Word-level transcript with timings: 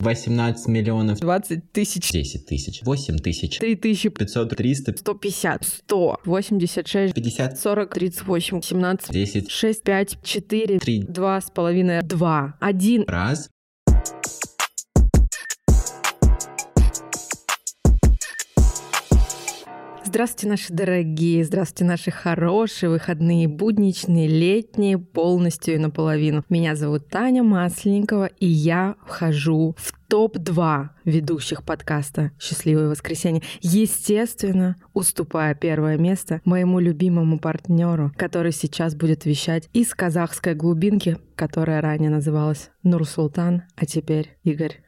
18 0.00 0.66
миллионов. 0.68 1.20
20 1.20 1.72
тысяч. 1.72 2.10
10 2.10 2.46
тысяч. 2.46 2.82
8 2.82 3.18
тысяч. 3.18 3.58
3 3.58 3.76
тысячи. 3.76 4.08
500, 4.08 4.56
300. 4.56 4.96
150. 4.96 5.64
100. 5.64 6.20
86. 6.24 7.14
50. 7.14 7.58
40. 7.58 7.94
38. 7.94 8.62
17. 8.62 9.10
10. 9.12 9.50
6. 9.50 9.82
5. 9.82 10.18
4. 10.22 10.78
3. 10.78 11.04
2 11.08 11.40
с 11.40 11.50
половиной. 11.50 12.02
2. 12.02 12.54
1. 12.60 13.04
Раз. 13.06 13.48
Здравствуйте, 20.10 20.48
наши 20.48 20.72
дорогие, 20.72 21.44
здравствуйте, 21.44 21.84
наши 21.84 22.10
хорошие 22.10 22.90
выходные, 22.90 23.46
будничные, 23.46 24.26
летние, 24.26 24.98
полностью 24.98 25.74
и 25.74 25.78
наполовину. 25.78 26.44
Меня 26.48 26.74
зовут 26.74 27.08
Таня 27.08 27.44
Масленникова, 27.44 28.26
и 28.26 28.44
я 28.44 28.96
вхожу 29.06 29.76
в 29.78 29.92
топ-2 30.08 30.88
ведущих 31.04 31.62
подкаста 31.62 32.32
«Счастливое 32.40 32.88
воскресенье». 32.88 33.44
Естественно, 33.60 34.74
уступая 34.94 35.54
первое 35.54 35.96
место 35.96 36.40
моему 36.44 36.80
любимому 36.80 37.38
партнеру, 37.38 38.12
который 38.16 38.50
сейчас 38.50 38.96
будет 38.96 39.26
вещать 39.26 39.68
из 39.72 39.94
казахской 39.94 40.56
глубинки, 40.56 41.18
которая 41.36 41.80
ранее 41.80 42.10
называлась 42.10 42.70
Нурсултан, 42.82 43.62
а 43.76 43.86
теперь 43.86 44.36
Игорь. 44.42 44.82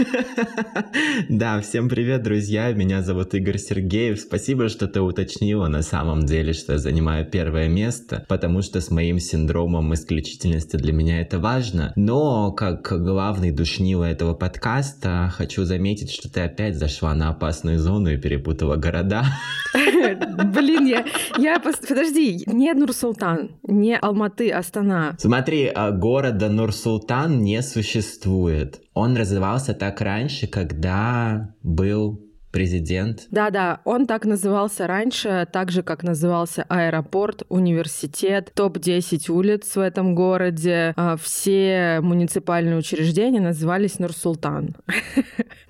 Да, 1.28 1.60
всем 1.60 1.88
привет, 1.88 2.22
друзья. 2.22 2.72
Меня 2.72 3.02
зовут 3.02 3.34
Игорь 3.34 3.58
Сергеев. 3.58 4.20
Спасибо, 4.20 4.68
что 4.68 4.88
ты 4.88 5.00
уточнила 5.00 5.68
на 5.68 5.82
самом 5.82 6.24
деле, 6.26 6.52
что 6.52 6.74
я 6.74 6.78
занимаю 6.78 7.26
первое 7.26 7.68
место, 7.68 8.24
потому 8.28 8.62
что 8.62 8.80
с 8.80 8.90
моим 8.90 9.18
синдромом 9.18 9.92
исключительности 9.94 10.76
для 10.76 10.92
меня 10.92 11.20
это 11.20 11.38
важно. 11.38 11.92
Но 11.96 12.52
как 12.52 12.92
главный 13.02 13.50
душнило 13.50 14.04
этого 14.04 14.34
подкаста, 14.34 15.32
хочу 15.36 15.64
заметить, 15.64 16.10
что 16.10 16.30
ты 16.30 16.40
опять 16.40 16.76
зашла 16.76 17.14
на 17.14 17.30
опасную 17.30 17.78
зону 17.78 18.10
и 18.10 18.16
перепутала 18.16 18.76
города. 18.76 19.24
Блин, 19.74 20.86
я, 20.86 21.04
я... 21.38 21.60
Подожди, 21.60 22.42
не 22.46 22.72
Нур-Султан, 22.72 23.50
не 23.66 23.96
Алматы, 23.96 24.50
Астана. 24.50 25.16
Смотри, 25.18 25.66
а 25.66 25.90
города 25.90 26.48
Нур-Султан 26.48 27.42
не 27.42 27.62
существует. 27.62 28.80
Он 28.92 29.16
развивался 29.16 29.74
так 29.74 30.00
раньше, 30.00 30.46
когда 30.46 31.54
был 31.62 32.29
президент. 32.50 33.26
Да-да, 33.30 33.80
он 33.84 34.06
так 34.06 34.24
назывался 34.24 34.86
раньше, 34.86 35.46
так 35.52 35.70
же, 35.70 35.82
как 35.82 36.02
назывался 36.02 36.64
аэропорт, 36.68 37.44
университет, 37.48 38.52
топ-10 38.54 39.30
улиц 39.30 39.76
в 39.76 39.80
этом 39.80 40.14
городе. 40.14 40.92
А, 40.96 41.16
все 41.16 42.00
муниципальные 42.02 42.76
учреждения 42.76 43.40
назывались 43.40 43.98
Нур-Султан. 43.98 44.76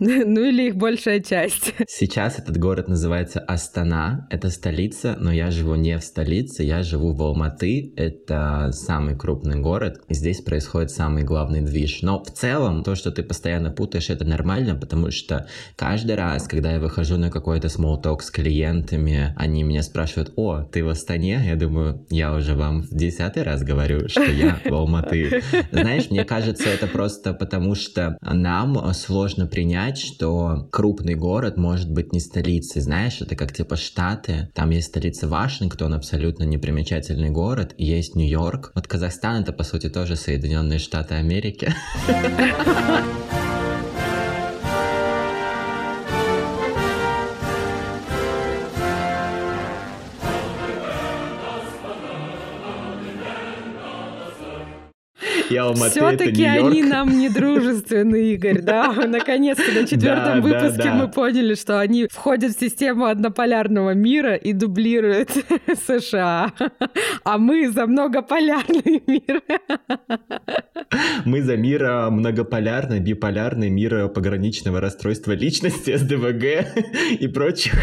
Ну 0.00 0.44
или 0.44 0.68
их 0.68 0.76
большая 0.76 1.20
часть. 1.20 1.74
Сейчас 1.86 2.38
этот 2.38 2.56
город 2.56 2.88
называется 2.88 3.38
Астана, 3.38 4.26
это 4.30 4.48
столица, 4.48 5.14
но 5.20 5.30
я 5.30 5.50
живу 5.50 5.74
не 5.74 5.98
в 5.98 6.02
столице, 6.02 6.62
я 6.62 6.82
живу 6.82 7.12
в 7.12 7.22
Алматы, 7.22 7.92
это 7.96 8.70
самый 8.72 9.14
крупный 9.14 9.60
город, 9.60 10.00
и 10.08 10.14
здесь 10.14 10.40
происходит 10.40 10.90
самый 10.90 11.24
главный 11.24 11.60
движ. 11.60 12.00
Но 12.00 12.22
в 12.22 12.30
целом, 12.30 12.82
то, 12.82 12.94
что 12.94 13.10
ты 13.10 13.22
постоянно 13.22 13.70
путаешь, 13.70 14.08
это 14.08 14.24
нормально, 14.24 14.74
потому 14.74 15.10
что 15.10 15.46
каждый 15.76 16.16
раз, 16.16 16.48
когда 16.48 16.69
когда 16.70 16.74
я 16.74 16.80
выхожу 16.80 17.16
на 17.16 17.30
какой-то 17.30 17.66
small 17.66 18.00
talk 18.00 18.20
с 18.20 18.30
клиентами, 18.30 19.34
они 19.36 19.64
меня 19.64 19.82
спрашивают, 19.82 20.32
о, 20.36 20.62
ты 20.62 20.84
в 20.84 20.88
Астане? 20.88 21.42
Я 21.44 21.56
думаю, 21.56 22.06
я 22.10 22.32
уже 22.32 22.54
вам 22.54 22.82
в 22.82 22.90
десятый 22.90 23.42
раз 23.42 23.64
говорю, 23.64 24.08
что 24.08 24.22
я 24.22 24.60
в 24.64 24.72
Алматы. 24.72 25.42
Знаешь, 25.72 26.10
мне 26.10 26.24
кажется, 26.24 26.68
это 26.68 26.86
просто 26.86 27.32
потому, 27.32 27.74
что 27.74 28.16
нам 28.20 28.94
сложно 28.94 29.46
принять, 29.48 29.98
что 29.98 30.68
крупный 30.70 31.16
город 31.16 31.56
может 31.56 31.90
быть 31.90 32.12
не 32.12 32.20
столицей. 32.20 32.82
Знаешь, 32.82 33.20
это 33.20 33.34
как 33.34 33.52
типа 33.52 33.74
Штаты. 33.74 34.48
Там 34.54 34.70
есть 34.70 34.88
столица 34.88 35.26
Вашингтон, 35.26 35.94
абсолютно 35.94 36.44
непримечательный 36.44 37.30
город, 37.30 37.74
и 37.78 37.84
есть 37.84 38.14
Нью-Йорк. 38.14 38.70
Вот 38.76 38.86
Казахстан 38.86 39.42
это, 39.42 39.52
по 39.52 39.64
сути, 39.64 39.88
тоже 39.88 40.14
Соединенные 40.14 40.78
Штаты 40.78 41.14
Америки. 41.14 41.72
Все-таки 55.90 56.44
они 56.44 56.82
нам 56.82 57.18
не 57.18 57.28
дружественны, 57.28 58.32
Игорь, 58.32 58.62
да? 58.62 58.92
Наконец-то 58.92 59.72
на 59.72 59.86
четвертом 59.86 60.40
выпуске 60.42 60.90
мы 60.90 61.08
поняли, 61.08 61.54
что 61.54 61.80
они 61.80 62.06
входят 62.10 62.56
в 62.56 62.60
систему 62.60 63.06
однополярного 63.06 63.94
мира 63.94 64.34
и 64.34 64.52
дублируют 64.52 65.30
США. 65.86 66.52
А 67.24 67.38
мы 67.38 67.70
за 67.70 67.86
многополярный 67.86 69.02
мир. 69.06 69.42
Мы 71.24 71.42
за 71.42 71.56
мир 71.56 72.10
многополярный, 72.10 73.00
биполярный, 73.00 73.70
мир 73.70 74.08
пограничного 74.08 74.80
расстройства 74.80 75.32
личности, 75.32 75.96
СДВГ 75.96 77.20
и 77.20 77.28
прочих 77.28 77.74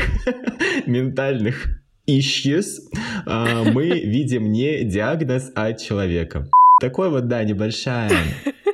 ментальных 0.85 1.67
issues, 2.07 2.79
а, 3.25 3.63
мы 3.63 3.89
видим 3.89 4.51
не 4.51 4.83
диагноз, 4.83 5.51
а 5.55 5.73
человека. 5.73 6.49
Такой 6.79 7.09
вот, 7.09 7.27
да, 7.27 7.43
небольшая 7.43 8.11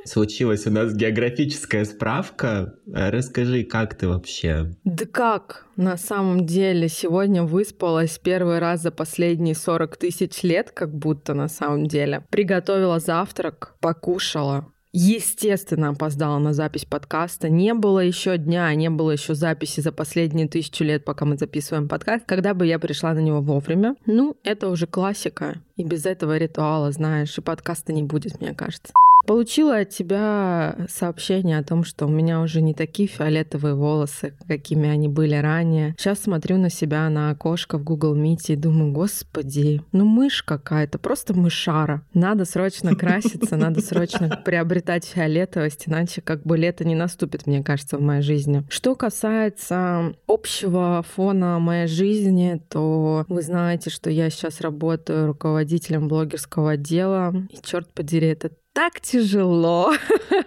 случилась 0.05 0.67
у 0.67 0.71
нас 0.71 0.93
географическая 0.93 1.85
справка. 1.85 2.73
Расскажи, 2.91 3.63
как 3.63 3.95
ты 3.95 4.07
вообще? 4.09 4.73
Да 4.83 5.05
как? 5.05 5.65
На 5.77 5.97
самом 5.97 6.45
деле, 6.45 6.89
сегодня 6.89 7.43
выспалась 7.43 8.19
первый 8.19 8.59
раз 8.59 8.81
за 8.81 8.91
последние 8.91 9.55
40 9.55 9.97
тысяч 9.97 10.43
лет, 10.43 10.71
как 10.71 10.93
будто 10.93 11.33
на 11.33 11.47
самом 11.47 11.87
деле. 11.87 12.25
Приготовила 12.29 12.99
завтрак, 12.99 13.75
покушала, 13.79 14.67
естественно, 14.93 15.89
опоздала 15.89 16.37
на 16.39 16.53
запись 16.53 16.85
подкаста. 16.85 17.49
Не 17.49 17.73
было 17.73 17.99
еще 17.99 18.37
дня, 18.37 18.73
не 18.75 18.89
было 18.89 19.11
еще 19.11 19.33
записи 19.33 19.81
за 19.81 19.91
последние 19.91 20.47
тысячу 20.47 20.83
лет, 20.83 21.03
пока 21.03 21.25
мы 21.25 21.37
записываем 21.37 21.89
подкаст, 21.89 22.25
когда 22.25 22.53
бы 22.53 22.65
я 22.65 22.79
пришла 22.79 23.13
на 23.13 23.19
него 23.19 23.41
вовремя. 23.41 23.95
Ну, 24.05 24.37
это 24.43 24.69
уже 24.69 24.87
классика. 24.87 25.61
И 25.75 25.83
без 25.83 26.05
этого 26.05 26.37
ритуала, 26.37 26.91
знаешь, 26.91 27.37
и 27.37 27.41
подкаста 27.41 27.91
не 27.91 28.03
будет, 28.03 28.39
мне 28.39 28.53
кажется. 28.53 28.93
Получила 29.25 29.79
от 29.79 29.89
тебя 29.89 30.75
сообщение 30.89 31.57
о 31.57 31.63
том, 31.63 31.83
что 31.83 32.07
у 32.07 32.09
меня 32.09 32.41
уже 32.41 32.61
не 32.61 32.73
такие 32.73 33.07
фиолетовые 33.07 33.75
волосы, 33.75 34.35
какими 34.47 34.89
они 34.89 35.07
были 35.07 35.35
ранее. 35.35 35.95
Сейчас 35.97 36.19
смотрю 36.19 36.57
на 36.57 36.69
себя 36.69 37.09
на 37.09 37.29
окошко 37.29 37.77
в 37.77 37.83
Google 37.83 38.17
Meet 38.17 38.45
и 38.49 38.55
думаю, 38.55 38.91
господи, 38.91 39.81
ну 39.91 40.05
мышь 40.05 40.43
какая-то, 40.43 40.99
просто 40.99 41.33
мышара. 41.33 42.05
Надо 42.13 42.45
срочно 42.45 42.95
краситься, 42.95 43.55
надо 43.55 43.81
срочно 43.81 44.41
приобретать 44.45 45.05
фиолетовость, 45.05 45.87
иначе 45.87 46.21
как 46.21 46.43
бы 46.43 46.57
лето 46.57 46.83
не 46.83 46.95
наступит, 46.95 47.47
мне 47.47 47.63
кажется, 47.63 47.97
в 47.97 48.01
моей 48.01 48.21
жизни. 48.21 48.63
Что 48.69 48.95
касается 48.95 50.13
общего 50.27 51.03
фона 51.15 51.59
моей 51.59 51.87
жизни, 51.87 52.61
то 52.69 53.25
вы 53.29 53.41
знаете, 53.41 53.89
что 53.89 54.09
я 54.09 54.29
сейчас 54.29 54.61
работаю 54.61 55.27
руководителем 55.27 56.07
блогерского 56.07 56.71
отдела, 56.71 57.33
и 57.49 57.57
черт 57.61 57.91
подери, 57.93 58.27
это 58.27 58.51
так 58.73 58.99
тяжело. 58.99 59.93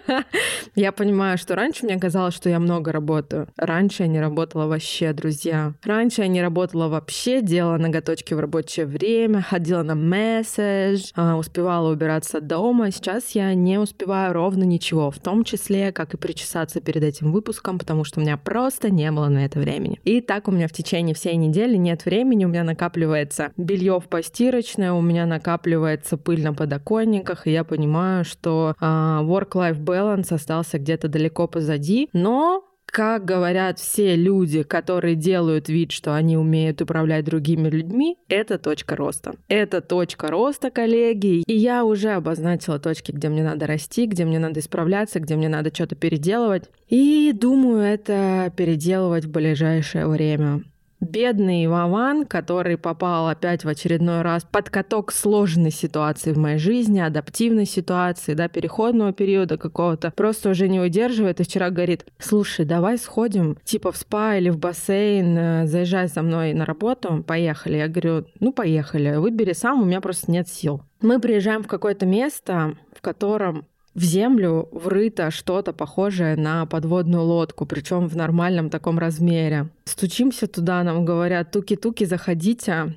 я 0.75 0.91
понимаю, 0.91 1.37
что 1.37 1.55
раньше 1.55 1.85
мне 1.85 1.97
казалось, 1.97 2.35
что 2.35 2.49
я 2.49 2.59
много 2.59 2.91
работаю. 2.91 3.47
Раньше 3.55 4.03
я 4.03 4.07
не 4.07 4.19
работала 4.19 4.67
вообще, 4.67 5.13
друзья. 5.13 5.73
Раньше 5.83 6.21
я 6.21 6.27
не 6.27 6.41
работала 6.41 6.89
вообще, 6.89 7.41
делала 7.41 7.77
ноготочки 7.77 8.33
в 8.33 8.39
рабочее 8.39 8.85
время, 8.85 9.41
ходила 9.41 9.81
на 9.81 9.95
месседж, 9.95 11.11
а, 11.15 11.37
успевала 11.37 11.91
убираться 11.91 12.41
дома. 12.41 12.91
Сейчас 12.91 13.31
я 13.31 13.53
не 13.53 13.79
успеваю 13.79 14.33
ровно 14.33 14.63
ничего, 14.65 15.09
в 15.09 15.19
том 15.19 15.45
числе, 15.45 15.93
как 15.93 16.13
и 16.13 16.17
причесаться 16.17 16.81
перед 16.81 17.03
этим 17.03 17.31
выпуском, 17.31 17.79
потому 17.79 18.03
что 18.03 18.19
у 18.19 18.23
меня 18.23 18.35
просто 18.35 18.89
не 18.89 19.09
было 19.11 19.29
на 19.29 19.45
это 19.45 19.59
времени. 19.59 20.01
И 20.03 20.19
так 20.19 20.49
у 20.49 20.51
меня 20.51 20.67
в 20.67 20.73
течение 20.73 21.15
всей 21.15 21.37
недели 21.37 21.77
нет 21.77 22.03
времени, 22.03 22.43
у 22.43 22.49
меня 22.49 22.65
накапливается 22.65 23.51
белье 23.55 24.01
в 24.01 24.09
постирочной, 24.09 24.89
у 24.89 25.01
меня 25.01 25.25
накапливается 25.25 26.17
пыль 26.17 26.43
на 26.43 26.53
подоконниках, 26.53 27.47
и 27.47 27.51
я 27.51 27.63
понимаю, 27.63 28.16
понимаю, 28.17 28.25
что 28.25 28.75
э, 28.79 28.85
work-life 28.85 29.79
balance 29.79 30.33
остался 30.33 30.79
где-то 30.79 31.07
далеко 31.07 31.47
позади, 31.47 32.09
но 32.13 32.63
как 32.85 33.25
говорят 33.25 33.79
все 33.79 34.15
люди, 34.15 34.63
которые 34.63 35.15
делают 35.15 35.67
вид, 35.67 35.91
что 35.91 36.15
они 36.15 36.37
умеют 36.37 36.81
управлять 36.81 37.25
другими 37.25 37.69
людьми, 37.69 38.17
это 38.29 38.57
точка 38.57 38.95
роста. 38.95 39.33
Это 39.49 39.81
точка 39.81 40.27
роста, 40.27 40.71
коллеги. 40.71 41.43
И 41.45 41.53
я 41.53 41.83
уже 41.83 42.11
обозначила 42.11 42.79
точки, 42.79 43.11
где 43.11 43.27
мне 43.27 43.43
надо 43.43 43.67
расти, 43.67 44.05
где 44.05 44.23
мне 44.23 44.39
надо 44.39 44.61
исправляться, 44.61 45.19
где 45.19 45.35
мне 45.35 45.49
надо 45.49 45.69
что-то 45.73 45.95
переделывать. 45.95 46.69
И 46.87 47.33
думаю, 47.33 47.81
это 47.81 48.53
переделывать 48.55 49.25
в 49.25 49.31
ближайшее 49.31 50.07
время. 50.07 50.63
Бедный 50.99 51.67
Вован, 51.67 52.25
который 52.25 52.77
попал 52.77 53.27
опять 53.27 53.63
в 53.63 53.67
очередной 53.67 54.21
раз 54.21 54.43
под 54.49 54.69
каток 54.69 55.11
сложной 55.11 55.71
ситуации 55.71 56.33
в 56.33 56.37
моей 56.37 56.57
жизни, 56.57 56.99
адаптивной 56.99 57.65
ситуации, 57.65 58.33
да, 58.33 58.47
переходного 58.47 59.13
периода 59.13 59.57
какого-то, 59.57 60.11
просто 60.11 60.49
уже 60.49 60.67
не 60.67 60.79
удерживает 60.79 61.39
и 61.39 61.43
вчера 61.43 61.69
говорит, 61.69 62.05
слушай, 62.17 62.65
давай 62.65 62.97
сходим 62.97 63.57
типа 63.63 63.91
в 63.91 63.97
спа 63.97 64.35
или 64.35 64.49
в 64.49 64.57
бассейн, 64.57 65.37
э, 65.37 65.67
заезжай 65.67 66.09
со 66.09 66.21
мной 66.21 66.53
на 66.53 66.65
работу, 66.65 67.23
поехали. 67.25 67.77
Я 67.77 67.87
говорю, 67.87 68.25
ну 68.39 68.51
поехали, 68.51 69.15
выбери 69.17 69.53
сам, 69.53 69.81
у 69.81 69.85
меня 69.85 70.01
просто 70.01 70.31
нет 70.31 70.47
сил. 70.47 70.81
Мы 71.01 71.19
приезжаем 71.19 71.63
в 71.63 71.67
какое-то 71.67 72.05
место, 72.05 72.73
в 72.91 73.01
котором 73.01 73.65
в 73.97 74.03
землю 74.03 74.69
врыто 74.71 75.31
что-то 75.31 75.73
похожее 75.73 76.35
на 76.37 76.65
подводную 76.67 77.23
лодку, 77.23 77.65
причем 77.65 78.07
в 78.07 78.15
нормальном 78.15 78.69
таком 78.69 78.99
размере. 78.99 79.69
Стучимся 79.85 80.47
туда, 80.47 80.83
нам 80.83 81.03
говорят, 81.03 81.51
туки-туки, 81.51 82.05
заходите. 82.05 82.95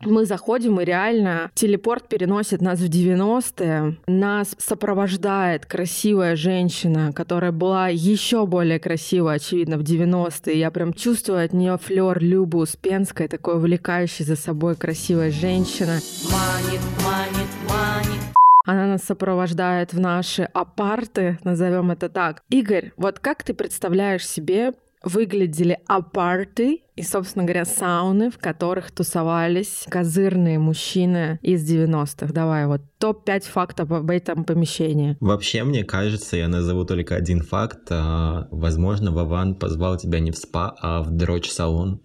Мы 0.00 0.26
заходим, 0.26 0.80
и 0.80 0.84
реально 0.84 1.50
телепорт 1.54 2.08
переносит 2.08 2.60
нас 2.60 2.80
в 2.80 2.90
90-е. 2.90 3.96
Нас 4.06 4.54
сопровождает 4.58 5.66
красивая 5.66 6.36
женщина, 6.36 7.12
которая 7.14 7.52
была 7.52 7.88
еще 7.88 8.44
более 8.44 8.80
красивая, 8.80 9.36
очевидно, 9.36 9.78
в 9.78 9.82
90-е. 9.82 10.58
Я 10.58 10.70
прям 10.72 10.92
чувствую 10.92 11.44
от 11.44 11.52
нее 11.52 11.78
флер 11.80 12.18
Любы 12.20 12.58
Успенской, 12.58 13.28
такой 13.28 13.54
увлекающей 13.56 14.24
за 14.24 14.36
собой 14.36 14.74
красивая 14.74 15.30
женщина. 15.30 16.00
Манит, 16.24 16.80
манит, 17.04 17.48
манит. 17.68 18.33
Она 18.64 18.86
нас 18.86 19.02
сопровождает 19.02 19.92
в 19.92 20.00
наши 20.00 20.42
апарты, 20.42 21.38
назовем 21.44 21.90
это 21.90 22.08
так. 22.08 22.42
Игорь, 22.48 22.92
вот 22.96 23.18
как 23.18 23.42
ты 23.42 23.52
представляешь 23.52 24.26
себе 24.26 24.72
выглядели 25.04 25.78
апарты 25.86 26.82
и, 26.96 27.02
собственно 27.02 27.44
говоря, 27.44 27.64
сауны, 27.64 28.30
в 28.30 28.38
которых 28.38 28.90
тусовались 28.90 29.84
козырные 29.90 30.58
мужчины 30.58 31.38
из 31.42 31.70
90-х. 31.70 32.32
Давай, 32.32 32.66
вот 32.66 32.80
топ-5 32.98 33.42
фактов 33.42 33.92
об 33.92 34.10
этом 34.10 34.44
помещении. 34.44 35.16
Вообще, 35.20 35.64
мне 35.64 35.84
кажется, 35.84 36.36
я 36.36 36.48
назову 36.48 36.84
только 36.84 37.16
один 37.16 37.42
факт. 37.42 37.88
А, 37.90 38.48
возможно, 38.50 39.12
Вован 39.12 39.56
позвал 39.56 39.98
тебя 39.98 40.20
не 40.20 40.30
в 40.30 40.38
спа, 40.38 40.74
а 40.80 41.02
в 41.02 41.10
дрочь-салон. 41.10 42.00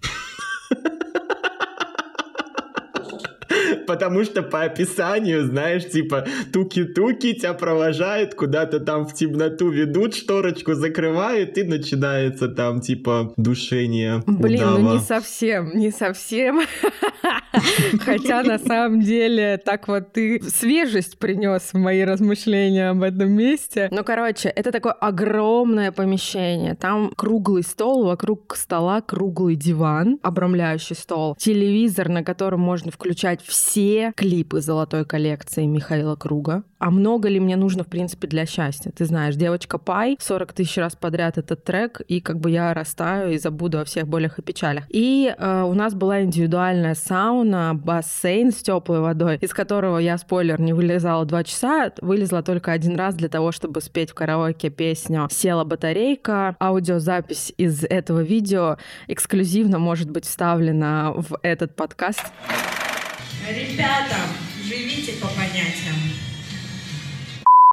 потому 3.89 4.24
что 4.24 4.44
по 4.44 4.62
описанию, 4.62 5.45
знаешь, 5.45 5.89
типа 5.89 6.24
туки-туки 6.53 7.33
тебя 7.33 7.56
провожают, 7.56 8.36
куда-то 8.36 8.80
там 8.80 9.07
в 9.07 9.15
темноту 9.15 9.71
ведут, 9.71 10.13
шторочку 10.13 10.75
закрывают, 10.75 11.57
и 11.57 11.63
начинается 11.63 12.50
там 12.50 12.81
типа 12.81 13.33
душение 13.36 14.21
Блин, 14.27 14.62
удава. 14.62 14.77
ну 14.77 14.94
не 14.94 15.00
совсем, 15.00 15.75
не 15.75 15.89
совсем. 15.89 16.62
Хотя 18.06 18.44
на 18.44 18.59
самом 18.59 19.01
деле 19.01 19.57
так 19.57 19.88
вот 19.88 20.13
ты 20.13 20.39
свежесть 20.44 21.18
принес 21.18 21.74
в 21.74 21.77
мои 21.77 22.03
размышления 22.03 22.89
об 22.89 23.01
этом 23.01 23.31
месте. 23.31 23.88
Ну, 23.92 24.03
короче, 24.03 24.50
это 24.50 24.71
такое 24.71 24.94
огромное 24.94 25.92
помещение. 25.92 26.75
Там 26.75 27.12
круглый 27.15 27.63
стол, 27.63 28.06
вокруг 28.06 28.56
стола 28.56 29.01
круглый 29.01 29.56
диван, 29.56 30.19
обрамляющий 30.21 30.95
стол, 30.95 31.35
телевизор, 31.39 32.07
на 32.09 32.24
котором 32.24 32.59
можно 32.59 32.92
включать 32.92 33.42
все 33.42 33.79
все 33.80 34.12
клипы 34.14 34.60
золотой 34.60 35.06
коллекции 35.06 35.64
Михаила 35.64 36.18
Круга. 36.18 36.64
А 36.80 36.92
много 36.92 37.30
ли 37.30 37.40
мне 37.40 37.56
нужно, 37.56 37.86
в 37.86 37.88
принципе, 37.88 38.28
для 38.28 38.46
счастья? 38.46 38.92
Ты 38.92 39.06
знаешь, 39.06 39.36
девочка 39.36 39.78
Пай, 39.78 40.18
40 40.20 40.52
тысяч 40.52 40.76
раз 40.78 40.98
подряд 40.98 41.38
этот 41.38 41.64
трек, 41.64 42.02
и 42.02 42.20
как 42.20 42.40
бы 42.40 42.52
я 42.52 42.74
растаю 42.74 43.31
и 43.31 43.38
забуду 43.38 43.80
о 43.80 43.86
всех 43.86 44.08
болях 44.08 44.38
и 44.38 44.42
печалях. 44.42 44.84
И 44.90 45.34
э, 45.38 45.64
у 45.64 45.74
нас 45.74 45.94
была 45.94 46.24
индивидуальная 46.24 46.94
сауна, 46.94 47.74
бассейн 47.74 48.52
с 48.52 48.58
теплой 48.58 49.00
водой, 49.00 49.38
из 49.38 49.54
которого 49.54 49.98
я, 49.98 50.18
спойлер, 50.18 50.60
не 50.60 50.74
вылезала 50.74 51.24
два 51.24 51.46
часа, 51.46 51.94
вылезла 52.02 52.44
только 52.44 52.74
один 52.74 52.98
раз 52.98 53.16
для 53.16 53.30
того, 53.30 53.54
чтобы 53.54 53.80
спеть 53.80 54.12
в 54.12 54.14
караоке 54.14 54.70
песню 54.70 55.30
«Села 55.31 55.64
батарейка». 55.64 56.58
Аудиозапись 56.60 57.54
из 57.58 57.86
этого 57.86 58.22
видео 58.22 58.78
эксклюзивно 59.08 59.80
может 59.80 60.10
быть 60.10 60.26
вставлена 60.26 61.14
в 61.14 61.40
этот 61.44 61.76
подкаст. 61.78 62.26
Ребята, 63.50 64.16
живите 64.63 65.13
по 65.13 65.28
понятиям. 65.30 65.96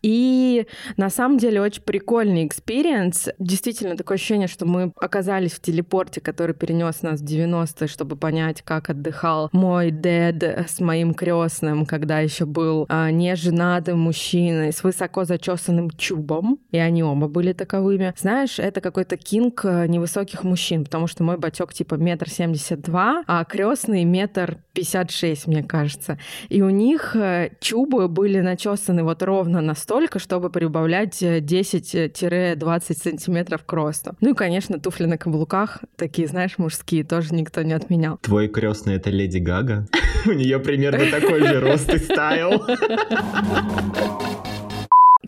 И 0.02 0.67
на 0.96 1.11
самом 1.11 1.37
деле 1.37 1.61
очень 1.61 1.82
прикольный 1.82 2.46
experience. 2.46 3.28
Действительно, 3.38 3.96
такое 3.96 4.14
ощущение, 4.14 4.49
что 4.49 4.64
мы 4.64 4.93
оказались 4.99 5.52
в 5.52 5.61
телепорте, 5.61 6.20
который 6.23 6.55
перенес 6.55 7.02
нас 7.02 7.20
в 7.20 7.25
90-е, 7.25 7.88
чтобы 7.88 8.17
понять, 8.17 8.62
как 8.62 8.88
отдыхал 8.88 9.50
мой 9.52 9.90
дед 9.90 10.43
с 10.43 10.81
моим 10.81 11.12
крестным, 11.12 11.84
когда 11.84 12.20
еще 12.20 12.46
был 12.46 12.87
а, 12.88 13.11
неженатым 13.11 13.99
мужчиной 13.99 14.72
с 14.72 14.82
высоко 14.82 15.25
зачесанным 15.25 15.90
чубом. 15.90 16.58
И 16.70 16.79
они 16.79 17.02
оба 17.02 17.29
были 17.29 17.52
таковыми. 17.52 18.14
Знаешь, 18.17 18.58
это 18.58 18.81
какой-то 18.81 19.17
кинг 19.17 19.64
а, 19.64 19.87
невысоких 19.87 20.44
мужчин, 20.44 20.84
потому 20.84 21.06
что 21.06 21.22
мой 21.22 21.37
батек 21.37 21.75
типа 21.75 21.96
метр 21.96 22.31
семьдесят 22.31 22.81
два, 22.81 23.25
а 23.26 23.44
крестный 23.44 24.05
метр 24.05 24.58
пятьдесят 24.76 25.11
шесть, 25.11 25.49
мне 25.49 25.64
кажется. 25.64 26.17
И 26.49 26.62
у 26.62 26.70
них 26.70 27.17
а, 27.17 27.50
чубы 27.58 28.06
были 28.06 28.38
начесаны 28.38 29.02
вот 29.02 29.25
ровно 29.25 29.61
на 29.61 29.75
стол 29.75 29.96
столько, 29.96 30.19
чтобы 30.19 30.50
прибавлять 30.50 31.23
10-20 31.23 33.02
сантиметров 33.02 33.64
к 33.64 33.73
росту. 33.73 34.14
Ну 34.20 34.32
и, 34.32 34.34
конечно, 34.34 34.78
туфли 34.78 35.06
на 35.06 35.17
каблуках, 35.17 35.81
такие, 35.96 36.28
знаешь, 36.28 36.58
мужские, 36.58 37.02
тоже 37.02 37.34
никто 37.34 37.62
не 37.62 37.73
отменял. 37.73 38.19
Твой 38.19 38.49
крестный 38.49 38.96
это 38.96 39.08
Леди 39.08 39.38
Гага? 39.38 39.88
У 40.26 40.32
нее 40.32 40.58
примерно 40.58 41.11
такой 41.11 41.46
же 41.46 41.61
рост 41.61 41.88
и 41.94 41.99
стайл. 41.99 42.62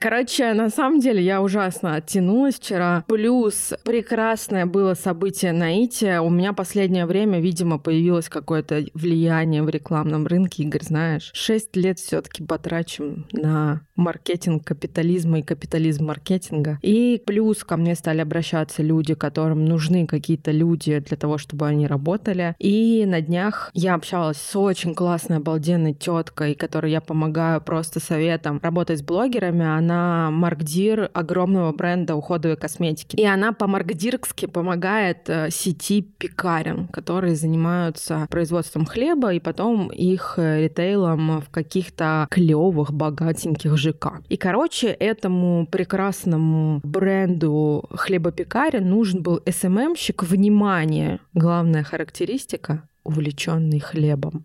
Короче, 0.00 0.53
на 0.55 0.71
самом 0.71 1.00
деле 1.00 1.23
я 1.23 1.43
ужасно 1.43 1.95
оттянулась 1.95 2.56
вчера. 2.56 3.05
Плюс 3.09 3.75
прекрасное 3.85 4.67
было 4.67 4.95
событие 4.95 5.53
на 5.53 5.85
ИТе. 5.85 6.21
У 6.21 6.31
меня 6.31 6.53
последнее 6.53 7.06
время, 7.06 7.41
видимо, 7.41 7.79
появилось 7.79 8.29
какое-то 8.29 8.85
влияние 8.95 9.62
в 9.62 9.69
рекламном 9.69 10.27
рынке. 10.27 10.62
Игорь, 10.62 10.85
знаешь, 10.85 11.31
шесть 11.35 11.75
лет 11.77 11.99
все 11.99 12.21
таки 12.21 12.45
потрачим 12.45 13.27
на 13.33 13.83
маркетинг 13.99 14.65
капитализма 14.65 15.41
и 15.41 15.43
капитализм 15.43 16.06
маркетинга. 16.06 16.79
И 16.83 17.21
плюс 17.27 17.65
ко 17.65 17.77
мне 17.77 17.95
стали 17.95 18.21
обращаться 18.21 18.83
люди, 18.83 19.15
которым 19.15 19.65
нужны 19.65 20.06
какие-то 20.06 20.53
люди 20.53 21.00
для 21.00 21.17
того, 21.17 21.37
чтобы 21.37 21.67
они 21.67 21.87
работали. 21.87 22.55
И 22.59 23.05
на 23.06 23.21
днях 23.21 23.71
я 23.75 23.95
общалась 23.95 24.39
с 24.39 24.56
очень 24.56 24.95
классной, 24.95 25.39
обалденной 25.39 25.95
теткой, 25.95 26.55
которой 26.55 26.93
я 26.93 27.00
помогаю 27.00 27.61
просто 27.61 28.00
советом 28.00 28.61
работать 28.62 29.00
с 29.00 29.03
блогерами. 29.03 29.67
Она 29.67 30.31
маркдир 30.31 31.11
огромного 31.12 31.73
бренда 31.73 32.15
уходовой 32.15 32.56
косметики. 32.56 33.17
И 33.17 33.25
она 33.25 33.53
по-маркдирски 33.53 34.47
помогает 34.47 35.29
э, 35.29 35.51
сети 35.51 36.03
пекарен, 36.03 36.87
которые 36.89 37.34
занимаются 37.34 38.27
производством 38.31 38.87
хлеба 38.87 39.34
и 39.34 39.41
потом 39.41 39.89
их 39.89 40.34
э, 40.37 40.63
ритейлом 40.63 41.41
в 41.41 41.51
каких-то 41.51 42.27
клевых, 42.31 42.93
богатеньких 42.93 43.77
ЖК. 43.89 44.23
И, 44.29 44.37
короче, 44.37 44.89
этому 44.89 45.67
прекрасному 45.67 46.81
бренду 46.83 47.89
хлебопекаря 47.91 48.81
нужен 48.81 49.23
был 49.23 49.41
СММщик. 49.49 50.23
Внимание! 50.23 51.19
Главная 51.35 51.83
характеристика— 51.83 52.89
увлеченный 53.05 53.81
хлебом. 53.81 54.45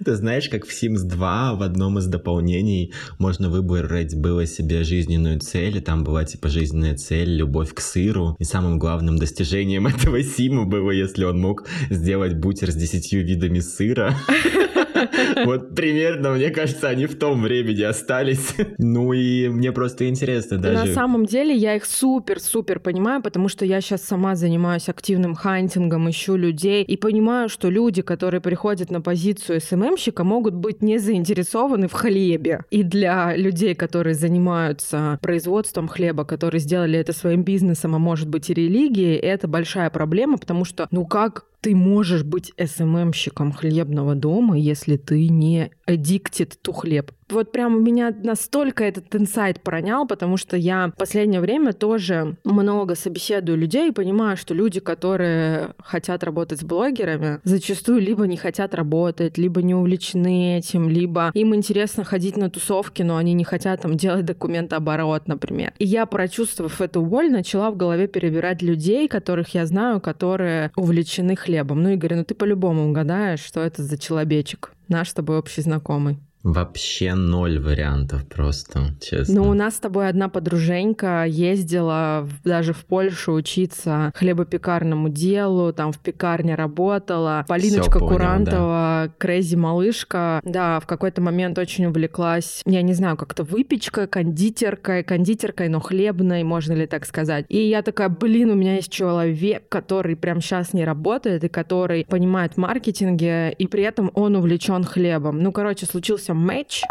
Это 0.00 0.16
знаешь, 0.16 0.48
как 0.48 0.66
в 0.66 0.70
Sims 0.70 1.02
2 1.04 1.54
в 1.54 1.62
одном 1.62 1.98
из 1.98 2.06
дополнений 2.06 2.92
можно 3.18 3.48
выбрать 3.48 4.14
было 4.14 4.46
себе 4.46 4.84
жизненную 4.84 5.40
цель, 5.40 5.78
и 5.78 5.80
там 5.80 6.04
была 6.04 6.24
типа 6.24 6.48
жизненная 6.48 6.96
цель, 6.96 7.36
любовь 7.36 7.72
к 7.74 7.80
сыру. 7.80 8.36
И 8.38 8.44
самым 8.44 8.78
главным 8.78 9.18
достижением 9.18 9.86
этого 9.94 10.22
Сима 10.22 10.64
было, 10.64 10.90
если 10.90 11.24
он 11.24 11.40
мог 11.40 11.66
сделать 11.90 12.34
бутер 12.34 12.70
с 12.70 12.74
десятью 12.74 13.24
видами 13.24 13.60
сыра. 13.60 14.16
Вот 15.44 15.74
примерно, 15.74 16.30
мне 16.32 16.50
кажется, 16.50 16.88
они 16.88 17.06
в 17.06 17.18
том 17.18 17.42
времени 17.42 17.82
остались. 17.82 18.54
Ну 18.78 19.12
и 19.12 19.48
мне 19.48 19.72
просто 19.72 20.08
интересно 20.08 20.58
даже. 20.58 20.74
На 20.74 20.86
самом 20.86 21.26
деле 21.26 21.54
я 21.54 21.76
их 21.76 21.84
супер-супер 21.84 22.80
понимаю, 22.80 23.22
потому 23.22 23.48
что 23.48 23.64
я 23.64 23.80
сейчас 23.80 24.02
сама 24.02 24.34
занимаюсь 24.34 24.88
активным 24.88 25.34
хантингом, 25.34 26.10
ищу 26.10 26.36
людей 26.36 26.82
и 26.82 26.96
понимаю, 26.96 27.48
что 27.48 27.70
люди, 27.70 28.02
которые 28.02 28.40
приходят 28.40 28.90
на 28.90 29.00
позицию 29.00 29.60
СММщика, 29.60 30.24
могут 30.24 30.54
быть 30.54 30.82
не 30.82 30.98
заинтересованы 30.98 31.88
в 31.88 31.92
хлебе. 31.92 32.64
И 32.70 32.82
для 32.82 33.36
людей, 33.36 33.74
которые 33.74 34.14
занимаются 34.14 35.18
производством 35.22 35.88
хлеба, 35.88 36.24
которые 36.24 36.60
сделали 36.60 36.98
это 36.98 37.12
своим 37.12 37.42
бизнесом, 37.42 37.94
а 37.94 37.98
может 37.98 38.28
быть 38.28 38.50
и 38.50 38.54
религией, 38.54 39.16
это 39.16 39.48
большая 39.48 39.90
проблема, 39.90 40.38
потому 40.38 40.64
что, 40.64 40.88
ну 40.90 41.06
как 41.06 41.44
ты 41.64 41.74
можешь 41.74 42.24
быть 42.24 42.52
СММщиком 42.62 43.50
хлебного 43.50 44.14
дома, 44.14 44.58
если 44.58 44.98
ты 44.98 45.30
не 45.30 45.70
addicted 45.86 46.52
to 46.62 46.74
хлеб. 46.74 47.10
Вот 47.34 47.52
прям 47.52 47.76
у 47.76 47.80
меня 47.80 48.14
настолько 48.22 48.84
этот 48.84 49.14
инсайт 49.14 49.60
пронял, 49.60 50.06
потому 50.06 50.36
что 50.36 50.56
я 50.56 50.88
в 50.88 50.98
последнее 50.98 51.40
время 51.40 51.72
тоже 51.72 52.36
много 52.44 52.94
собеседую 52.94 53.58
людей 53.58 53.90
и 53.90 53.92
понимаю, 53.92 54.36
что 54.36 54.54
люди, 54.54 54.80
которые 54.80 55.74
хотят 55.78 56.24
работать 56.24 56.60
с 56.60 56.64
блогерами, 56.64 57.40
зачастую 57.44 58.00
либо 58.00 58.26
не 58.26 58.36
хотят 58.36 58.74
работать, 58.74 59.36
либо 59.38 59.62
не 59.62 59.74
увлечены 59.74 60.58
этим, 60.58 60.88
либо 60.88 61.30
им 61.34 61.54
интересно 61.54 62.04
ходить 62.04 62.36
на 62.36 62.48
тусовки, 62.48 63.02
но 63.02 63.16
они 63.16 63.34
не 63.34 63.44
хотят 63.44 63.82
там 63.82 63.96
делать 63.96 64.24
документооборот, 64.24 65.28
например. 65.28 65.72
И 65.78 65.84
я, 65.84 66.06
прочувствовав 66.06 66.80
эту 66.80 67.02
боль, 67.02 67.30
начала 67.30 67.70
в 67.70 67.76
голове 67.76 68.06
перебирать 68.06 68.62
людей, 68.62 69.08
которых 69.08 69.54
я 69.54 69.66
знаю, 69.66 70.00
которые 70.00 70.70
увлечены 70.76 71.36
хлебом. 71.36 71.82
Ну, 71.82 71.90
Игорь, 71.90 72.14
ну 72.14 72.24
ты 72.24 72.34
по-любому 72.34 72.88
угадаешь, 72.88 73.40
что 73.40 73.60
это 73.60 73.82
за 73.82 73.98
человечек. 73.98 74.72
Наш 74.88 75.08
с 75.08 75.14
тобой 75.14 75.38
общий 75.38 75.62
знакомый. 75.62 76.18
Вообще 76.44 77.14
ноль 77.14 77.58
вариантов 77.58 78.28
просто, 78.28 78.94
честно. 79.00 79.36
Ну, 79.36 79.48
у 79.48 79.54
нас 79.54 79.76
с 79.76 79.80
тобой 79.80 80.10
одна 80.10 80.28
подруженька 80.28 81.24
ездила 81.24 82.28
в, 82.28 82.46
даже 82.46 82.74
в 82.74 82.84
Польшу 82.84 83.32
учиться 83.32 84.12
хлебопекарному 84.14 85.08
делу, 85.08 85.72
там 85.72 85.90
в 85.90 85.98
пекарне 85.98 86.54
работала. 86.54 87.46
Полиночка 87.48 87.98
понял, 87.98 88.08
Курантова, 88.12 89.04
да. 89.06 89.12
Крейзи 89.16 89.56
малышка, 89.56 90.42
да, 90.44 90.80
в 90.80 90.86
какой-то 90.86 91.22
момент 91.22 91.58
очень 91.58 91.86
увлеклась, 91.86 92.60
я 92.66 92.82
не 92.82 92.92
знаю, 92.92 93.16
как-то 93.16 93.42
выпечкой, 93.42 94.06
кондитеркой, 94.06 95.02
кондитеркой, 95.02 95.70
но 95.70 95.80
хлебной, 95.80 96.42
можно 96.42 96.74
ли 96.74 96.86
так 96.86 97.06
сказать. 97.06 97.46
И 97.48 97.56
я 97.56 97.80
такая, 97.80 98.10
блин, 98.10 98.50
у 98.50 98.54
меня 98.54 98.74
есть 98.74 98.92
человек, 98.92 99.66
который 99.70 100.14
прям 100.14 100.42
сейчас 100.42 100.74
не 100.74 100.84
работает 100.84 101.42
и 101.42 101.48
который 101.48 102.04
понимает 102.04 102.58
маркетинге, 102.58 103.50
и 103.52 103.66
при 103.66 103.82
этом 103.82 104.10
он 104.12 104.36
увлечен 104.36 104.84
хлебом. 104.84 105.42
Ну, 105.42 105.50
короче, 105.50 105.86
случился 105.86 106.33
матч 106.34 106.82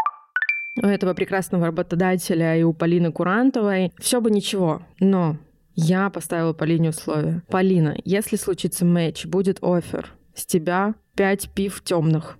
у 0.82 0.86
этого 0.86 1.14
прекрасного 1.14 1.66
работодателя 1.66 2.56
и 2.56 2.62
у 2.62 2.72
Полины 2.72 3.12
Курантовой. 3.12 3.92
Все 3.98 4.20
бы 4.20 4.30
ничего, 4.30 4.82
но 4.98 5.36
я 5.74 6.10
поставила 6.10 6.52
Полине 6.52 6.90
условия. 6.90 7.42
Полина, 7.48 7.96
если 8.04 8.36
случится 8.36 8.84
матч, 8.84 9.26
будет 9.26 9.58
офер. 9.62 10.12
С 10.34 10.46
тебя 10.46 10.94
пять 11.14 11.48
пив 11.50 11.82
темных. 11.82 12.38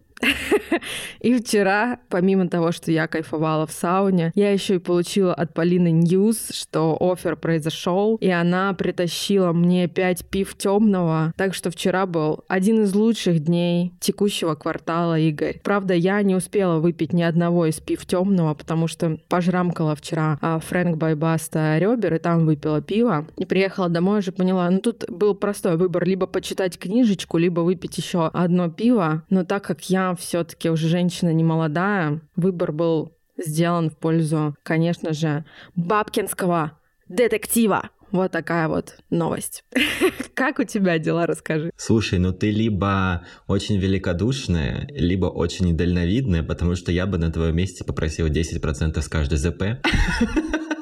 И 1.21 1.35
вчера, 1.39 2.01
помимо 2.09 2.49
того, 2.49 2.73
что 2.73 2.91
я 2.91 3.07
кайфовала 3.07 3.67
в 3.67 3.73
сауне, 3.73 4.33
я 4.35 4.53
еще 4.53 4.77
и 4.77 4.79
получила 4.79 5.35
от 5.35 5.55
Полины 5.55 5.91
news, 5.91 6.51
что 6.51 6.97
офер 7.01 7.37
произошел, 7.37 8.17
и 8.17 8.29
она 8.29 8.73
притащила 8.75 9.53
мне 9.53 9.89
5 9.89 10.27
пив 10.27 10.57
темного. 10.57 11.33
Так 11.37 11.55
что 11.55 11.71
вчера 11.71 12.07
был 12.07 12.45
один 12.49 12.83
из 12.83 12.95
лучших 12.95 13.41
дней 13.41 13.93
текущего 14.01 14.55
квартала, 14.55 15.19
Игорь. 15.19 15.61
Правда, 15.63 15.95
я 15.95 16.23
не 16.23 16.35
успела 16.35 16.79
выпить 16.79 17.13
ни 17.13 17.23
одного 17.23 17.67
из 17.67 17.81
пив 17.81 18.07
темного, 18.07 18.55
потому 18.55 18.89
что 18.89 19.19
пожрамкала 19.29 19.95
вчера 19.97 20.39
а, 20.41 20.59
Фрэнк 20.59 20.97
Байбаста 20.97 21.79
ребер, 21.79 22.15
и 22.15 22.19
там 22.19 22.47
выпила 22.47 22.81
пиво. 22.81 23.27
И 23.37 23.45
приехала 23.45 23.89
домой, 23.89 24.21
уже 24.21 24.33
поняла, 24.33 24.69
ну 24.71 24.81
тут 24.81 25.09
был 25.09 25.35
простой 25.35 25.77
выбор, 25.77 26.05
либо 26.05 26.27
почитать 26.27 26.79
книжечку, 26.79 27.39
либо 27.39 27.61
выпить 27.61 27.97
еще 27.99 28.27
одно 28.27 28.71
пиво. 28.71 29.23
Но 29.31 29.45
так 29.45 29.65
как 29.65 29.83
я 29.91 30.14
все-таки 30.17 30.71
уже 30.71 30.89
женщина 30.89 31.33
не 31.33 31.45
молодая, 31.45 32.21
выбор 32.37 32.73
был 32.73 33.13
сделан 33.37 33.91
в 33.91 33.97
пользу, 33.97 34.57
конечно 34.63 35.13
же, 35.13 35.45
бабкинского 35.75 36.79
детектива. 37.09 37.91
Вот 38.11 38.31
такая 38.31 38.69
вот 38.69 38.97
новость. 39.11 39.65
Как 40.35 40.61
у 40.61 40.65
тебя 40.65 40.99
дела, 40.99 41.27
расскажи. 41.27 41.73
Слушай, 41.77 42.21
ну 42.21 42.33
ты 42.33 42.53
либо 42.53 43.27
очень 43.49 43.77
великодушная, 43.77 44.87
либо 44.91 45.27
очень 45.27 45.67
недальновидная, 45.67 46.45
потому 46.45 46.77
что 46.77 46.93
я 46.93 47.07
бы 47.07 47.19
на 47.19 47.33
твоем 47.33 47.57
месте 47.57 47.83
попросил 47.83 48.29
10% 48.29 49.01
с 49.01 49.09
каждой 49.09 49.39
ЗП. 49.39 49.63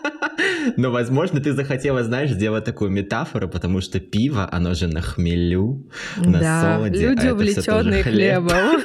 Но, 0.76 0.90
возможно, 0.90 1.40
ты 1.40 1.52
захотела, 1.52 2.02
знаешь, 2.02 2.30
сделать 2.30 2.64
такую 2.64 2.90
метафору, 2.90 3.48
потому 3.48 3.80
что 3.80 4.00
пиво, 4.00 4.48
оно 4.50 4.74
же 4.74 4.86
на 4.86 5.00
хмелю, 5.00 5.88
на 6.16 6.38
да, 6.40 6.76
солоде. 6.76 7.08
люди, 7.08 7.26
а 7.26 7.32
увлеченные 7.32 8.02
хлебом. 8.02 8.82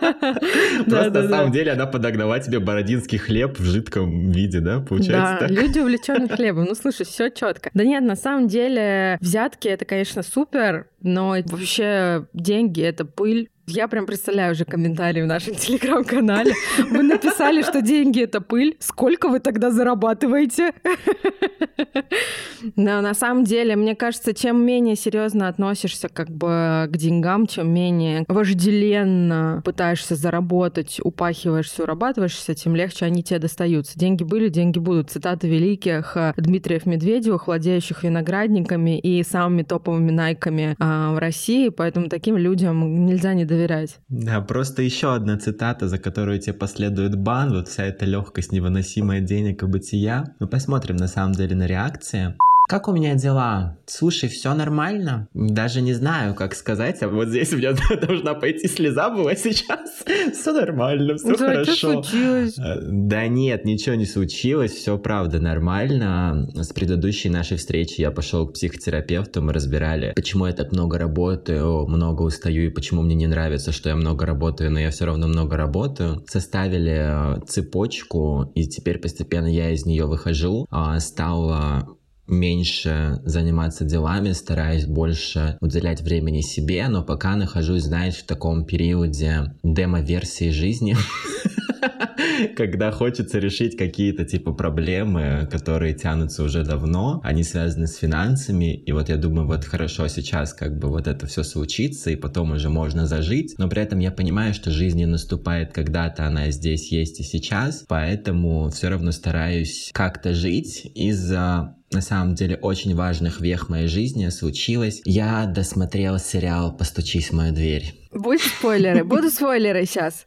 Просто 0.86 1.22
на 1.22 1.28
самом 1.28 1.52
деле 1.52 1.72
она 1.72 1.86
подогнала 1.86 2.38
тебе 2.40 2.58
бородинский 2.58 3.18
хлеб 3.18 3.58
в 3.58 3.64
жидком 3.64 4.30
виде, 4.30 4.60
да, 4.60 4.80
получается 4.80 5.46
Да, 5.46 5.46
люди 5.48 5.78
увлеченные 5.78 6.28
хлебом. 6.28 6.64
Ну, 6.64 6.74
слушай, 6.74 7.04
все 7.04 7.30
четко. 7.30 7.70
Да 7.74 7.84
нет, 7.84 8.02
на 8.02 8.16
самом 8.16 8.48
деле 8.48 9.18
взятки 9.20 9.68
это, 9.68 9.84
конечно, 9.84 10.22
супер, 10.22 10.86
но 11.02 11.36
вообще 11.46 12.26
деньги 12.32 12.82
это 12.82 13.04
пыль. 13.04 13.48
Я 13.72 13.86
прям 13.88 14.06
представляю 14.06 14.52
уже 14.52 14.64
комментарии 14.64 15.22
в 15.22 15.26
нашем 15.26 15.54
телеграм-канале. 15.56 16.54
Вы 16.90 17.02
написали, 17.02 17.62
что 17.62 17.80
деньги— 17.80 18.22
это 18.22 18.40
пыль. 18.40 18.76
Сколько 18.80 19.28
вы 19.28 19.38
тогда 19.38 19.70
зарабатываете? 19.70 20.72
Но 22.76 23.00
на 23.00 23.14
самом 23.14 23.44
деле, 23.44 23.76
мне 23.76 23.94
кажется, 23.94 24.34
чем 24.34 24.64
менее 24.64 24.96
серьезно 24.96 25.48
относишься 25.48 26.08
как 26.08 26.30
бы 26.30 26.88
к 26.90 26.96
деньгам, 26.96 27.46
чем 27.46 27.72
менее 27.72 28.24
вожделенно 28.28 29.62
пытаешься 29.64 30.16
заработать, 30.16 31.00
упахиваешься, 31.02 31.84
урабатываешься, 31.84 32.54
тем 32.54 32.74
легче 32.74 33.06
они 33.06 33.22
тебе 33.22 33.38
достаются. 33.38 33.98
Деньги 33.98 34.24
были, 34.24 34.48
деньги 34.48 34.78
будут. 34.78 35.10
Цитаты 35.10 35.48
великих 35.48 36.16
э, 36.16 36.34
Дмитриев 36.36 36.86
Медведевых, 36.86 37.46
владеющих 37.46 38.02
виноградниками 38.02 38.98
и 38.98 39.22
самыми 39.22 39.62
топовыми 39.62 40.10
найками 40.10 40.76
а, 40.78 41.12
в 41.12 41.18
России, 41.18 41.68
поэтому 41.68 42.08
таким 42.08 42.36
людям 42.36 43.06
нельзя 43.06 43.34
не 43.34 43.44
доверять. 43.44 43.59
Да, 44.08 44.40
просто 44.40 44.82
еще 44.82 45.14
одна 45.14 45.38
цитата, 45.38 45.88
за 45.88 45.98
которую 45.98 46.38
тебе 46.38 46.54
последует 46.54 47.16
бан, 47.16 47.50
вот 47.50 47.68
вся 47.68 47.84
эта 47.84 48.04
легкость, 48.04 48.52
невыносимая 48.52 49.20
денег 49.20 49.62
и 49.62 49.66
бытия. 49.66 50.34
Мы 50.40 50.46
посмотрим 50.46 50.96
на 50.96 51.08
самом 51.08 51.32
деле 51.32 51.56
на 51.56 51.66
реакции. 51.66 52.36
Как 52.70 52.86
у 52.86 52.92
меня 52.92 53.16
дела? 53.16 53.78
Слушай, 53.86 54.28
все 54.28 54.54
нормально? 54.54 55.26
Даже 55.34 55.82
не 55.82 55.92
знаю, 55.92 56.36
как 56.36 56.54
сказать. 56.54 57.02
А 57.02 57.08
вот 57.08 57.26
здесь 57.26 57.52
у 57.52 57.56
меня 57.56 57.72
должна 58.00 58.34
пойти 58.34 58.68
слеза 58.68 59.10
была 59.10 59.34
сейчас. 59.34 60.04
Все 60.32 60.52
нормально, 60.52 61.16
все 61.16 61.36
да, 61.36 61.46
хорошо. 61.46 61.72
Что 61.72 61.92
случилось? 61.94 62.56
Э, 62.58 62.78
да 62.80 63.26
нет, 63.26 63.64
ничего 63.64 63.96
не 63.96 64.06
случилось. 64.06 64.70
Все 64.70 64.96
правда 64.98 65.40
нормально. 65.40 66.48
С 66.54 66.72
предыдущей 66.72 67.28
нашей 67.28 67.56
встречи 67.56 68.00
я 68.00 68.12
пошел 68.12 68.46
к 68.46 68.52
психотерапевту. 68.52 69.42
Мы 69.42 69.52
разбирали, 69.52 70.12
почему 70.14 70.46
я 70.46 70.52
так 70.52 70.70
много 70.70 70.96
работаю, 70.96 71.88
много 71.88 72.22
устаю 72.22 72.66
и 72.66 72.70
почему 72.70 73.02
мне 73.02 73.16
не 73.16 73.26
нравится, 73.26 73.72
что 73.72 73.88
я 73.88 73.96
много 73.96 74.26
работаю, 74.26 74.70
но 74.70 74.78
я 74.78 74.90
все 74.90 75.06
равно 75.06 75.26
много 75.26 75.56
работаю. 75.56 76.24
Составили 76.28 77.38
э, 77.38 77.40
цепочку, 77.48 78.52
и 78.54 78.68
теперь 78.68 78.98
постепенно 78.98 79.52
я 79.52 79.70
из 79.70 79.86
нее 79.86 80.06
выхожу. 80.06 80.66
А, 80.70 81.00
стал 81.00 81.98
меньше 82.30 83.20
заниматься 83.24 83.84
делами, 83.84 84.32
стараюсь 84.32 84.86
больше 84.86 85.58
уделять 85.60 86.00
времени 86.00 86.40
себе, 86.40 86.88
но 86.88 87.02
пока 87.02 87.36
нахожусь, 87.36 87.82
знаешь, 87.82 88.16
в 88.16 88.26
таком 88.26 88.64
периоде 88.64 89.54
демо-версии 89.62 90.50
жизни, 90.50 90.96
когда 92.56 92.90
хочется 92.90 93.38
решить 93.38 93.76
какие-то 93.76 94.24
типа 94.24 94.52
проблемы, 94.52 95.48
которые 95.50 95.94
тянутся 95.94 96.42
уже 96.42 96.64
давно, 96.64 97.20
они 97.24 97.42
связаны 97.42 97.86
с 97.86 97.96
финансами, 97.96 98.74
и 98.74 98.92
вот 98.92 99.08
я 99.08 99.16
думаю, 99.16 99.46
вот 99.46 99.64
хорошо 99.64 100.08
сейчас 100.08 100.54
как 100.54 100.78
бы 100.78 100.88
вот 100.88 101.06
это 101.06 101.26
все 101.26 101.42
случится, 101.42 102.10
и 102.10 102.16
потом 102.16 102.52
уже 102.52 102.68
можно 102.68 103.06
зажить, 103.06 103.54
но 103.58 103.68
при 103.68 103.82
этом 103.82 103.98
я 103.98 104.10
понимаю, 104.10 104.54
что 104.54 104.70
жизнь 104.70 104.98
не 104.98 105.06
наступает 105.06 105.72
когда-то, 105.72 106.26
она 106.26 106.50
здесь 106.50 106.92
есть 106.92 107.20
и 107.20 107.22
сейчас, 107.22 107.84
поэтому 107.88 108.70
все 108.70 108.88
равно 108.88 109.12
стараюсь 109.12 109.90
как-то 109.92 110.34
жить 110.34 110.90
из-за 110.94 111.74
на 111.92 112.00
самом 112.00 112.34
деле 112.34 112.56
очень 112.56 112.94
важных 112.94 113.40
вех 113.40 113.68
моей 113.68 113.88
жизни 113.88 114.28
случилось. 114.28 115.02
Я 115.04 115.46
досмотрел 115.46 116.18
сериал 116.18 116.76
«Постучись 116.76 117.30
в 117.30 117.34
мою 117.34 117.52
дверь». 117.52 117.94
Будут 118.12 118.40
спойлеры? 118.40 119.04
Будут 119.04 119.32
спойлеры 119.34 119.86
сейчас. 119.86 120.26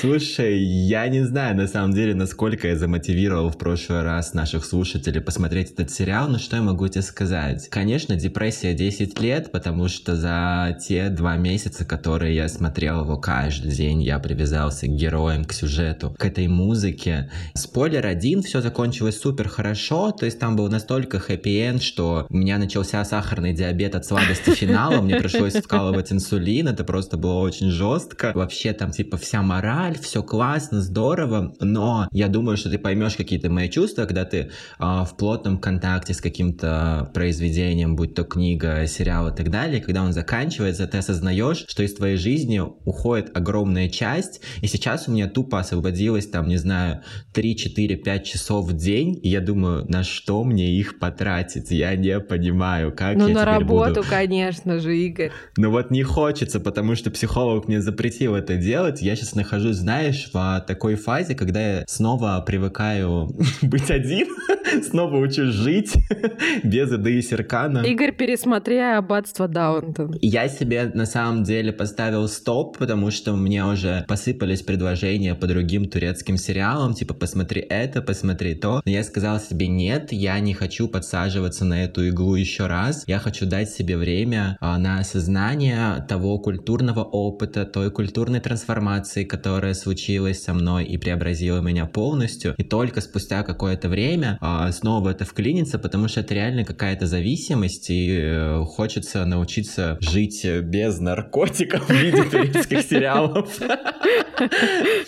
Слушай, 0.00 0.58
я 0.58 1.06
не 1.08 1.20
знаю 1.20 1.54
на 1.54 1.66
самом 1.66 1.92
деле, 1.92 2.14
насколько 2.14 2.68
я 2.68 2.76
замотивировал 2.76 3.50
в 3.50 3.58
прошлый 3.58 4.02
раз 4.02 4.32
наших 4.32 4.64
слушателей 4.64 5.20
посмотреть 5.20 5.72
этот 5.72 5.90
сериал, 5.90 6.28
но 6.28 6.38
что 6.38 6.56
я 6.56 6.62
могу 6.62 6.88
тебе 6.88 7.02
сказать? 7.02 7.68
Конечно, 7.68 8.16
депрессия 8.16 8.72
10 8.72 9.20
лет, 9.20 9.52
потому 9.52 9.88
что 9.88 10.16
за 10.16 10.78
те 10.80 11.10
два 11.10 11.36
месяца, 11.36 11.84
которые 11.84 12.34
я 12.34 12.48
смотрел 12.48 13.02
его 13.02 13.18
каждый 13.18 13.70
день, 13.72 14.02
я 14.02 14.18
привязался 14.18 14.86
к 14.86 14.90
героям, 14.90 15.44
к 15.44 15.52
сюжету, 15.52 16.14
к 16.18 16.24
этой 16.24 16.48
музыке. 16.48 17.30
Спойлер 17.52 18.06
один, 18.06 18.42
все 18.42 18.62
закончилось 18.62 19.20
супер 19.20 19.48
хорошо, 19.48 20.10
то 20.12 20.24
есть 20.24 20.38
там 20.38 20.56
был 20.56 20.68
настолько 20.68 21.18
хэппи-энд, 21.18 21.82
что 21.82 22.26
у 22.30 22.36
меня 22.36 22.56
начался 22.56 23.04
сахарный 23.04 23.52
диабет 23.52 23.94
от 23.94 24.06
сладости 24.06 24.50
финала, 24.54 25.02
мне 25.02 25.16
пришлось 25.16 25.52
вкалывать 25.54 26.12
инсулин, 26.12 26.77
это 26.78 26.84
просто 26.84 27.16
было 27.16 27.40
очень 27.40 27.70
жестко. 27.70 28.30
Вообще 28.34 28.72
там 28.72 28.92
типа 28.92 29.16
вся 29.16 29.42
мораль, 29.42 29.98
все 29.98 30.22
классно, 30.22 30.80
здорово, 30.80 31.52
но 31.58 32.06
я 32.12 32.28
думаю, 32.28 32.56
что 32.56 32.70
ты 32.70 32.78
поймешь 32.78 33.16
какие-то 33.16 33.50
мои 33.50 33.68
чувства, 33.68 34.04
когда 34.04 34.24
ты 34.24 34.38
э, 34.38 34.48
в 34.78 35.16
плотном 35.18 35.58
контакте 35.58 36.14
с 36.14 36.20
каким-то 36.20 37.10
произведением, 37.12 37.96
будь 37.96 38.14
то 38.14 38.22
книга, 38.22 38.86
сериал 38.86 39.28
и 39.28 39.34
так 39.34 39.50
далее, 39.50 39.80
когда 39.80 40.04
он 40.04 40.12
заканчивается, 40.12 40.86
ты 40.86 40.98
осознаешь, 40.98 41.64
что 41.66 41.82
из 41.82 41.94
твоей 41.94 42.16
жизни 42.16 42.60
уходит 42.60 43.36
огромная 43.36 43.88
часть, 43.88 44.40
и 44.62 44.68
сейчас 44.68 45.08
у 45.08 45.12
меня 45.12 45.28
тупо 45.28 45.58
освободилось 45.58 46.28
там, 46.28 46.46
не 46.46 46.58
знаю, 46.58 47.02
3, 47.32 47.56
4, 47.56 47.96
5 47.96 48.24
часов 48.24 48.66
в 48.66 48.76
день, 48.76 49.18
и 49.20 49.28
я 49.28 49.40
думаю, 49.40 49.84
на 49.88 50.04
что 50.04 50.44
мне 50.44 50.70
их 50.78 51.00
потратить? 51.00 51.72
Я 51.72 51.96
не 51.96 52.20
понимаю, 52.20 52.94
как 52.94 53.16
ну, 53.16 53.26
я 53.26 53.34
на 53.34 53.44
работу, 53.44 53.94
буду... 53.96 54.06
конечно 54.08 54.78
же, 54.78 54.96
Игорь. 54.96 55.32
Ну 55.56 55.72
вот 55.72 55.90
не 55.90 56.04
хочется, 56.04 56.60
потому 56.68 56.96
что 56.96 57.10
психолог 57.10 57.66
мне 57.66 57.80
запретил 57.80 58.34
это 58.34 58.56
делать. 58.56 59.00
Я 59.00 59.16
сейчас 59.16 59.34
нахожусь, 59.34 59.76
знаешь, 59.76 60.28
в 60.34 60.62
такой 60.66 60.96
фазе, 60.96 61.34
когда 61.34 61.60
я 61.60 61.84
снова 61.86 62.44
привыкаю 62.46 63.30
быть 63.62 63.90
один, 63.90 64.28
снова 64.82 65.16
учусь 65.16 65.54
жить 65.54 65.94
без 66.62 66.92
еды 66.92 67.18
и 67.18 67.22
серкана. 67.22 67.78
Игорь, 67.78 68.12
пересмотри 68.12 68.76
аббатство 68.76 69.48
Даунтон. 69.48 70.18
Я 70.20 70.46
себе 70.48 70.90
на 70.92 71.06
самом 71.06 71.42
деле 71.42 71.72
поставил 71.72 72.28
стоп, 72.28 72.76
потому 72.76 73.10
что 73.10 73.34
мне 73.34 73.64
уже 73.64 74.04
посыпались 74.06 74.60
предложения 74.60 75.34
по 75.34 75.46
другим 75.46 75.88
турецким 75.88 76.36
сериалам, 76.36 76.92
типа 76.92 77.14
посмотри 77.14 77.62
это, 77.62 78.02
посмотри 78.02 78.56
то. 78.56 78.82
Но 78.84 78.90
я 78.90 79.04
сказал 79.04 79.40
себе 79.40 79.68
нет, 79.68 80.12
я 80.12 80.38
не 80.38 80.52
хочу 80.52 80.86
подсаживаться 80.86 81.64
на 81.64 81.82
эту 81.84 82.06
иглу 82.08 82.34
еще 82.34 82.66
раз. 82.66 83.04
Я 83.06 83.20
хочу 83.20 83.46
дать 83.46 83.70
себе 83.70 83.96
время 83.96 84.58
а, 84.60 84.76
на 84.76 84.98
осознание 84.98 86.04
того 86.06 86.38
культурного 86.38 86.57
опыта, 87.02 87.64
той 87.64 87.90
культурной 87.90 88.40
трансформации, 88.40 89.24
которая 89.24 89.74
случилась 89.74 90.42
со 90.42 90.54
мной 90.54 90.84
и 90.84 90.98
преобразила 90.98 91.60
меня 91.60 91.86
полностью. 91.86 92.54
И 92.58 92.64
только 92.64 93.00
спустя 93.00 93.42
какое-то 93.42 93.88
время 93.88 94.38
а, 94.40 94.70
снова 94.72 95.10
это 95.10 95.24
вклинится, 95.24 95.78
потому 95.78 96.08
что 96.08 96.20
это 96.20 96.34
реально 96.34 96.64
какая-то 96.64 97.06
зависимость, 97.06 97.90
и 97.90 98.18
э, 98.20 98.64
хочется 98.64 99.24
научиться 99.24 99.98
жить 100.00 100.44
без 100.44 100.98
наркотиков 101.00 101.88
в 101.88 101.92
виде 101.92 102.22
турецких 102.22 102.82
сериалов. 102.82 103.58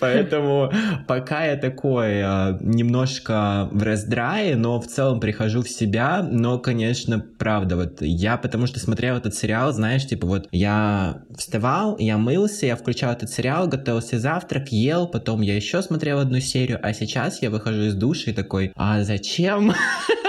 Поэтому 0.00 0.72
пока 1.06 1.44
я 1.44 1.56
такой 1.56 2.22
а, 2.22 2.58
немножко 2.60 3.68
в 3.70 3.82
раздрае, 3.82 4.56
но 4.56 4.80
в 4.80 4.86
целом 4.86 5.20
прихожу 5.20 5.62
в 5.62 5.68
себя, 5.68 6.22
но, 6.22 6.58
конечно, 6.58 7.24
правда, 7.38 7.76
вот 7.76 8.02
я 8.02 8.36
потому 8.36 8.66
что 8.66 8.80
смотрел 8.80 9.16
этот 9.16 9.34
сериал, 9.34 9.72
знаешь, 9.72 10.06
типа 10.06 10.26
вот 10.26 10.48
я 10.52 11.22
вставал, 11.40 11.96
я 11.98 12.16
мылся, 12.18 12.66
я 12.66 12.76
включал 12.76 13.12
этот 13.12 13.30
сериал, 13.30 13.66
готовился 13.66 14.18
завтрак, 14.18 14.68
ел, 14.70 15.08
потом 15.08 15.40
я 15.40 15.56
еще 15.56 15.82
смотрел 15.82 16.20
одну 16.20 16.40
серию, 16.40 16.78
а 16.82 16.92
сейчас 16.92 17.42
я 17.42 17.50
выхожу 17.50 17.82
из 17.82 17.94
души 17.94 18.30
и 18.30 18.32
такой, 18.32 18.72
а 18.76 19.02
зачем? 19.02 19.72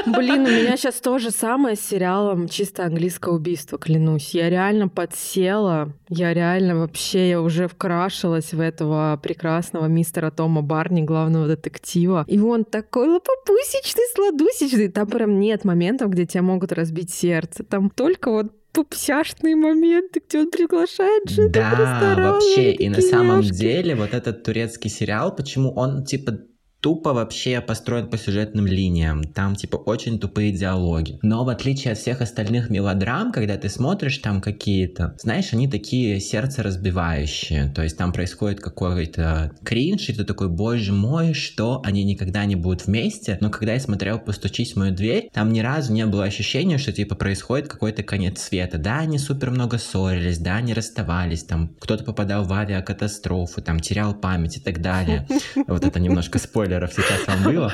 Блин, 0.06 0.42
у 0.42 0.48
меня 0.48 0.78
сейчас 0.78 0.96
то 0.96 1.18
же 1.20 1.32
самое 1.32 1.76
с 1.76 1.82
сериалом 1.82 2.48
«Чисто 2.48 2.86
английское 2.86 3.34
убийство», 3.34 3.78
клянусь. 3.78 4.34
Я 4.34 4.50
реально 4.50 4.88
подсела, 4.88 5.94
я 6.10 6.34
реально 6.34 6.80
вообще, 6.80 7.30
я 7.30 7.42
уже 7.42 7.68
вкрашилась 7.68 8.54
в 8.54 8.60
этого 8.60 9.20
прекрасного 9.22 9.86
мистера 9.86 10.32
Тома 10.32 10.62
Барни, 10.62 11.02
главного 11.02 11.48
детектива. 11.48 12.26
И 12.28 12.40
он 12.40 12.66
такой 12.66 13.08
лопопусечный, 13.08 14.04
сладусечный. 14.16 14.88
Там 14.90 15.08
прям 15.08 15.40
нет 15.40 15.66
моментов, 15.66 16.10
где 16.10 16.26
тебя 16.26 16.42
могут 16.42 16.72
разбить 16.72 17.14
сердце. 17.14 17.64
Там 17.64 17.90
только 17.90 18.32
вот 18.32 18.52
пупсяшные 18.74 19.56
моменты, 19.56 20.22
где 20.28 20.40
он 20.40 20.52
приглашает 20.52 21.30
жену 21.30 21.50
да, 21.50 21.70
в 21.70 21.74
ресторан. 21.74 22.34
вообще, 22.34 22.72
и 22.72 22.90
на 22.90 23.02
самом 23.02 23.42
деле 23.42 23.96
вот 23.96 24.14
этот 24.14 24.44
турецкий 24.44 24.90
сериал, 24.90 25.36
почему 25.36 25.72
он 25.74 26.04
типа 26.06 26.40
тупо 26.82 27.14
вообще 27.14 27.62
построен 27.62 28.10
по 28.10 28.18
сюжетным 28.18 28.66
линиям. 28.66 29.24
Там, 29.24 29.56
типа, 29.56 29.78
очень 29.78 30.20
тупые 30.20 30.52
диалоги. 30.52 31.20
Но 31.22 31.46
в 31.46 31.50
отличие 31.50 31.94
от 31.94 32.00
всех 32.00 32.22
остальных 32.22 32.70
мелодрам, 32.70 33.32
когда 33.32 33.56
ты 33.58 33.70
смотришь 33.70 34.18
там 34.18 34.42
какие-то, 34.42 35.16
знаешь, 35.20 35.54
они 35.54 35.70
такие 35.70 36.20
сердце 36.20 36.64
разбивающие. 36.64 37.72
То 37.74 37.84
есть 37.84 37.98
там 37.98 38.12
происходит 38.12 38.60
какой-то 38.60 39.52
кринж, 39.64 40.10
и 40.10 40.14
ты 40.14 40.24
такой, 40.24 40.50
боже 40.50 40.92
мой, 40.92 41.34
что 41.34 41.82
они 41.86 42.04
никогда 42.04 42.46
не 42.46 42.56
будут 42.56 42.88
вместе. 42.88 43.38
Но 43.42 43.50
когда 43.50 43.74
я 43.74 43.80
смотрел 43.80 44.20
«Постучись 44.20 44.74
в 44.74 44.78
мою 44.78 44.94
дверь», 44.94 45.30
там 45.32 45.54
ни 45.54 45.60
разу 45.60 45.94
не 45.94 46.06
было 46.06 46.24
ощущения, 46.24 46.78
что, 46.78 46.92
типа, 46.92 47.16
происходит 47.16 47.68
какой-то 47.68 48.04
конец 48.04 48.42
света. 48.42 48.80
Да, 48.80 49.00
они 49.00 49.20
супер 49.20 49.52
много 49.52 49.78
ссорились, 49.78 50.40
да, 50.40 50.56
они 50.56 50.74
расставались, 50.74 51.44
там, 51.44 51.76
кто-то 51.80 52.04
попадал 52.04 52.44
в 52.44 52.54
авиакатастрофу, 52.54 53.62
там, 53.62 53.80
терял 53.80 54.16
память 54.16 54.58
и 54.58 54.60
так 54.60 54.82
далее. 54.82 55.28
Вот 55.68 55.86
это 55.86 56.00
немножко 56.00 56.40
спойлер 56.40 56.71
спойлеров 56.72 56.94
сейчас 56.94 57.28
вам 57.28 57.44
было. 57.44 57.74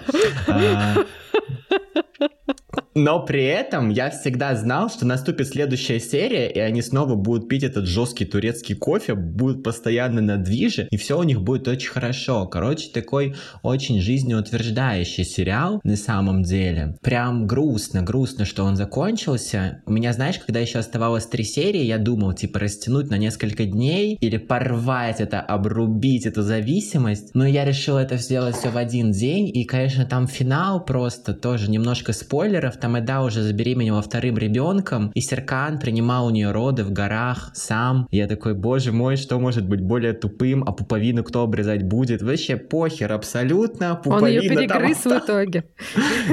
Но 2.98 3.20
при 3.20 3.44
этом 3.44 3.90
я 3.90 4.10
всегда 4.10 4.56
знал, 4.56 4.90
что 4.90 5.06
наступит 5.06 5.50
следующая 5.50 6.00
серия, 6.00 6.50
и 6.50 6.58
они 6.58 6.82
снова 6.82 7.14
будут 7.14 7.48
пить 7.48 7.62
этот 7.62 7.86
жесткий 7.86 8.26
турецкий 8.26 8.74
кофе, 8.74 9.14
будут 9.14 9.62
постоянно 9.64 10.20
на 10.20 10.38
движе, 10.38 10.88
и 10.90 10.98
все 10.98 11.20
у 11.20 11.22
них 11.22 11.44
будет 11.44 11.68
очень 11.68 11.92
хорошо. 11.92 12.48
Короче, 12.48 12.90
такой 12.92 13.36
очень 13.62 14.02
жизнеутверждающий 14.02 15.26
сериал 15.26 15.80
на 15.84 15.96
самом 15.96 16.42
деле. 16.42 16.96
Прям 17.04 17.46
грустно, 17.46 18.02
грустно, 18.02 18.46
что 18.46 18.64
он 18.64 18.76
закончился. 18.76 19.84
У 19.86 19.92
меня, 19.92 20.12
знаешь, 20.12 20.40
когда 20.40 20.60
еще 20.60 20.80
оставалось 20.80 21.28
три 21.28 21.44
серии, 21.44 21.84
я 21.84 22.00
думал, 22.00 22.34
типа, 22.34 22.58
растянуть 22.58 23.12
на 23.12 23.20
несколько 23.20 23.66
дней 23.66 24.18
или 24.20 24.38
порвать 24.38 25.22
это, 25.22 25.40
обрубить 25.40 26.26
эту 26.26 26.42
зависимость. 26.42 27.36
Но 27.36 27.46
я 27.46 27.64
решил 27.64 27.98
это 27.98 28.18
сделать 28.18 28.56
все 28.56 28.70
в 28.70 28.78
один 28.78 29.12
день, 29.12 29.56
и, 29.56 29.66
конечно, 29.66 30.06
там 30.06 30.26
финал 30.26 30.84
просто 30.84 31.36
тоже 31.36 31.70
немножко 31.70 32.12
спойлеров, 32.12 32.78
там 32.78 32.87
Эда 32.96 33.22
уже 33.22 33.42
забеременела 33.42 34.02
вторым 34.02 34.38
ребенком, 34.38 35.12
и 35.14 35.22
Серкан 35.22 35.80
принимал 35.80 36.28
у 36.28 36.30
нее 36.30 36.52
роды 36.52 36.84
в 36.84 36.92
горах 36.92 37.52
сам. 37.54 38.08
Я 38.12 38.28
такой, 38.28 38.54
боже 38.54 38.92
мой, 38.92 39.16
что 39.18 39.40
может 39.40 39.68
быть 39.68 39.82
более 39.82 40.14
тупым, 40.14 40.64
а 40.64 40.72
пуповину 40.72 41.24
кто 41.24 41.42
обрезать 41.42 41.84
будет? 41.84 42.22
Вообще 42.22 42.58
похер 42.58 43.12
абсолютно. 43.12 43.96
Пуповина 43.96 44.26
Он 44.26 44.28
ее 44.28 44.50
перегрыз 44.50 44.98
там... 45.00 45.20
в 45.20 45.24
итоге. 45.24 45.64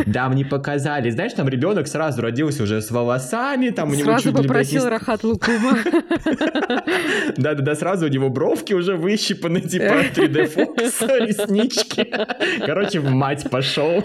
Да, 0.07 0.29
мне 0.29 0.45
показали. 0.45 1.11
Знаешь, 1.11 1.33
там 1.33 1.49
ребенок 1.49 1.89
сразу 1.89 2.23
родился 2.23 2.63
уже 2.63 2.81
с 2.81 2.91
волосами, 2.91 3.71
там 3.71 3.91
у 3.91 3.95
него 3.95 4.05
Сразу 4.05 4.33
попросил 4.33 4.89
Рахат 4.89 5.25
Лукума. 5.25 5.79
Да-да-да, 7.37 7.75
сразу 7.75 8.07
у 8.07 8.09
него 8.09 8.29
бровки 8.29 8.73
уже 8.75 8.97
выщипаны, 8.97 9.61
типа 9.61 10.05
3D 10.15 10.55
Fox, 10.55 11.27
реснички. 11.27 12.11
Короче, 12.65 13.01
в 13.01 13.11
мать 13.11 13.49
пошел. 13.51 14.03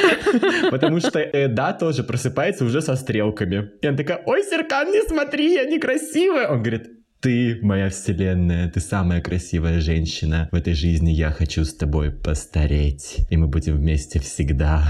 Потому 0.70 1.00
что 1.00 1.18
Эда 1.18 1.72
тоже 1.82 2.04
просыпается 2.04 2.64
уже 2.64 2.80
со 2.80 2.94
стрелками. 2.94 3.72
И 3.80 3.86
она 3.88 3.96
такая, 3.96 4.22
ой, 4.24 4.44
Серкан, 4.44 4.92
не 4.92 5.02
смотри, 5.02 5.54
я 5.54 5.64
некрасивая. 5.64 6.46
Он 6.46 6.62
говорит, 6.62 6.90
ты 7.20 7.58
моя 7.60 7.90
вселенная, 7.90 8.70
ты 8.70 8.78
самая 8.78 9.20
красивая 9.20 9.80
женщина 9.80 10.48
в 10.52 10.54
этой 10.54 10.74
жизни, 10.74 11.10
я 11.10 11.32
хочу 11.32 11.64
с 11.64 11.74
тобой 11.74 12.12
постареть, 12.12 13.26
и 13.30 13.36
мы 13.36 13.48
будем 13.48 13.78
вместе 13.78 14.20
всегда. 14.20 14.84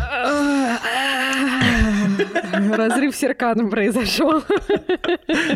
Разрыв 2.77 3.17
серканом 3.17 3.71
произошел. 3.71 4.43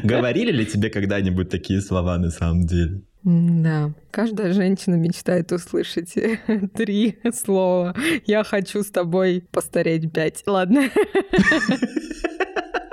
Говорили 0.03 0.53
ли 0.53 0.65
тебе 0.65 0.89
когда-нибудь 0.89 1.51
такие 1.51 1.83
слова 1.83 2.17
на 2.17 2.31
самом 2.31 2.63
деле? 2.63 3.03
Да, 3.29 3.91
каждая 4.13 4.53
женщина 4.53 4.95
мечтает 4.95 5.51
услышать 5.51 6.15
три 6.75 7.19
слова. 7.35 7.93
Я 8.25 8.45
хочу 8.45 8.85
с 8.85 8.87
тобой 8.87 9.45
постареть 9.51 10.13
пять. 10.13 10.45
Ладно. 10.47 10.89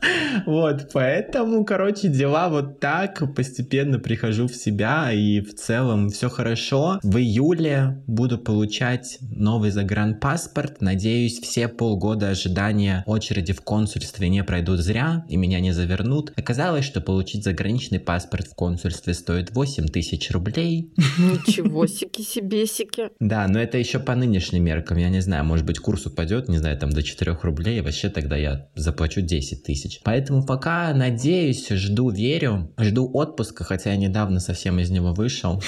Вот, 0.46 0.90
поэтому, 0.92 1.64
короче, 1.64 2.08
дела 2.08 2.48
вот 2.48 2.80
так, 2.80 3.34
постепенно 3.34 3.98
прихожу 3.98 4.46
в 4.46 4.54
себя, 4.54 5.12
и 5.12 5.40
в 5.40 5.54
целом 5.54 6.10
все 6.10 6.28
хорошо. 6.28 6.98
В 7.02 7.18
июле 7.18 8.02
буду 8.06 8.38
получать 8.38 9.18
новый 9.20 9.70
загранпаспорт. 9.70 10.80
Надеюсь, 10.80 11.40
все 11.40 11.68
полгода 11.68 12.30
ожидания 12.30 13.02
очереди 13.06 13.52
в 13.52 13.60
консульстве 13.60 14.28
не 14.28 14.44
пройдут 14.44 14.80
зря, 14.80 15.24
и 15.28 15.36
меня 15.36 15.60
не 15.60 15.72
завернут. 15.72 16.32
Оказалось, 16.36 16.84
что 16.84 17.00
получить 17.00 17.44
заграничный 17.44 18.00
паспорт 18.00 18.46
в 18.46 18.54
консульстве 18.54 19.14
стоит 19.14 19.54
8 19.54 19.88
тысяч 19.88 20.30
рублей. 20.30 20.92
Ничего 21.18 21.86
себе 21.86 22.66
сики. 22.66 23.10
Да, 23.20 23.46
но 23.48 23.60
это 23.60 23.78
еще 23.78 23.98
по 24.00 24.14
нынешним 24.14 24.64
меркам. 24.64 24.96
Я 24.96 25.08
не 25.08 25.20
знаю, 25.20 25.44
может 25.44 25.64
быть, 25.64 25.78
курс 25.78 26.06
упадет, 26.06 26.48
не 26.48 26.58
знаю, 26.58 26.76
там 26.78 26.90
до 26.90 27.02
4 27.02 27.38
рублей, 27.42 27.80
вообще 27.80 28.08
тогда 28.08 28.36
я 28.36 28.68
заплачу 28.74 29.20
10 29.20 29.62
тысяч. 29.62 29.89
Поэтому 30.04 30.30
Поэтому 30.30 30.46
пока 30.46 30.92
надеюсь, 30.94 31.68
жду, 31.68 32.10
верю, 32.10 32.72
жду 32.78 33.10
отпуска, 33.12 33.64
хотя 33.64 33.90
я 33.90 33.96
недавно 33.96 34.38
совсем 34.38 34.78
из 34.78 34.90
него 34.90 35.12
вышел. 35.12 35.62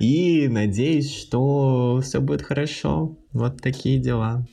И 0.00 0.46
надеюсь, 0.48 1.16
что 1.16 2.00
все 2.02 2.20
будет 2.20 2.42
хорошо. 2.42 3.16
Вот 3.32 3.62
такие 3.62 3.98
дела. 3.98 4.46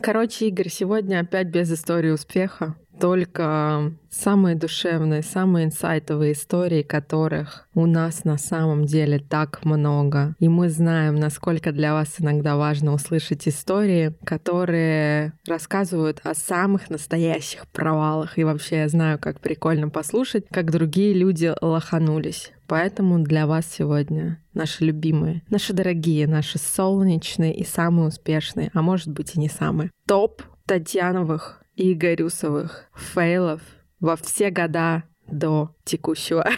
Короче, 0.00 0.48
Игорь, 0.48 0.68
сегодня 0.68 1.20
опять 1.20 1.48
без 1.48 1.72
истории 1.72 2.10
успеха. 2.10 2.76
Только 2.98 3.92
самые 4.10 4.56
душевные, 4.56 5.22
самые 5.22 5.66
инсайтовые 5.66 6.32
истории, 6.32 6.82
которых 6.82 7.68
у 7.74 7.86
нас 7.86 8.24
на 8.24 8.38
самом 8.38 8.86
деле 8.86 9.18
так 9.18 9.64
много. 9.64 10.34
И 10.38 10.48
мы 10.48 10.68
знаем, 10.70 11.16
насколько 11.16 11.72
для 11.72 11.92
вас 11.92 12.14
иногда 12.18 12.56
важно 12.56 12.92
услышать 12.94 13.46
истории, 13.46 14.14
которые 14.24 15.34
рассказывают 15.46 16.20
о 16.24 16.34
самых 16.34 16.90
настоящих 16.90 17.66
провалах. 17.68 18.38
И 18.38 18.44
вообще 18.44 18.76
я 18.76 18.88
знаю, 18.88 19.18
как 19.18 19.40
прикольно 19.40 19.88
послушать, 19.88 20.46
как 20.50 20.70
другие 20.70 21.12
люди 21.12 21.52
лоханулись. 21.60 22.52
Поэтому 22.66 23.20
для 23.20 23.46
вас 23.46 23.66
сегодня 23.66 24.42
наши 24.54 24.84
любимые, 24.84 25.42
наши 25.50 25.72
дорогие, 25.72 26.26
наши 26.26 26.58
солнечные 26.58 27.54
и 27.54 27.64
самые 27.64 28.08
успешные, 28.08 28.70
а 28.74 28.82
может 28.82 29.08
быть 29.08 29.36
и 29.36 29.40
не 29.40 29.48
самые. 29.48 29.90
Топ 30.06 30.42
Татьяновых 30.66 31.62
Игорюсовых 31.76 32.86
фейлов 32.94 33.60
во 34.00 34.16
все 34.16 34.50
года 34.50 35.04
до 35.26 35.74
текущего. 35.84 36.48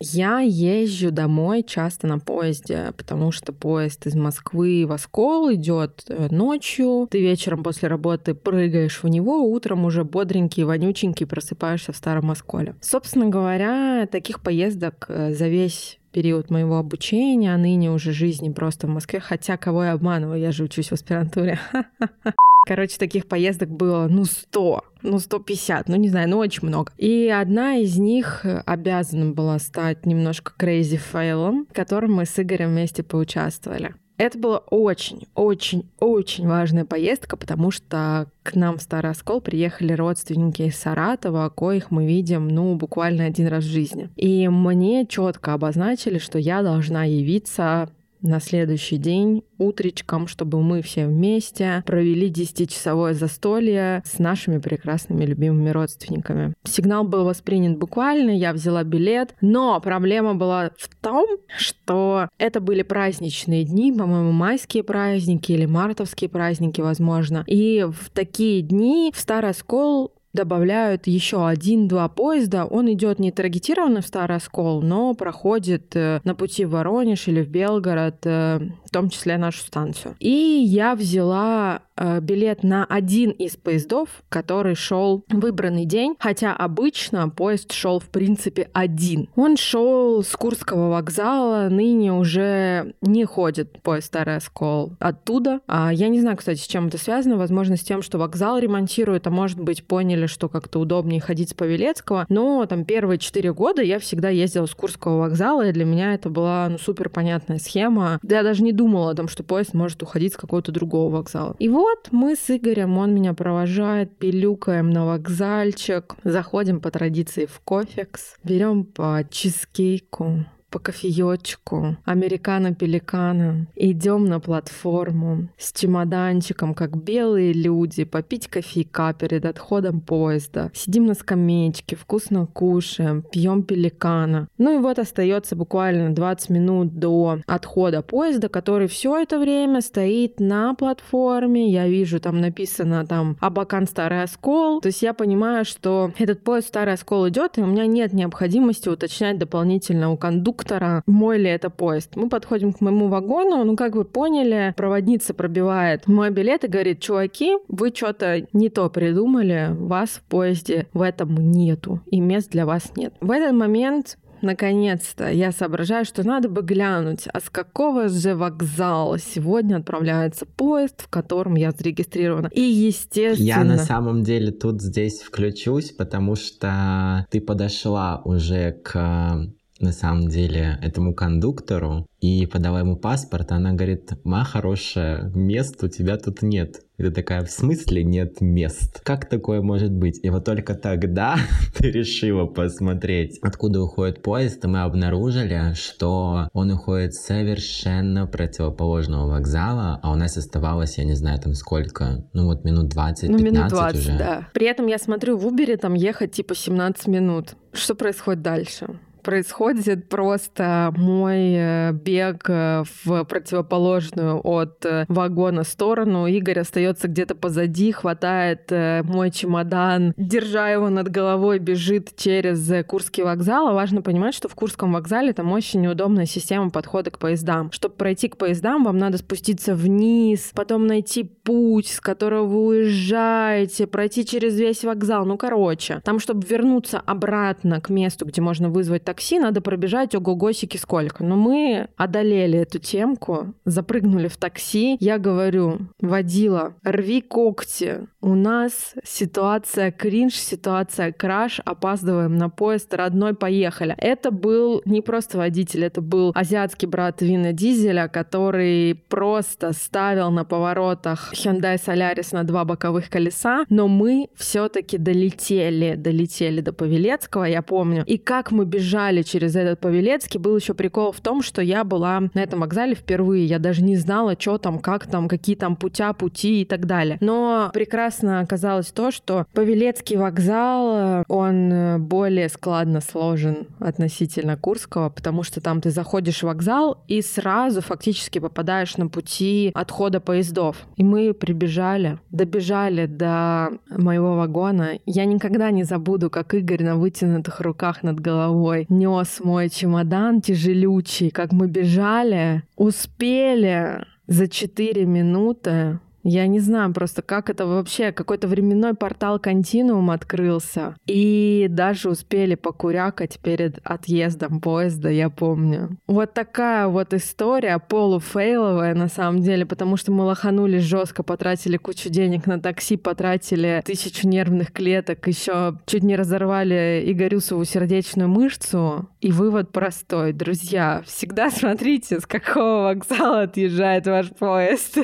Я 0.00 0.40
езжу 0.40 1.10
домой 1.10 1.62
часто 1.62 2.06
на 2.06 2.18
поезде, 2.18 2.92
потому 2.96 3.32
что 3.32 3.52
поезд 3.52 4.06
из 4.06 4.14
Москвы 4.14 4.84
в 4.86 4.92
Оскол 4.92 5.54
идет 5.54 6.04
э, 6.08 6.28
ночью. 6.30 7.06
Ты 7.10 7.20
вечером 7.20 7.62
после 7.62 7.88
работы 7.88 8.34
прыгаешь 8.34 9.02
в 9.02 9.08
него, 9.08 9.44
утром 9.50 9.84
уже 9.84 10.04
бодренький, 10.04 10.64
вонюченький 10.64 11.26
просыпаешься 11.26 11.92
в 11.92 11.96
Старом 11.96 12.30
Осколе. 12.30 12.74
Собственно 12.80 13.28
говоря, 13.28 14.06
таких 14.10 14.40
поездок 14.40 15.06
э, 15.08 15.32
за 15.32 15.48
весь 15.48 15.98
период 16.14 16.48
моего 16.48 16.78
обучения, 16.78 17.52
а 17.52 17.58
ныне 17.58 17.90
уже 17.90 18.12
жизни 18.12 18.50
просто 18.50 18.86
в 18.86 18.90
Москве. 18.90 19.20
Хотя 19.20 19.56
кого 19.56 19.84
я 19.84 19.92
обманываю, 19.92 20.40
я 20.40 20.52
же 20.52 20.64
учусь 20.64 20.88
в 20.88 20.92
аспирантуре. 20.92 21.58
Короче, 22.66 22.96
таких 22.98 23.26
поездок 23.26 23.68
было, 23.68 24.06
ну, 24.08 24.24
100, 24.24 24.84
ну, 25.02 25.18
150, 25.18 25.88
ну, 25.88 25.96
не 25.96 26.08
знаю, 26.08 26.30
ну, 26.30 26.38
очень 26.38 26.66
много. 26.66 26.92
И 26.96 27.28
одна 27.28 27.76
из 27.76 27.98
них 27.98 28.46
обязана 28.64 29.32
была 29.32 29.58
стать 29.58 30.06
немножко 30.06 30.52
crazy 30.58 30.96
фейлом, 30.96 31.66
в 31.70 31.74
котором 31.74 32.14
мы 32.14 32.24
с 32.24 32.38
Игорем 32.38 32.70
вместе 32.70 33.02
поучаствовали. 33.02 33.94
Это 34.16 34.38
была 34.38 34.58
очень-очень-очень 34.58 36.46
важная 36.46 36.84
поездка, 36.84 37.36
потому 37.36 37.70
что 37.72 38.28
к 38.44 38.54
нам 38.54 38.78
в 38.78 38.82
Старый 38.82 39.10
Оскол 39.10 39.40
приехали 39.40 39.92
родственники 39.92 40.62
из 40.62 40.76
Саратова, 40.76 41.48
коих 41.48 41.90
мы 41.90 42.06
видим, 42.06 42.46
ну, 42.48 42.76
буквально 42.76 43.24
один 43.24 43.48
раз 43.48 43.64
в 43.64 43.70
жизни. 43.70 44.10
И 44.14 44.48
мне 44.48 45.04
четко 45.06 45.54
обозначили, 45.54 46.18
что 46.18 46.38
я 46.38 46.62
должна 46.62 47.04
явиться 47.04 47.90
на 48.24 48.40
следующий 48.40 48.96
день 48.96 49.44
утречком, 49.58 50.26
чтобы 50.26 50.60
мы 50.62 50.82
все 50.82 51.06
вместе 51.06 51.82
провели 51.86 52.30
10-часовое 52.30 53.14
застолье 53.14 54.02
с 54.04 54.18
нашими 54.18 54.58
прекрасными 54.58 55.24
любимыми 55.24 55.70
родственниками. 55.70 56.54
Сигнал 56.64 57.04
был 57.04 57.24
воспринят 57.24 57.78
буквально, 57.78 58.30
я 58.30 58.52
взяла 58.52 58.82
билет, 58.82 59.34
но 59.40 59.80
проблема 59.80 60.34
была 60.34 60.70
в 60.76 60.88
том, 61.00 61.26
что 61.56 62.28
это 62.38 62.60
были 62.60 62.82
праздничные 62.82 63.64
дни, 63.64 63.92
по-моему, 63.92 64.32
майские 64.32 64.82
праздники 64.82 65.52
или 65.52 65.66
мартовские 65.66 66.30
праздники, 66.30 66.80
возможно. 66.80 67.44
И 67.46 67.84
в 67.84 68.10
такие 68.10 68.62
дни 68.62 69.12
в 69.14 69.20
Старый 69.20 69.50
Оскол 69.50 70.12
добавляют 70.34 71.06
еще 71.06 71.46
один-два 71.46 72.08
поезда. 72.08 72.66
Он 72.66 72.92
идет 72.92 73.18
не 73.18 73.30
таргетированно 73.30 74.02
в 74.02 74.06
Старый 74.06 74.36
Оскол, 74.36 74.82
но 74.82 75.14
проходит 75.14 75.96
э, 75.96 76.20
на 76.24 76.34
пути 76.34 76.64
в 76.64 76.70
Воронеж 76.70 77.28
или 77.28 77.42
в 77.42 77.48
Белгород, 77.48 78.26
э, 78.26 78.58
в 78.84 78.90
том 78.90 79.08
числе 79.08 79.38
нашу 79.38 79.60
станцию. 79.60 80.16
И 80.18 80.28
я 80.28 80.94
взяла 80.94 81.82
билет 82.20 82.62
на 82.62 82.84
один 82.84 83.30
из 83.30 83.56
поездов, 83.56 84.08
который 84.28 84.74
шел 84.74 85.24
выбранный 85.28 85.84
день, 85.84 86.16
хотя 86.18 86.52
обычно 86.54 87.28
поезд 87.28 87.72
шел 87.72 88.00
в 88.00 88.08
принципе 88.08 88.70
один. 88.72 89.28
Он 89.36 89.56
шел 89.56 90.22
с 90.22 90.34
Курского 90.36 90.90
вокзала, 90.90 91.68
ныне 91.68 92.12
уже 92.12 92.94
не 93.00 93.24
ходит 93.24 93.82
поезд 93.82 94.06
Старый 94.06 94.36
Оскол 94.36 94.92
оттуда. 94.98 95.60
А 95.66 95.92
я 95.92 96.08
не 96.08 96.20
знаю, 96.20 96.36
кстати, 96.36 96.58
с 96.58 96.66
чем 96.66 96.88
это 96.88 96.98
связано. 96.98 97.36
Возможно, 97.36 97.76
с 97.76 97.82
тем, 97.82 98.02
что 98.02 98.18
вокзал 98.18 98.58
ремонтируют, 98.58 99.26
а 99.26 99.30
может 99.30 99.60
быть, 99.60 99.86
поняли, 99.86 100.26
что 100.26 100.48
как-то 100.48 100.80
удобнее 100.80 101.20
ходить 101.20 101.50
с 101.50 101.54
Павелецкого. 101.54 102.26
Но 102.28 102.64
там 102.66 102.84
первые 102.84 103.18
четыре 103.18 103.52
года 103.52 103.82
я 103.82 103.98
всегда 103.98 104.28
ездила 104.28 104.66
с 104.66 104.74
Курского 104.74 105.18
вокзала, 105.18 105.66
и 105.66 105.72
для 105.72 105.84
меня 105.84 106.14
это 106.14 106.28
была 106.30 106.68
ну, 106.68 106.78
супер 106.78 107.08
понятная 107.08 107.58
схема. 107.58 108.18
Я 108.22 108.42
даже 108.42 108.62
не 108.62 108.72
думала 108.72 109.10
о 109.10 109.14
том, 109.14 109.28
что 109.28 109.42
поезд 109.42 109.74
может 109.74 110.02
уходить 110.02 110.34
с 110.34 110.36
какого-то 110.36 110.72
другого 110.72 111.10
вокзала. 111.10 111.56
И 111.58 111.68
вот 111.68 111.83
мы 112.12 112.36
с 112.36 112.50
Игорем, 112.50 112.98
он 112.98 113.14
меня 113.14 113.34
провожает, 113.34 114.16
пилюкаем 114.16 114.90
на 114.90 115.06
вокзальчик, 115.06 116.16
заходим 116.24 116.80
по 116.80 116.90
традиции 116.90 117.46
в 117.46 117.60
кофекс, 117.60 118.36
берем 118.42 118.84
по 118.84 119.26
чизкейку, 119.30 120.46
по 120.74 120.80
кофеечку, 120.80 121.96
американо-пеликана. 122.04 123.68
Идем 123.76 124.24
на 124.24 124.40
платформу 124.40 125.46
с 125.56 125.72
чемоданчиком, 125.72 126.74
как 126.74 126.96
белые 126.96 127.52
люди, 127.52 128.02
попить 128.02 128.48
кофейка 128.48 129.14
перед 129.16 129.44
отходом 129.44 130.00
поезда. 130.00 130.72
Сидим 130.74 131.06
на 131.06 131.14
скамеечке, 131.14 131.94
вкусно 131.94 132.46
кушаем, 132.46 133.22
пьем 133.22 133.62
пеликана. 133.62 134.48
Ну 134.58 134.76
и 134.76 134.82
вот 134.82 134.98
остается 134.98 135.54
буквально 135.54 136.12
20 136.12 136.50
минут 136.50 136.98
до 136.98 137.38
отхода 137.46 138.02
поезда, 138.02 138.48
который 138.48 138.88
все 138.88 139.16
это 139.16 139.38
время 139.38 139.80
стоит 139.80 140.40
на 140.40 140.74
платформе. 140.74 141.70
Я 141.70 141.86
вижу, 141.86 142.18
там 142.18 142.40
написано 142.40 143.06
там 143.06 143.36
Абакан 143.38 143.86
Старый 143.86 144.24
Оскол. 144.24 144.80
То 144.80 144.88
есть 144.88 145.02
я 145.02 145.14
понимаю, 145.14 145.64
что 145.64 146.10
этот 146.18 146.42
поезд 146.42 146.66
Старый 146.66 146.94
Оскол 146.94 147.28
идет, 147.28 147.58
и 147.58 147.62
у 147.62 147.66
меня 147.66 147.86
нет 147.86 148.12
необходимости 148.12 148.88
уточнять 148.88 149.38
дополнительно 149.38 150.10
у 150.10 150.16
кондуктора, 150.16 150.63
кондуктора, 150.64 151.02
мой 151.06 151.38
ли 151.38 151.50
это 151.50 151.70
поезд. 151.70 152.16
Мы 152.16 152.28
подходим 152.28 152.72
к 152.72 152.80
моему 152.80 153.08
вагону, 153.08 153.64
ну, 153.64 153.76
как 153.76 153.94
вы 153.94 154.04
поняли, 154.04 154.74
проводница 154.76 155.34
пробивает 155.34 156.06
мой 156.06 156.30
билет 156.30 156.64
и 156.64 156.68
говорит, 156.68 157.00
чуваки, 157.00 157.56
вы 157.68 157.92
что-то 157.94 158.46
не 158.52 158.68
то 158.68 158.88
придумали, 158.90 159.68
вас 159.72 160.10
в 160.10 160.22
поезде 160.22 160.86
в 160.92 161.02
этом 161.02 161.34
нету, 161.52 162.00
и 162.06 162.20
мест 162.20 162.50
для 162.50 162.66
вас 162.66 162.92
нет. 162.96 163.14
В 163.20 163.30
этот 163.30 163.52
момент 163.52 164.18
наконец-то 164.42 165.30
я 165.30 165.52
соображаю, 165.52 166.04
что 166.04 166.26
надо 166.26 166.48
бы 166.48 166.62
глянуть, 166.62 167.26
а 167.32 167.40
с 167.40 167.48
какого 167.48 168.08
же 168.08 168.34
вокзала 168.34 169.18
сегодня 169.18 169.76
отправляется 169.76 170.44
поезд, 170.44 171.02
в 171.02 171.08
котором 171.08 171.54
я 171.54 171.70
зарегистрирована. 171.70 172.50
И 172.52 172.60
естественно... 172.60 173.46
Я 173.46 173.64
на 173.64 173.78
самом 173.78 174.22
деле 174.22 174.52
тут 174.52 174.82
здесь 174.82 175.22
включусь, 175.22 175.92
потому 175.92 176.36
что 176.36 177.26
ты 177.30 177.40
подошла 177.40 178.20
уже 178.24 178.72
к 178.72 179.48
на 179.84 179.92
самом 179.92 180.28
деле 180.28 180.78
этому 180.82 181.14
кондуктору 181.14 182.08
и 182.20 182.46
подала 182.46 182.80
ему 182.80 182.96
паспорт, 182.96 183.52
она 183.52 183.72
говорит, 183.72 184.12
ма 184.24 184.44
хорошая, 184.44 185.30
мест 185.34 185.84
у 185.84 185.88
тебя 185.88 186.16
тут 186.16 186.42
нет. 186.42 186.80
И 186.96 187.02
ты 187.02 187.10
такая, 187.10 187.44
в 187.44 187.50
смысле 187.50 188.02
нет 188.02 188.40
мест? 188.40 189.00
Как 189.02 189.28
такое 189.28 189.60
может 189.60 189.92
быть? 189.92 190.20
И 190.22 190.30
вот 190.30 190.44
только 190.44 190.74
тогда 190.74 191.36
ты 191.76 191.90
решила 191.90 192.46
посмотреть, 192.46 193.38
откуда 193.42 193.82
уходит 193.82 194.22
поезд, 194.22 194.64
и 194.64 194.68
мы 194.68 194.82
обнаружили, 194.82 195.74
что 195.74 196.48
он 196.54 196.70
уходит 196.70 197.14
совершенно 197.14 198.26
противоположного 198.26 199.28
вокзала, 199.32 200.00
а 200.02 200.10
у 200.10 200.14
нас 200.14 200.36
оставалось, 200.36 200.96
я 200.96 201.04
не 201.04 201.14
знаю, 201.14 201.38
там 201.40 201.52
сколько, 201.52 202.24
ну 202.32 202.46
вот 202.46 202.64
минут 202.64 202.94
20-15 202.94 203.28
ну, 203.28 203.38
минут 203.38 203.68
20, 203.68 203.98
уже. 203.98 204.16
да. 204.16 204.48
При 204.54 204.66
этом 204.66 204.86
я 204.86 204.98
смотрю, 204.98 205.36
в 205.36 205.46
Убере 205.46 205.76
там 205.76 205.92
ехать 205.92 206.32
типа 206.32 206.54
17 206.54 207.06
минут. 207.08 207.56
Что 207.74 207.94
происходит 207.94 208.40
дальше? 208.40 208.98
Происходит 209.24 210.08
просто 210.08 210.92
мой 210.96 211.54
э, 211.56 211.92
бег 211.92 212.48
э, 212.48 212.84
в 213.04 213.24
противоположную 213.24 214.40
от 214.44 214.84
э, 214.84 215.06
вагона 215.08 215.64
сторону. 215.64 216.26
Игорь 216.26 216.60
остается 216.60 217.08
где-то 217.08 217.34
позади, 217.34 217.90
хватает 217.90 218.70
мой 219.04 219.30
чемодан, 219.30 220.12
держа 220.16 220.68
его 220.68 220.90
над 220.90 221.08
головой, 221.08 221.58
бежит 221.58 222.14
через 222.16 222.84
Курский 222.86 223.24
вокзал. 223.24 223.68
А 223.68 223.72
важно 223.72 224.02
понимать, 224.02 224.34
что 224.34 224.48
в 224.48 224.54
Курском 224.54 224.92
вокзале 224.92 225.32
там 225.32 225.50
очень 225.52 225.80
неудобная 225.80 226.26
система 226.26 226.70
подхода 226.70 227.10
к 227.10 227.18
поездам. 227.18 227.72
Чтобы 227.72 227.94
пройти 227.94 228.28
к 228.28 228.36
поездам, 228.36 228.84
вам 228.84 228.98
надо 228.98 229.18
спуститься 229.18 229.74
вниз, 229.74 230.50
потом 230.54 230.86
найти 230.86 231.24
путь, 231.24 231.88
с 231.88 232.00
которого 232.00 232.46
вы 232.46 232.66
уезжаете, 232.66 233.86
пройти 233.86 234.26
через 234.26 234.58
весь 234.58 234.84
вокзал. 234.84 235.24
Ну, 235.24 235.38
короче, 235.38 236.00
там, 236.04 236.20
чтобы 236.20 236.46
вернуться 236.46 237.00
обратно 237.00 237.80
к 237.80 237.88
месту, 237.88 238.26
где 238.26 238.42
можно 238.42 238.68
вызвать 238.68 239.04
такси, 239.04 239.13
такси, 239.14 239.38
надо 239.38 239.60
пробежать 239.60 240.14
ого-госики 240.14 240.76
сколько. 240.76 241.22
Но 241.22 241.36
мы 241.36 241.88
одолели 241.96 242.58
эту 242.58 242.78
темку, 242.78 243.54
запрыгнули 243.64 244.26
в 244.26 244.36
такси. 244.36 244.96
Я 245.00 245.18
говорю, 245.18 245.78
водила, 246.00 246.74
рви 246.82 247.20
когти. 247.20 248.08
У 248.20 248.34
нас 248.34 248.94
ситуация 249.04 249.92
кринж, 249.92 250.34
ситуация 250.34 251.12
краш, 251.12 251.60
опаздываем 251.64 252.36
на 252.36 252.48
поезд, 252.48 252.92
родной, 252.94 253.34
поехали. 253.34 253.94
Это 253.98 254.30
был 254.30 254.82
не 254.84 255.00
просто 255.00 255.38
водитель, 255.38 255.84
это 255.84 256.00
был 256.00 256.32
азиатский 256.34 256.88
брат 256.88 257.22
Вина 257.22 257.52
Дизеля, 257.52 258.08
который 258.08 258.94
просто 259.08 259.72
ставил 259.72 260.30
на 260.30 260.44
поворотах 260.44 261.32
Hyundai 261.34 261.76
Solaris 261.76 262.28
на 262.32 262.44
два 262.44 262.64
боковых 262.64 263.10
колеса, 263.10 263.64
но 263.68 263.86
мы 263.86 264.28
все-таки 264.34 264.98
долетели, 264.98 265.94
долетели 265.94 266.60
до 266.62 266.72
Павелецкого, 266.72 267.44
я 267.44 267.62
помню. 267.62 268.04
И 268.06 268.18
как 268.18 268.50
мы 268.50 268.64
бежали 268.64 269.03
через 269.22 269.56
этот 269.56 269.80
Павелецкий, 269.80 270.40
был 270.40 270.56
еще 270.56 270.74
прикол 270.74 271.12
в 271.12 271.20
том, 271.20 271.42
что 271.42 271.62
я 271.62 271.84
была 271.84 272.20
на 272.32 272.40
этом 272.40 272.60
вокзале 272.60 272.94
впервые, 272.94 273.44
я 273.46 273.58
даже 273.58 273.82
не 273.82 273.96
знала, 273.96 274.36
что 274.38 274.58
там, 274.58 274.78
как 274.78 275.06
там, 275.06 275.28
какие 275.28 275.56
там 275.56 275.76
путя, 275.76 276.12
пути 276.12 276.62
и 276.62 276.64
так 276.64 276.86
далее. 276.86 277.18
Но 277.20 277.70
прекрасно 277.72 278.40
оказалось 278.40 278.86
то, 278.88 279.10
что 279.10 279.46
Павелецкий 279.52 280.16
вокзал, 280.16 281.24
он 281.28 282.02
более 282.02 282.48
складно 282.48 283.00
сложен 283.00 283.66
относительно 283.78 284.56
Курского, 284.56 285.10
потому 285.10 285.42
что 285.42 285.60
там 285.60 285.80
ты 285.80 285.90
заходишь 285.90 286.42
в 286.42 286.54
вокзал 286.54 287.02
и 287.08 287.20
сразу 287.20 287.80
фактически 287.80 288.38
попадаешь 288.38 288.96
на 288.96 289.08
пути 289.08 289.72
отхода 289.74 290.20
поездов. 290.20 290.86
И 290.96 291.02
мы 291.02 291.34
прибежали, 291.34 292.18
добежали 292.30 293.06
до 293.06 293.70
моего 293.90 294.36
вагона. 294.36 294.98
Я 295.04 295.24
никогда 295.24 295.70
не 295.70 295.84
забуду, 295.84 296.30
как 296.30 296.54
Игорь 296.54 296.84
на 296.84 296.96
вытянутых 296.96 297.60
руках 297.60 298.02
над 298.02 298.20
головой 298.20 298.86
нес 298.98 299.40
мой 299.40 299.68
чемодан 299.68 300.40
тяжелючий, 300.40 301.30
как 301.30 301.52
мы 301.52 301.66
бежали, 301.66 302.62
успели 302.76 304.04
за 304.26 304.48
4 304.48 305.04
минуты 305.04 305.98
я 306.24 306.46
не 306.46 306.58
знаю 306.58 306.92
просто, 306.92 307.20
как 307.20 307.50
это 307.50 307.66
вообще, 307.66 308.10
какой-то 308.10 308.48
временной 308.48 308.94
портал 308.94 309.38
континуум 309.38 310.10
открылся. 310.10 310.96
И 311.06 311.66
даже 311.68 312.08
успели 312.08 312.54
покурякать 312.54 313.38
перед 313.40 313.78
отъездом 313.84 314.60
поезда, 314.60 315.10
я 315.10 315.28
помню. 315.28 315.98
Вот 316.06 316.32
такая 316.32 316.88
вот 316.88 317.12
история, 317.12 317.78
полуфейловая 317.78 318.94
на 318.94 319.08
самом 319.08 319.42
деле, 319.42 319.66
потому 319.66 319.98
что 319.98 320.12
мы 320.12 320.24
лоханулись 320.24 320.82
жестко, 320.82 321.22
потратили 321.22 321.76
кучу 321.76 322.08
денег 322.08 322.46
на 322.46 322.58
такси, 322.58 322.96
потратили 322.96 323.82
тысячу 323.84 324.26
нервных 324.26 324.72
клеток, 324.72 325.26
еще 325.28 325.78
чуть 325.84 326.02
не 326.02 326.16
разорвали 326.16 327.04
Игорюсову 327.06 327.64
сердечную 327.64 328.30
мышцу. 328.30 329.08
И 329.20 329.30
вывод 329.30 329.72
простой, 329.72 330.32
друзья, 330.32 331.02
всегда 331.04 331.50
смотрите, 331.50 332.20
с 332.20 332.26
какого 332.26 332.84
вокзала 332.84 333.42
отъезжает 333.42 334.06
ваш 334.06 334.30
поезд. 334.30 334.98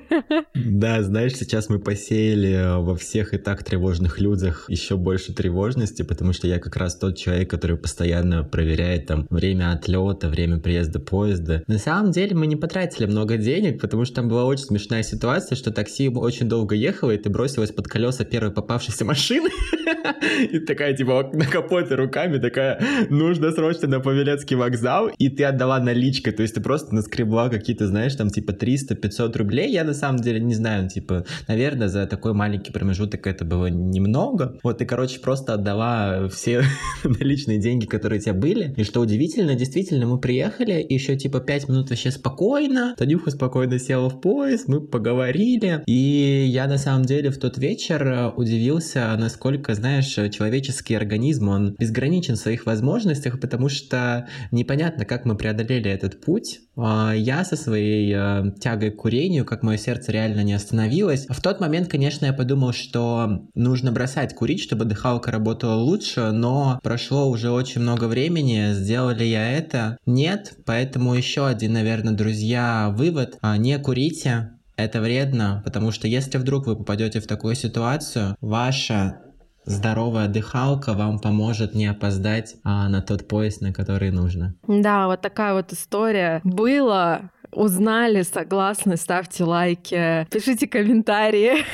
Да, 0.54 1.02
знаешь, 1.10 1.34
сейчас 1.34 1.68
мы 1.68 1.80
посеяли 1.80 2.52
э, 2.52 2.76
во 2.78 2.94
всех 2.94 3.34
и 3.34 3.38
так 3.38 3.64
тревожных 3.64 4.20
людях 4.20 4.66
еще 4.68 4.96
больше 4.96 5.34
тревожности, 5.34 6.02
потому 6.02 6.32
что 6.32 6.46
я 6.46 6.60
как 6.60 6.76
раз 6.76 6.94
тот 6.94 7.18
человек, 7.18 7.50
который 7.50 7.76
постоянно 7.76 8.44
проверяет 8.44 9.06
там 9.06 9.26
время 9.28 9.72
отлета, 9.72 10.28
время 10.28 10.60
приезда 10.60 11.00
поезда. 11.00 11.64
На 11.66 11.78
самом 11.78 12.12
деле 12.12 12.36
мы 12.36 12.46
не 12.46 12.54
потратили 12.54 13.06
много 13.06 13.38
денег, 13.38 13.80
потому 13.80 14.04
что 14.04 14.14
там 14.16 14.28
была 14.28 14.44
очень 14.44 14.64
смешная 14.64 15.02
ситуация, 15.02 15.56
что 15.56 15.72
такси 15.72 16.08
очень 16.08 16.48
долго 16.48 16.76
ехало, 16.76 17.10
и 17.10 17.18
ты 17.18 17.28
бросилась 17.28 17.72
под 17.72 17.88
колеса 17.88 18.24
первой 18.24 18.52
попавшейся 18.52 19.04
машины, 19.04 19.50
и 20.52 20.60
такая 20.60 20.96
типа 20.96 21.30
на 21.32 21.44
капоте 21.44 21.96
руками, 21.96 22.38
такая, 22.38 22.80
нужно 23.10 23.50
срочно 23.50 23.88
на 23.88 23.98
Павелецкий 23.98 24.54
вокзал, 24.54 25.10
и 25.18 25.28
ты 25.28 25.42
отдала 25.42 25.80
наличкой, 25.80 26.32
то 26.32 26.42
есть 26.42 26.54
ты 26.54 26.60
просто 26.60 26.94
наскребла 26.94 27.48
какие-то, 27.48 27.88
знаешь, 27.88 28.14
там 28.14 28.30
типа 28.30 28.52
300-500 28.52 29.36
рублей, 29.36 29.72
я 29.72 29.82
на 29.82 29.94
самом 29.94 30.20
деле 30.20 30.38
не 30.38 30.54
знаю, 30.54 30.88
типа 30.88 30.99
типа, 31.00 31.24
наверное, 31.48 31.88
за 31.88 32.06
такой 32.06 32.34
маленький 32.34 32.72
промежуток 32.72 33.26
это 33.26 33.44
было 33.44 33.66
немного. 33.66 34.58
Вот 34.62 34.78
ты, 34.78 34.84
короче, 34.84 35.20
просто 35.20 35.54
отдала 35.54 36.28
все 36.28 36.62
наличные 37.04 37.58
деньги, 37.58 37.86
которые 37.86 38.20
у 38.20 38.22
тебя 38.22 38.34
были. 38.34 38.74
И 38.76 38.84
что 38.84 39.00
удивительно, 39.00 39.54
действительно, 39.54 40.06
мы 40.06 40.18
приехали, 40.18 40.84
еще 40.88 41.16
типа 41.16 41.40
5 41.40 41.68
минут 41.68 41.90
вообще 41.90 42.10
спокойно. 42.10 42.94
Танюха 42.96 43.30
спокойно 43.30 43.78
села 43.78 44.10
в 44.10 44.20
поезд, 44.20 44.68
мы 44.68 44.80
поговорили. 44.80 45.82
И 45.86 46.46
я 46.48 46.66
на 46.66 46.78
самом 46.78 47.04
деле 47.04 47.30
в 47.30 47.38
тот 47.38 47.58
вечер 47.58 48.32
удивился, 48.36 49.14
насколько, 49.18 49.74
знаешь, 49.74 50.06
человеческий 50.06 50.94
организм, 50.94 51.48
он 51.48 51.74
безграничен 51.78 52.34
в 52.34 52.38
своих 52.38 52.66
возможностях, 52.66 53.40
потому 53.40 53.68
что 53.68 54.28
непонятно, 54.50 55.04
как 55.04 55.24
мы 55.24 55.36
преодолели 55.36 55.90
этот 55.90 56.20
путь. 56.20 56.60
А, 56.76 57.12
я 57.14 57.44
со 57.44 57.56
своей 57.56 58.12
э, 58.14 58.52
тягой 58.60 58.90
к 58.90 58.96
курению, 58.96 59.44
как 59.44 59.62
мое 59.62 59.76
сердце 59.76 60.12
реально 60.12 60.42
не 60.42 60.52
остановилось. 60.52 60.89
В 61.28 61.40
тот 61.40 61.60
момент, 61.60 61.88
конечно, 61.88 62.26
я 62.26 62.32
подумал, 62.32 62.72
что 62.72 63.42
нужно 63.54 63.92
бросать 63.92 64.34
курить, 64.34 64.62
чтобы 64.62 64.84
дыхалка 64.84 65.30
работала 65.30 65.74
лучше, 65.74 66.30
но 66.32 66.80
прошло 66.82 67.28
уже 67.28 67.50
очень 67.50 67.80
много 67.80 68.04
времени, 68.04 68.72
сделал 68.72 69.10
ли 69.10 69.28
я 69.28 69.50
это? 69.50 69.98
Нет, 70.06 70.54
поэтому 70.66 71.14
еще 71.14 71.46
один, 71.46 71.72
наверное, 71.72 72.14
друзья, 72.14 72.92
вывод. 72.96 73.38
А, 73.40 73.56
не 73.56 73.78
курите, 73.78 74.50
это 74.76 75.00
вредно, 75.00 75.62
потому 75.64 75.92
что 75.92 76.08
если 76.08 76.38
вдруг 76.38 76.66
вы 76.66 76.76
попадете 76.76 77.20
в 77.20 77.26
такую 77.26 77.54
ситуацию, 77.54 78.36
ваша 78.40 79.20
здоровая 79.64 80.28
дыхалка 80.28 80.94
вам 80.94 81.18
поможет 81.18 81.74
не 81.74 81.86
опоздать 81.86 82.56
а, 82.64 82.88
на 82.88 83.02
тот 83.02 83.28
поезд, 83.28 83.60
на 83.60 83.72
который 83.72 84.10
нужно. 84.10 84.54
Да, 84.66 85.06
вот 85.06 85.20
такая 85.20 85.54
вот 85.54 85.72
история. 85.72 86.40
Было 86.44 87.30
узнали, 87.52 88.22
согласны, 88.22 88.96
ставьте 88.96 89.44
лайки, 89.44 90.26
пишите 90.30 90.66
комментарии. 90.66 91.64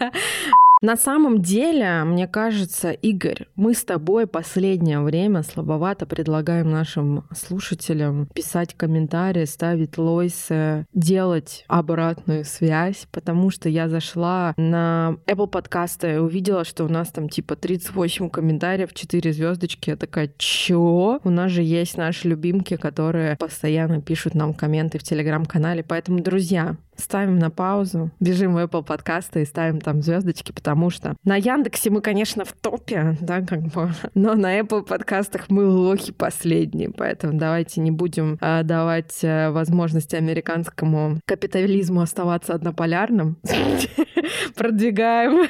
На 0.80 0.96
самом 0.96 1.42
деле, 1.42 2.04
мне 2.04 2.28
кажется, 2.28 2.92
Игорь, 2.92 3.46
мы 3.56 3.74
с 3.74 3.84
тобой 3.84 4.26
последнее 4.26 5.00
время 5.00 5.42
слабовато 5.42 6.06
предлагаем 6.06 6.70
нашим 6.70 7.24
слушателям 7.34 8.26
писать 8.26 8.74
комментарии, 8.74 9.44
ставить 9.44 9.98
лойсы, 9.98 10.86
делать 10.94 11.64
обратную 11.66 12.44
связь, 12.44 13.08
потому 13.10 13.50
что 13.50 13.68
я 13.68 13.88
зашла 13.88 14.54
на 14.56 15.16
Apple 15.26 15.48
подкасты 15.48 16.14
и 16.14 16.18
увидела, 16.18 16.64
что 16.64 16.84
у 16.84 16.88
нас 16.88 17.08
там 17.08 17.28
типа 17.28 17.56
38 17.56 18.30
комментариев, 18.30 18.94
4 18.94 19.32
звездочки. 19.32 19.90
Я 19.90 19.96
такая, 19.96 20.32
чё? 20.38 21.20
У 21.24 21.30
нас 21.30 21.50
же 21.50 21.62
есть 21.62 21.96
наши 21.96 22.28
любимки, 22.28 22.76
которые 22.76 23.36
постоянно 23.36 24.00
пишут 24.00 24.34
нам 24.34 24.54
комменты 24.54 24.98
в 24.98 25.02
телеграм-канале. 25.02 25.82
Поэтому, 25.82 26.20
друзья, 26.20 26.76
ставим 26.98 27.38
на 27.38 27.50
паузу, 27.50 28.10
бежим 28.20 28.54
в 28.54 28.58
Apple 28.58 28.84
подкасты 28.84 29.42
и 29.42 29.44
ставим 29.44 29.80
там 29.80 30.02
звездочки, 30.02 30.52
потому 30.52 30.90
что 30.90 31.16
на 31.24 31.36
Яндексе 31.36 31.90
мы, 31.90 32.00
конечно, 32.00 32.44
в 32.44 32.52
топе, 32.52 33.16
да, 33.20 33.40
как 33.40 33.62
бы, 33.62 33.90
но 34.14 34.34
на 34.34 34.58
Apple 34.58 34.82
подкастах 34.82 35.48
мы 35.48 35.66
лохи 35.66 36.12
последние, 36.12 36.90
поэтому 36.90 37.38
давайте 37.38 37.80
не 37.80 37.90
будем 37.90 38.38
а, 38.40 38.62
давать 38.62 39.20
а, 39.22 39.50
возможности 39.50 40.16
американскому 40.16 41.20
капитализму 41.24 42.00
оставаться 42.00 42.54
однополярным. 42.54 43.36
Продвигаем 44.54 45.48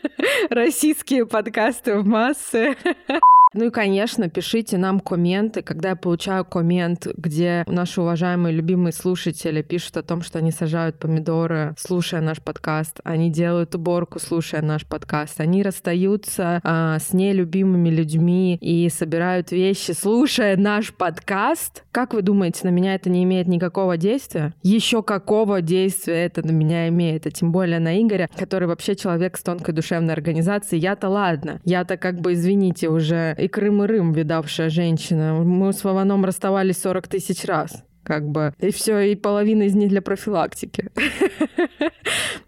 российские 0.50 1.26
подкасты 1.26 1.98
в 1.98 2.06
массы. 2.06 2.76
Ну 3.54 3.66
и, 3.66 3.70
конечно, 3.70 4.28
пишите 4.28 4.78
нам 4.78 4.98
комменты. 4.98 5.62
Когда 5.62 5.90
я 5.90 5.96
получаю 5.96 6.44
коммент, 6.44 7.06
где 7.16 7.62
наши 7.68 8.00
уважаемые 8.00 8.52
любимые 8.52 8.92
слушатели 8.92 9.62
пишут 9.62 9.96
о 9.96 10.02
том, 10.02 10.22
что 10.22 10.40
они 10.40 10.50
сажают 10.50 10.83
помидоры, 10.92 11.74
слушая 11.78 12.20
наш 12.20 12.40
подкаст, 12.40 13.00
они 13.04 13.30
делают 13.30 13.74
уборку, 13.74 14.18
слушая 14.18 14.62
наш 14.62 14.86
подкаст, 14.86 15.40
они 15.40 15.62
расстаются 15.62 16.60
а, 16.62 16.98
с 16.98 17.12
нелюбимыми 17.12 17.88
людьми 17.88 18.56
и 18.60 18.88
собирают 18.88 19.52
вещи, 19.52 19.92
слушая 19.92 20.56
наш 20.56 20.92
подкаст. 20.92 21.84
Как 21.92 22.14
вы 22.14 22.22
думаете, 22.22 22.60
на 22.64 22.70
меня 22.70 22.94
это 22.94 23.10
не 23.10 23.24
имеет 23.24 23.48
никакого 23.48 23.96
действия? 23.96 24.54
Еще 24.62 25.02
какого 25.02 25.60
действия 25.60 26.24
это 26.24 26.46
на 26.46 26.50
меня 26.50 26.88
имеет? 26.88 27.26
А 27.26 27.30
тем 27.30 27.52
более 27.52 27.78
на 27.78 28.00
Игоря, 28.00 28.28
который 28.36 28.68
вообще 28.68 28.96
человек 28.96 29.36
с 29.36 29.42
тонкой 29.42 29.74
душевной 29.74 30.14
организацией. 30.14 30.80
Я-то 30.82 31.08
ладно. 31.08 31.60
Я-то 31.64 31.96
как 31.96 32.20
бы, 32.20 32.34
извините, 32.34 32.88
уже 32.88 33.34
и 33.38 33.48
Крым 33.48 33.84
и 33.84 33.86
Рым 33.86 34.12
видавшая 34.12 34.70
женщина. 34.70 35.34
Мы 35.34 35.72
с 35.72 35.84
Вованом 35.84 36.24
расставались 36.24 36.80
40 36.80 37.08
тысяч 37.08 37.44
раз 37.44 37.84
как 38.04 38.28
бы. 38.28 38.54
И 38.58 38.70
все, 38.70 39.00
и 39.00 39.14
половина 39.14 39.64
из 39.64 39.74
них 39.74 39.88
для 39.88 40.02
профилактики. 40.02 40.90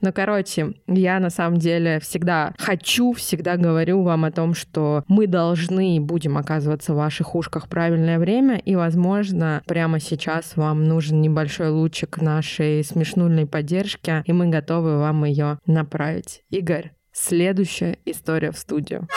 Ну, 0.02 0.12
короче, 0.12 0.74
я 0.86 1.18
на 1.20 1.30
самом 1.30 1.58
деле 1.58 2.00
всегда 2.00 2.54
хочу, 2.58 3.12
всегда 3.14 3.56
говорю 3.56 4.02
вам 4.02 4.24
о 4.24 4.30
том, 4.30 4.54
что 4.54 5.04
мы 5.08 5.26
должны 5.26 5.96
и 5.96 6.00
будем 6.00 6.36
оказываться 6.36 6.92
в 6.92 6.96
ваших 6.96 7.34
ушках 7.34 7.68
правильное 7.68 8.18
время, 8.18 8.58
и, 8.58 8.76
возможно, 8.76 9.62
прямо 9.66 9.98
сейчас 9.98 10.56
вам 10.56 10.84
нужен 10.84 11.20
небольшой 11.22 11.70
лучик 11.70 12.20
нашей 12.20 12.84
смешнульной 12.84 13.46
поддержки, 13.46 14.22
и 14.26 14.32
мы 14.32 14.48
готовы 14.48 14.98
вам 14.98 15.24
ее 15.24 15.58
направить. 15.66 16.42
Игорь, 16.50 16.92
следующая 17.12 17.98
история 18.04 18.52
в 18.52 18.58
студию. 18.58 19.08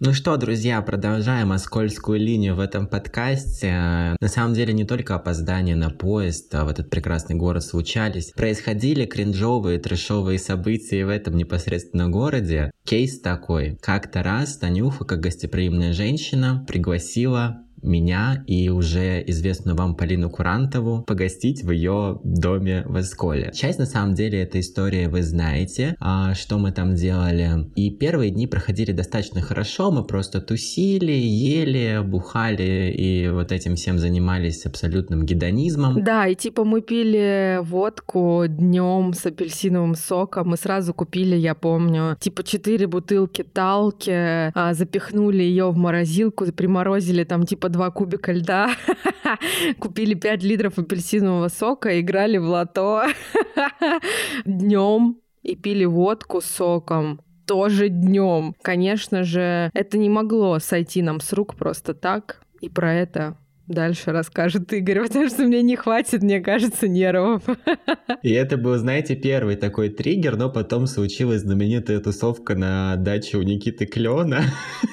Ну 0.00 0.12
что, 0.12 0.36
друзья, 0.36 0.82
продолжаем 0.82 1.52
оскольскую 1.52 2.18
линию 2.18 2.56
в 2.56 2.60
этом 2.60 2.88
подкасте. 2.88 4.16
На 4.20 4.28
самом 4.28 4.52
деле 4.52 4.72
не 4.72 4.84
только 4.84 5.14
опоздания 5.14 5.76
на 5.76 5.88
поезд 5.88 6.52
а 6.52 6.64
в 6.64 6.68
этот 6.68 6.90
прекрасный 6.90 7.36
город 7.36 7.62
случались. 7.62 8.32
Происходили 8.32 9.06
кринжовые, 9.06 9.78
трешовые 9.78 10.40
события 10.40 11.06
в 11.06 11.10
этом 11.10 11.36
непосредственно 11.36 12.08
городе. 12.08 12.72
Кейс 12.84 13.20
такой. 13.20 13.78
Как-то 13.80 14.24
раз 14.24 14.58
Танюха, 14.58 15.04
как 15.04 15.20
гостеприимная 15.20 15.92
женщина, 15.92 16.64
пригласила 16.66 17.63
меня 17.84 18.44
и 18.46 18.68
уже 18.68 19.22
известную 19.26 19.76
вам 19.76 19.94
Полину 19.94 20.30
Курантову 20.30 21.04
погостить 21.06 21.62
в 21.62 21.70
ее 21.70 22.20
доме 22.24 22.82
в 22.86 22.98
Эсколе. 22.98 23.52
Часть, 23.54 23.78
на 23.78 23.86
самом 23.86 24.14
деле, 24.14 24.42
этой 24.42 24.60
истории 24.60 25.06
вы 25.06 25.22
знаете, 25.22 25.96
а, 26.00 26.34
что 26.34 26.58
мы 26.58 26.72
там 26.72 26.94
делали. 26.94 27.70
И 27.76 27.90
первые 27.90 28.30
дни 28.30 28.46
проходили 28.46 28.92
достаточно 28.92 29.40
хорошо, 29.40 29.90
мы 29.90 30.04
просто 30.04 30.40
тусили, 30.40 31.12
ели, 31.12 32.00
бухали 32.02 32.92
и 32.96 33.28
вот 33.28 33.52
этим 33.52 33.76
всем 33.76 33.98
занимались 33.98 34.66
абсолютным 34.66 35.24
гедонизмом. 35.24 36.02
Да, 36.02 36.26
и 36.26 36.34
типа 36.34 36.64
мы 36.64 36.80
пили 36.80 37.58
водку 37.62 38.44
днем 38.48 39.12
с 39.12 39.26
апельсиновым 39.26 39.94
соком, 39.94 40.48
мы 40.48 40.56
сразу 40.56 40.94
купили, 40.94 41.36
я 41.36 41.54
помню, 41.54 42.16
типа 42.20 42.42
четыре 42.44 42.86
бутылки 42.86 43.42
талки, 43.42 44.50
а, 44.54 44.74
запихнули 44.74 45.42
ее 45.42 45.70
в 45.70 45.76
морозилку, 45.76 46.46
приморозили 46.52 47.24
там 47.24 47.44
типа 47.44 47.68
два 47.74 47.90
кубика 47.90 48.32
льда, 48.32 48.70
купили 49.80 50.14
5 50.14 50.42
литров 50.44 50.78
апельсинового 50.78 51.48
сока, 51.48 52.00
играли 52.00 52.38
в 52.38 52.44
лото 52.44 53.06
днем 54.44 55.18
и 55.42 55.56
пили 55.56 55.84
водку 55.84 56.40
соком 56.40 57.20
тоже 57.46 57.88
днем. 57.88 58.54
Конечно 58.62 59.24
же, 59.24 59.70
это 59.74 59.98
не 59.98 60.08
могло 60.08 60.60
сойти 60.60 61.02
нам 61.02 61.20
с 61.20 61.32
рук 61.32 61.56
просто 61.56 61.94
так. 61.94 62.40
И 62.60 62.68
про 62.68 62.94
это 62.94 63.36
дальше 63.66 64.12
расскажет 64.12 64.72
Игорь, 64.72 65.02
потому 65.06 65.28
что 65.28 65.44
мне 65.44 65.62
не 65.62 65.76
хватит, 65.76 66.22
мне 66.22 66.40
кажется, 66.40 66.88
нервов. 66.88 67.42
И 68.22 68.30
это 68.30 68.56
был, 68.56 68.76
знаете, 68.76 69.16
первый 69.16 69.56
такой 69.56 69.88
триггер, 69.88 70.36
но 70.36 70.50
потом 70.50 70.86
случилась 70.86 71.42
знаменитая 71.42 72.00
тусовка 72.00 72.54
на 72.54 72.96
даче 72.96 73.38
у 73.38 73.42
Никиты 73.42 73.86
Клена, 73.86 74.44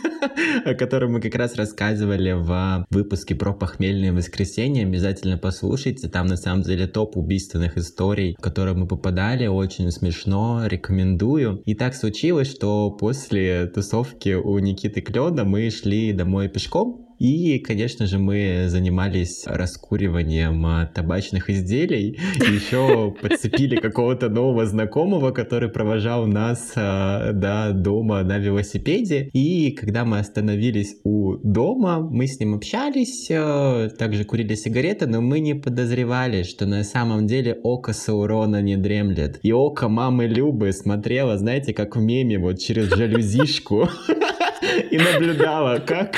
о 0.66 0.74
котором 0.74 1.14
мы 1.14 1.22
как 1.22 1.36
раз 1.36 1.56
рассказывали 1.56 2.32
в 2.32 2.86
выпуске 2.90 3.36
про 3.36 3.54
похмельные 3.54 4.12
воскресенья. 4.12 4.86
Обязательно 4.86 5.38
послушайте. 5.38 6.08
Там 6.10 6.28
на 6.28 6.38
самом 6.38 6.64
деле 6.64 6.88
топ 6.88 7.18
убийственных 7.18 7.78
историй, 7.78 8.36
в 8.38 8.42
которые 8.42 8.76
мы 8.76 8.88
попадали. 8.88 9.48
Очень 9.48 9.92
смешно. 9.92 10.64
Рекомендую. 10.66 11.62
И 11.66 11.76
так 11.76 11.96
случилось, 11.96 12.50
что 12.50 12.92
после 12.92 13.68
тусовки 13.68 14.34
у 14.34 14.58
Никиты 14.60 15.02
Клена 15.02 15.44
мы 15.44 15.70
шли 15.70 16.14
домой 16.14 16.50
пешком 16.50 17.11
и, 17.22 17.60
конечно 17.60 18.08
же, 18.08 18.18
мы 18.18 18.66
занимались 18.68 19.44
раскуриванием 19.46 20.66
а, 20.66 20.88
табачных 20.88 21.52
изделий. 21.52 22.20
Еще 22.38 23.14
подцепили 23.22 23.76
какого-то 23.76 24.28
нового 24.28 24.66
знакомого, 24.66 25.30
который 25.30 25.70
провожал 25.70 26.26
нас 26.26 26.74
а, 26.76 27.32
до 27.32 27.74
дома 27.74 28.24
на 28.24 28.40
велосипеде. 28.40 29.30
И 29.34 29.70
когда 29.70 30.04
мы 30.04 30.18
остановились 30.18 30.96
у 31.04 31.36
дома, 31.44 32.00
мы 32.00 32.26
с 32.26 32.40
ним 32.40 32.56
общались, 32.56 33.30
а, 33.30 33.90
также 33.90 34.24
курили 34.24 34.56
сигареты, 34.56 35.06
но 35.06 35.22
мы 35.22 35.42
не 35.42 35.54
подозревали, 35.54 36.42
что 36.42 36.66
на 36.66 36.84
самом 36.84 37.28
деле 37.28 37.54
око 37.62 37.94
Саурона 37.94 38.64
не 38.64 38.78
дремлет. 38.78 39.40
И 39.44 39.52
око 39.52 39.90
мамы 39.90 40.26
Любы 40.26 40.72
смотрело, 40.72 41.38
знаете, 41.38 41.72
как 41.76 41.96
в 41.96 42.02
меме, 42.02 42.40
вот 42.40 42.58
через 42.58 42.90
жалюзишку. 42.90 43.90
и 44.82 44.98
наблюдала, 44.98 45.80
как 45.80 46.16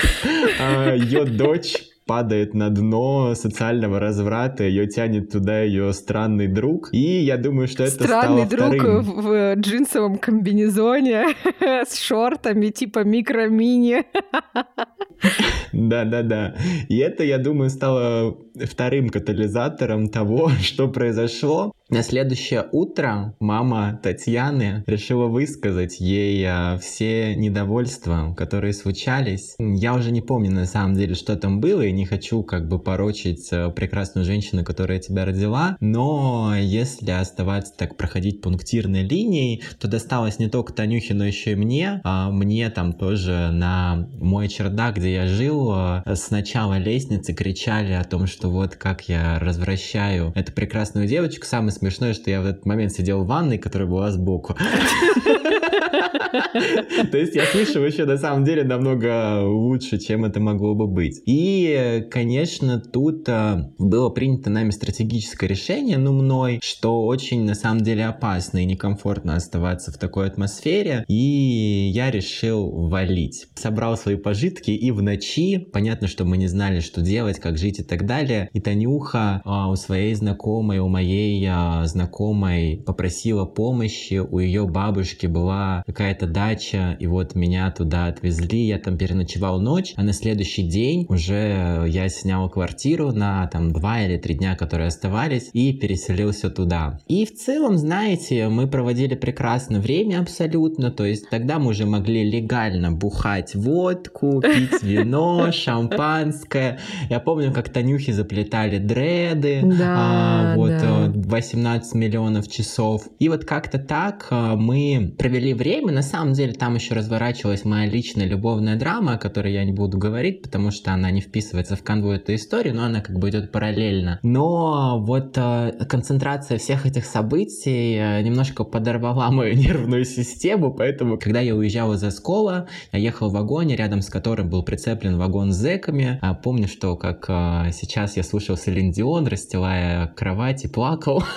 а, 0.59 0.93
ее 0.95 1.25
дочь 1.25 1.75
падает 2.05 2.53
на 2.53 2.69
дно 2.69 3.33
социального 3.35 3.99
разврата, 3.99 4.63
ее 4.63 4.87
тянет 4.87 5.31
туда 5.31 5.61
ее 5.61 5.93
странный 5.93 6.47
друг, 6.47 6.89
и 6.91 7.21
я 7.21 7.37
думаю, 7.37 7.67
что 7.67 7.83
это 7.83 8.03
странный 8.03 8.45
стало 8.45 8.69
друг 8.69 8.79
вторым. 8.79 9.03
в 9.03 9.55
джинсовом 9.55 10.17
комбинезоне 10.17 11.27
с 11.61 11.97
шортами 11.99 12.67
типа 12.67 13.03
микро-мини. 13.03 14.05
Да-да-да. 15.71 16.55
И 16.89 16.97
это, 16.97 17.23
я 17.23 17.37
думаю, 17.37 17.69
стало 17.69 18.37
вторым 18.55 19.09
катализатором 19.09 20.09
того, 20.09 20.49
что 20.61 20.87
произошло. 20.87 21.73
На 21.89 22.01
следующее 22.01 22.65
утро 22.71 23.35
мама 23.39 23.99
Татьяны 24.01 24.83
решила 24.87 25.27
высказать 25.27 25.99
ей 25.99 26.43
а, 26.43 26.79
все 26.79 27.35
недовольства, 27.35 28.33
которые 28.35 28.73
случались. 28.73 29.55
Я 29.59 29.93
уже 29.93 30.09
не 30.09 30.21
помню 30.21 30.49
на 30.49 30.65
самом 30.65 30.95
деле, 30.95 31.13
что 31.13 31.35
там 31.35 31.59
было, 31.59 31.81
и 31.81 31.91
не 31.91 32.05
хочу 32.05 32.41
как 32.41 32.67
бы 32.67 32.79
порочить 32.79 33.49
а, 33.51 33.69
прекрасную 33.69 34.25
женщину, 34.25 34.63
которая 34.63 34.97
тебя 34.99 35.25
родила, 35.25 35.77
но 35.81 36.55
если 36.57 37.11
оставаться 37.11 37.73
так 37.77 37.95
проходить 37.95 38.41
пунктирной 38.41 39.03
линией, 39.03 39.61
то 39.79 39.87
досталось 39.87 40.39
не 40.39 40.49
только 40.49 40.73
Танюхе, 40.73 41.13
но 41.13 41.25
еще 41.25 41.51
и 41.51 41.55
мне. 41.55 42.01
А 42.03 42.31
мне 42.31 42.69
там 42.71 42.93
тоже 42.93 43.51
на 43.51 44.07
мой 44.19 44.47
чердак, 44.47 44.95
где 44.95 45.13
я 45.13 45.27
жил, 45.27 45.71
а, 45.71 46.03
с 46.07 46.31
начала 46.31 46.79
лестницы 46.79 47.33
кричали 47.33 47.91
о 47.91 48.03
том, 48.03 48.25
что 48.25 48.42
вот 48.49 48.75
как 48.75 49.09
я 49.09 49.39
развращаю 49.39 50.31
эту 50.35 50.51
прекрасную 50.51 51.07
девочку. 51.07 51.45
Самое 51.45 51.71
смешное, 51.71 52.13
что 52.13 52.29
я 52.29 52.41
в 52.41 52.45
этот 52.45 52.65
момент 52.65 52.91
сидел 52.91 53.23
в 53.23 53.27
ванной, 53.27 53.57
которая 53.57 53.87
была 53.87 54.11
сбоку. 54.11 54.55
То 57.11 57.17
есть 57.17 57.35
я 57.35 57.45
слышал 57.45 57.85
еще 57.85 58.05
на 58.05 58.17
самом 58.17 58.43
деле 58.43 58.63
намного 58.63 59.43
лучше, 59.43 59.99
чем 59.99 60.25
это 60.25 60.39
могло 60.39 60.73
бы 60.73 60.87
быть. 60.87 61.21
И, 61.25 62.07
конечно, 62.09 62.79
тут 62.79 63.27
а, 63.29 63.71
было 63.77 64.09
принято 64.09 64.49
нами 64.49 64.71
стратегическое 64.71 65.47
решение, 65.47 65.97
ну, 65.97 66.13
мной, 66.13 66.59
что 66.63 67.05
очень 67.05 67.45
на 67.45 67.53
самом 67.53 67.83
деле 67.83 68.05
опасно 68.05 68.59
и 68.59 68.65
некомфортно 68.65 69.35
оставаться 69.35 69.91
в 69.91 69.97
такой 69.97 70.27
атмосфере. 70.27 71.05
И 71.07 71.91
я 71.93 72.09
решил 72.09 72.69
валить. 72.87 73.47
Собрал 73.55 73.95
свои 73.95 74.15
пожитки 74.15 74.71
и 74.71 74.91
в 74.91 75.03
ночи, 75.03 75.59
понятно, 75.59 76.07
что 76.07 76.25
мы 76.25 76.37
не 76.37 76.47
знали, 76.47 76.79
что 76.79 77.01
делать, 77.01 77.39
как 77.39 77.57
жить 77.57 77.79
и 77.79 77.83
так 77.83 78.05
далее. 78.05 78.49
И 78.53 78.59
Танюха 78.59 79.41
а, 79.45 79.69
у 79.69 79.75
своей 79.75 80.15
знакомой, 80.15 80.79
у 80.79 80.87
моей 80.87 81.45
а, 81.47 81.85
знакомой 81.85 82.81
попросила 82.83 83.45
помощи, 83.45 84.15
у 84.15 84.39
ее 84.39 84.65
бабушки 84.65 85.27
была 85.27 85.83
какая-то 85.85 86.22
дача, 86.27 86.97
и 86.99 87.07
вот 87.07 87.35
меня 87.35 87.71
туда 87.71 88.07
отвезли, 88.07 88.67
я 88.67 88.79
там 88.79 88.97
переночевал 88.97 89.59
ночь, 89.59 89.93
а 89.95 90.03
на 90.03 90.13
следующий 90.13 90.63
день 90.63 91.05
уже 91.09 91.85
я 91.87 92.09
снял 92.09 92.49
квартиру 92.49 93.11
на 93.11 93.47
там 93.47 93.71
два 93.71 94.01
или 94.03 94.17
три 94.17 94.35
дня, 94.35 94.55
которые 94.55 94.87
оставались, 94.87 95.49
и 95.53 95.73
переселился 95.73 96.49
туда. 96.49 96.99
И 97.07 97.25
в 97.25 97.33
целом, 97.35 97.77
знаете, 97.77 98.49
мы 98.49 98.67
проводили 98.67 99.15
прекрасное 99.15 99.79
время 99.79 100.19
абсолютно, 100.19 100.91
то 100.91 101.05
есть 101.05 101.29
тогда 101.29 101.59
мы 101.59 101.71
уже 101.71 101.85
могли 101.85 102.29
легально 102.29 102.91
бухать 102.91 103.55
водку, 103.55 104.41
пить 104.41 104.81
вино, 104.83 105.51
шампанское. 105.51 106.79
Я 107.09 107.19
помню, 107.19 107.51
как 107.53 107.69
Танюхи 107.69 108.11
заплетали 108.11 108.77
дреды, 108.77 109.61
Да, 109.63 110.53
а, 110.53 110.55
вот 110.55 110.69
да. 110.69 111.07
э, 111.07 111.11
18 111.13 111.95
миллионов 111.95 112.47
часов. 112.49 113.07
И 113.19 113.29
вот 113.29 113.45
как-то 113.45 113.79
так 113.79 114.27
а, 114.29 114.55
мы 114.55 115.13
провели 115.17 115.53
время. 115.53 115.91
На 115.91 116.01
самом 116.13 116.33
деле 116.33 116.53
там 116.53 116.75
еще 116.75 116.93
разворачивалась 116.93 117.65
моя 117.65 117.89
личная 117.89 118.27
любовная 118.27 118.75
драма, 118.75 119.13
о 119.13 119.17
которой 119.17 119.51
я 119.51 119.63
не 119.63 119.71
буду 119.71 119.97
говорить, 119.97 120.43
потому 120.43 120.69
что 120.69 120.93
она 120.93 121.09
не 121.09 121.21
вписывается 121.21 121.75
в 121.75 121.81
канву 121.81 122.11
этой 122.11 122.35
истории, 122.35 122.69
но 122.69 122.83
она 122.83 123.01
как 123.01 123.17
бы 123.17 123.31
идет 123.31 123.51
параллельно. 123.51 124.19
Но 124.21 124.99
вот 125.03 125.35
э, 125.37 125.71
концентрация 125.89 126.59
всех 126.59 126.85
этих 126.85 127.05
событий 127.05 127.95
э, 127.95 128.21
немножко 128.21 128.63
подорвала 128.63 129.31
мою 129.31 129.55
нервную 129.57 130.05
систему, 130.05 130.71
поэтому, 130.71 131.17
когда 131.17 131.39
я 131.39 131.55
уезжал 131.55 131.93
из 131.93 132.03
Оскола, 132.03 132.67
я 132.91 132.99
ехал 132.99 133.29
в 133.29 133.33
вагоне, 133.33 133.75
рядом 133.75 134.03
с 134.03 134.09
которым 134.09 134.51
был 134.51 134.61
прицеплен 134.61 135.17
вагон 135.17 135.51
с 135.51 135.55
зэками. 135.55 136.19
А 136.21 136.35
помню, 136.35 136.67
что 136.67 136.95
как 136.95 137.25
э, 137.27 137.71
сейчас 137.71 138.17
я 138.17 138.23
слушал 138.23 138.55
Селин 138.55 138.91
Дион, 138.91 139.25
расстилая 139.25 140.05
кровать 140.15 140.63
и 140.63 140.67
плакал. 140.67 141.23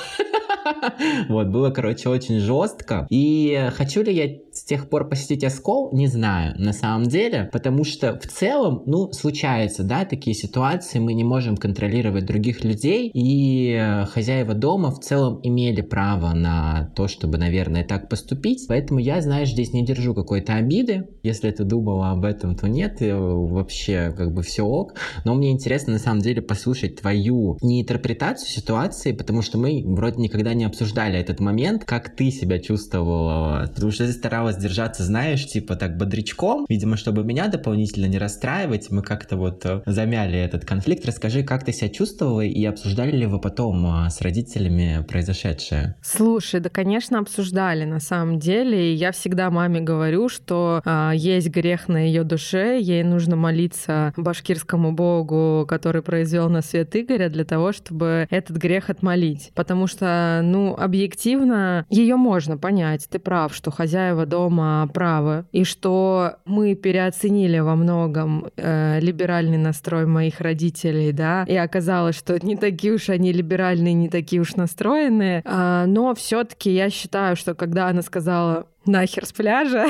Вот, 1.28 1.48
было, 1.48 1.70
короче, 1.70 2.08
очень 2.08 2.38
жестко. 2.40 3.06
И 3.10 3.70
хочу 3.74 4.02
ли 4.02 4.12
я 4.12 4.38
с 4.56 4.64
тех 4.64 4.88
пор 4.88 5.08
посетить 5.08 5.44
Оскол, 5.44 5.90
не 5.92 6.06
знаю, 6.06 6.54
на 6.58 6.72
самом 6.72 7.04
деле, 7.04 7.48
потому 7.52 7.84
что 7.84 8.18
в 8.18 8.26
целом, 8.26 8.82
ну, 8.86 9.12
случаются, 9.12 9.84
да, 9.84 10.04
такие 10.04 10.34
ситуации, 10.34 10.98
мы 10.98 11.12
не 11.12 11.24
можем 11.24 11.56
контролировать 11.56 12.24
других 12.24 12.64
людей, 12.64 13.10
и 13.12 13.72
э, 13.72 14.06
хозяева 14.06 14.54
дома 14.54 14.90
в 14.90 15.00
целом 15.00 15.40
имели 15.42 15.82
право 15.82 16.32
на 16.32 16.90
то, 16.96 17.06
чтобы, 17.08 17.38
наверное, 17.38 17.84
так 17.84 18.08
поступить, 18.08 18.64
поэтому 18.68 18.98
я, 18.98 19.20
знаешь, 19.20 19.50
здесь 19.50 19.72
не 19.72 19.84
держу 19.84 20.14
какой-то 20.14 20.54
обиды, 20.54 21.08
если 21.22 21.50
ты 21.50 21.64
думала 21.64 22.12
об 22.12 22.24
этом, 22.24 22.56
то 22.56 22.68
нет, 22.68 23.02
и 23.02 23.12
вообще, 23.12 24.14
как 24.16 24.32
бы 24.32 24.42
все 24.42 24.62
ок, 24.62 24.94
но 25.24 25.34
мне 25.34 25.50
интересно, 25.50 25.94
на 25.94 25.98
самом 25.98 26.20
деле, 26.20 26.40
послушать 26.40 27.00
твою 27.00 27.58
не 27.60 27.82
интерпретацию 27.82 28.48
ситуации, 28.48 29.12
потому 29.12 29.42
что 29.42 29.58
мы 29.58 29.82
вроде 29.84 30.20
никогда 30.20 30.54
не 30.54 30.64
обсуждали 30.64 31.18
этот 31.18 31.40
момент, 31.40 31.84
как 31.84 32.14
ты 32.14 32.30
себя 32.30 32.58
чувствовала, 32.58 33.66
потому 33.74 33.92
что 33.92 34.06
ты 34.06 34.12
старалась 34.12 34.45
постаралась 34.46 34.56
держаться, 34.56 35.02
знаешь, 35.02 35.46
типа 35.46 35.76
так 35.76 35.96
бодрячком, 35.96 36.66
видимо, 36.68 36.96
чтобы 36.96 37.24
меня 37.24 37.48
дополнительно 37.48 38.06
не 38.06 38.18
расстраивать, 38.18 38.90
мы 38.90 39.02
как-то 39.02 39.36
вот 39.36 39.64
э, 39.64 39.82
замяли 39.86 40.38
этот 40.38 40.64
конфликт. 40.64 41.04
Расскажи, 41.04 41.42
как 41.42 41.64
ты 41.64 41.72
себя 41.72 41.88
чувствовала 41.88 42.42
и 42.42 42.64
обсуждали 42.64 43.16
ли 43.16 43.26
вы 43.26 43.40
потом 43.40 43.86
а, 43.86 44.10
с 44.10 44.20
родителями 44.20 45.04
произошедшее? 45.08 45.96
Слушай, 46.02 46.60
да, 46.60 46.68
конечно, 46.68 47.18
обсуждали 47.18 47.84
на 47.84 48.00
самом 48.00 48.38
деле. 48.38 48.92
И 48.92 48.94
я 48.94 49.10
всегда 49.12 49.50
маме 49.50 49.80
говорю, 49.80 50.28
что 50.28 50.80
а, 50.84 51.12
есть 51.14 51.48
грех 51.48 51.88
на 51.88 51.98
ее 51.98 52.22
душе, 52.22 52.78
ей 52.80 53.02
нужно 53.02 53.36
молиться 53.36 54.12
башкирскому 54.16 54.92
богу, 54.92 55.66
который 55.68 56.02
произвел 56.02 56.48
на 56.48 56.62
свет 56.62 56.94
Игоря, 56.94 57.28
для 57.28 57.44
того, 57.44 57.72
чтобы 57.72 58.26
этот 58.30 58.56
грех 58.56 58.90
отмолить. 58.90 59.50
Потому 59.54 59.86
что, 59.86 60.40
ну, 60.42 60.74
объективно, 60.74 61.84
ее 61.90 62.16
можно 62.16 62.56
понять. 62.56 63.06
Ты 63.10 63.18
прав, 63.18 63.54
что 63.54 63.70
хозяева 63.70 64.26
дома 64.26 64.35
правы, 64.92 65.44
и 65.52 65.64
что 65.64 66.36
мы 66.44 66.74
переоценили 66.74 67.58
во 67.58 67.74
многом 67.76 68.50
э, 68.56 69.00
либеральный 69.00 69.58
настрой 69.58 70.06
моих 70.06 70.40
родителей, 70.40 71.12
да, 71.12 71.44
и 71.48 71.56
оказалось, 71.56 72.16
что 72.16 72.38
не 72.44 72.56
такие 72.56 72.94
уж 72.94 73.08
они 73.08 73.32
либеральные, 73.32 73.94
не 73.94 74.08
такие 74.08 74.40
уж 74.42 74.56
настроенные. 74.56 75.42
А, 75.44 75.86
но 75.86 76.14
все-таки 76.14 76.70
я 76.70 76.90
считаю, 76.90 77.36
что 77.36 77.54
когда 77.54 77.88
она 77.88 78.02
сказала 78.02 78.66
нахер 78.86 79.26
с 79.26 79.32
пляжа. 79.32 79.88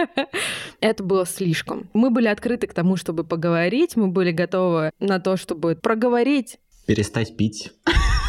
Это 0.80 1.02
было 1.02 1.26
слишком. 1.26 1.88
Мы 1.92 2.10
были 2.10 2.28
открыты 2.28 2.66
к 2.66 2.74
тому, 2.74 2.96
чтобы 2.96 3.24
поговорить, 3.24 3.96
мы 3.96 4.08
были 4.08 4.32
готовы 4.32 4.92
на 5.00 5.18
то, 5.18 5.36
чтобы 5.36 5.76
проговорить. 5.76 6.58
Перестать 6.86 7.36
пить 7.36 7.72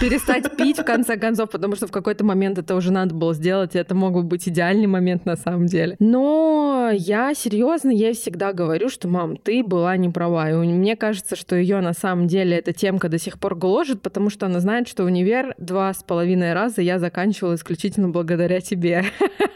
перестать 0.04 0.58
пить 0.58 0.80
в 0.80 0.84
конце 0.84 1.18
концов, 1.18 1.49
потому 1.49 1.76
что 1.76 1.88
в 1.88 1.91
какой-то 1.91 2.26
момент 2.26 2.58
это 2.58 2.76
уже 2.76 2.91
надо 2.91 3.16
было 3.16 3.34
сделать, 3.34 3.76
и 3.76 3.80
это 3.80 3.95
мог 3.95 4.14
бы 4.14 4.24
быть 4.24 4.49
идеальный 4.49 4.88
момент 4.88 5.26
на 5.26 5.38
самом 5.38 5.68
деле. 5.68 5.95
Но 5.99 6.89
я 6.93 7.34
серьезно 7.34 7.89
ей 7.89 8.14
всегда 8.14 8.51
говорю, 8.51 8.89
что 8.89 9.08
мам, 9.08 9.38
ты 9.38 9.64
была 9.64 9.95
не 9.95 10.10
права. 10.10 10.49
И 10.49 10.54
мне 10.54 10.97
кажется, 10.97 11.38
что 11.38 11.56
ее 11.56 11.80
на 11.80 11.93
самом 11.93 12.28
деле 12.28 12.58
эта 12.58 12.74
темка 12.74 13.08
до 13.08 13.18
сих 13.18 13.39
пор 13.39 13.56
гложет, 13.56 14.01
потому 14.01 14.30
что 14.30 14.45
она 14.45 14.60
знает, 14.60 14.89
что 14.89 15.06
универ 15.06 15.56
два 15.58 15.93
с 15.93 16.04
половиной 16.04 16.54
раза 16.54 16.82
я 16.82 16.99
заканчивала 16.99 17.56
исключительно 17.56 18.10
благодаря 18.10 18.60
тебе. 18.60 19.06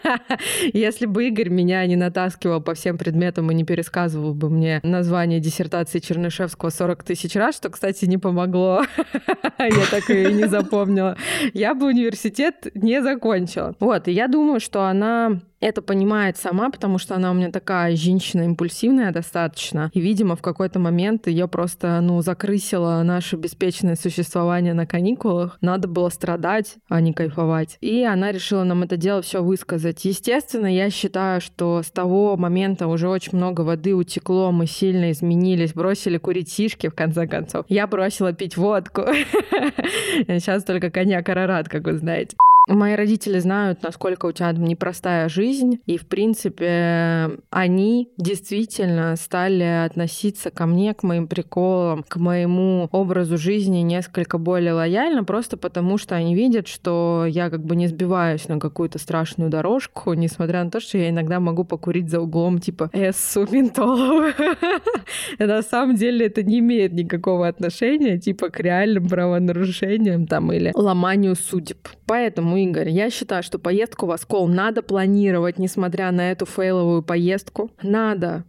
Если 0.73 1.05
бы 1.05 1.27
Игорь 1.27 1.49
меня 1.49 1.85
не 1.85 1.97
натаскивал 1.97 2.61
по 2.61 2.73
всем 2.73 2.97
предметам 2.97 3.51
и 3.51 3.55
не 3.55 3.65
пересказывал 3.65 4.33
бы 4.33 4.49
мне 4.49 4.79
название 4.83 5.41
диссертации 5.41 5.99
Чернышевского 5.99 6.69
40 6.69 7.03
тысяч 7.03 7.35
раз, 7.35 7.57
что, 7.57 7.69
кстати, 7.69 8.05
не 8.05 8.17
помогло. 8.17 8.83
Я 9.59 9.85
так 9.91 10.09
и 10.09 10.36
не 10.37 10.47
запомнила. 10.47 11.17
Я 11.53 11.73
бы 11.73 11.87
университет 11.87 12.67
не 12.73 13.01
закончила. 13.01 13.75
Вот, 13.79 14.07
и 14.07 14.11
я 14.11 14.27
думаю, 14.27 14.59
что 14.59 14.83
она 14.83 15.41
это 15.59 15.81
понимает 15.81 16.37
сама, 16.37 16.69
потому 16.69 16.97
что 16.97 17.15
она 17.15 17.31
у 17.31 17.33
меня 17.33 17.51
такая 17.51 17.95
женщина 17.95 18.43
импульсивная 18.43 19.11
достаточно. 19.11 19.89
И, 19.93 19.99
видимо, 19.99 20.35
в 20.35 20.41
какой-то 20.41 20.79
момент 20.79 21.27
ее 21.27 21.47
просто, 21.47 21.99
ну, 22.01 22.21
закрысило 22.21 23.01
наше 23.03 23.35
беспечное 23.35 23.95
существование 23.95 24.73
на 24.73 24.85
каникулах. 24.85 25.57
Надо 25.61 25.87
было 25.87 26.09
страдать, 26.09 26.75
а 26.89 27.01
не 27.01 27.13
кайфовать. 27.13 27.77
И 27.81 28.03
она 28.03 28.31
решила 28.31 28.63
нам 28.63 28.83
это 28.83 28.97
дело 28.97 29.21
все 29.21 29.41
высказать. 29.41 30.05
Естественно, 30.05 30.67
я 30.73 30.89
считаю, 30.89 31.41
что 31.41 31.81
с 31.81 31.89
того 31.89 32.37
момента 32.37 32.87
уже 32.87 33.09
очень 33.09 33.37
много 33.37 33.61
воды 33.61 33.95
утекло, 33.95 34.51
мы 34.51 34.67
сильно 34.67 35.11
изменились, 35.11 35.73
бросили 35.73 36.17
курить 36.17 36.49
сишки, 36.49 36.89
в 36.89 36.95
конце 36.95 37.27
концов. 37.27 37.65
Я 37.69 37.87
бросила 37.87 38.33
пить 38.33 38.57
водку. 38.57 39.01
Сейчас 40.27 40.63
только 40.63 40.91
коньяк 40.91 41.27
Арарат, 41.29 41.69
как 41.69 41.83
вы 41.83 41.97
знаете. 41.97 42.37
Мои 42.67 42.95
родители 42.95 43.39
знают, 43.39 43.81
насколько 43.81 44.25
у 44.25 44.31
тебя 44.33 44.51
непростая 44.51 45.29
жизнь, 45.29 45.79
и, 45.85 45.97
в 45.97 46.05
принципе, 46.05 47.39
они 47.49 48.09
действительно 48.17 49.15
стали 49.15 49.85
относиться 49.85 50.51
ко 50.51 50.65
мне, 50.65 50.93
к 50.93 51.03
моим 51.03 51.27
приколам, 51.27 52.03
к 52.03 52.17
моему 52.17 52.89
образу 52.91 53.37
жизни 53.37 53.79
несколько 53.79 54.37
более 54.37 54.73
лояльно, 54.73 55.23
просто 55.23 55.55
потому 55.55 55.97
что 55.97 56.15
они 56.15 56.35
видят, 56.35 56.67
что 56.67 57.25
я 57.25 57.49
как 57.49 57.63
бы 57.63 57.77
не 57.77 57.87
сбиваюсь 57.87 58.49
на 58.49 58.59
какую-то 58.59 58.99
страшную 58.99 59.49
дорожку, 59.49 60.13
несмотря 60.13 60.63
на 60.65 60.69
то, 60.69 60.81
что 60.81 60.97
я 60.97 61.09
иногда 61.09 61.39
могу 61.39 61.63
покурить 61.63 62.09
за 62.09 62.19
углом, 62.19 62.59
типа, 62.59 62.89
эссу 62.91 63.47
ментоловую. 63.49 64.33
На 65.39 65.61
самом 65.61 65.95
деле 65.95 66.25
это 66.25 66.43
не 66.43 66.59
имеет 66.59 66.91
никакого 66.91 67.47
отношения, 67.47 68.17
типа, 68.17 68.49
к 68.49 68.59
реальным 68.59 69.07
правонарушениям 69.07 70.27
там 70.27 70.51
или 70.51 70.73
ломанию 70.75 71.35
судеб. 71.35 71.87
Поэтому 72.05 72.56
Игорь, 72.57 72.89
я 72.89 73.09
считаю, 73.09 73.43
что 73.43 73.59
поездку 73.59 74.05
в 74.05 74.11
Оскол 74.11 74.47
надо 74.47 74.81
планировать, 74.81 75.59
несмотря 75.59 76.11
на 76.11 76.31
эту 76.31 76.45
фейловую 76.45 77.03
поездку. 77.03 77.71
Надо 77.81 78.43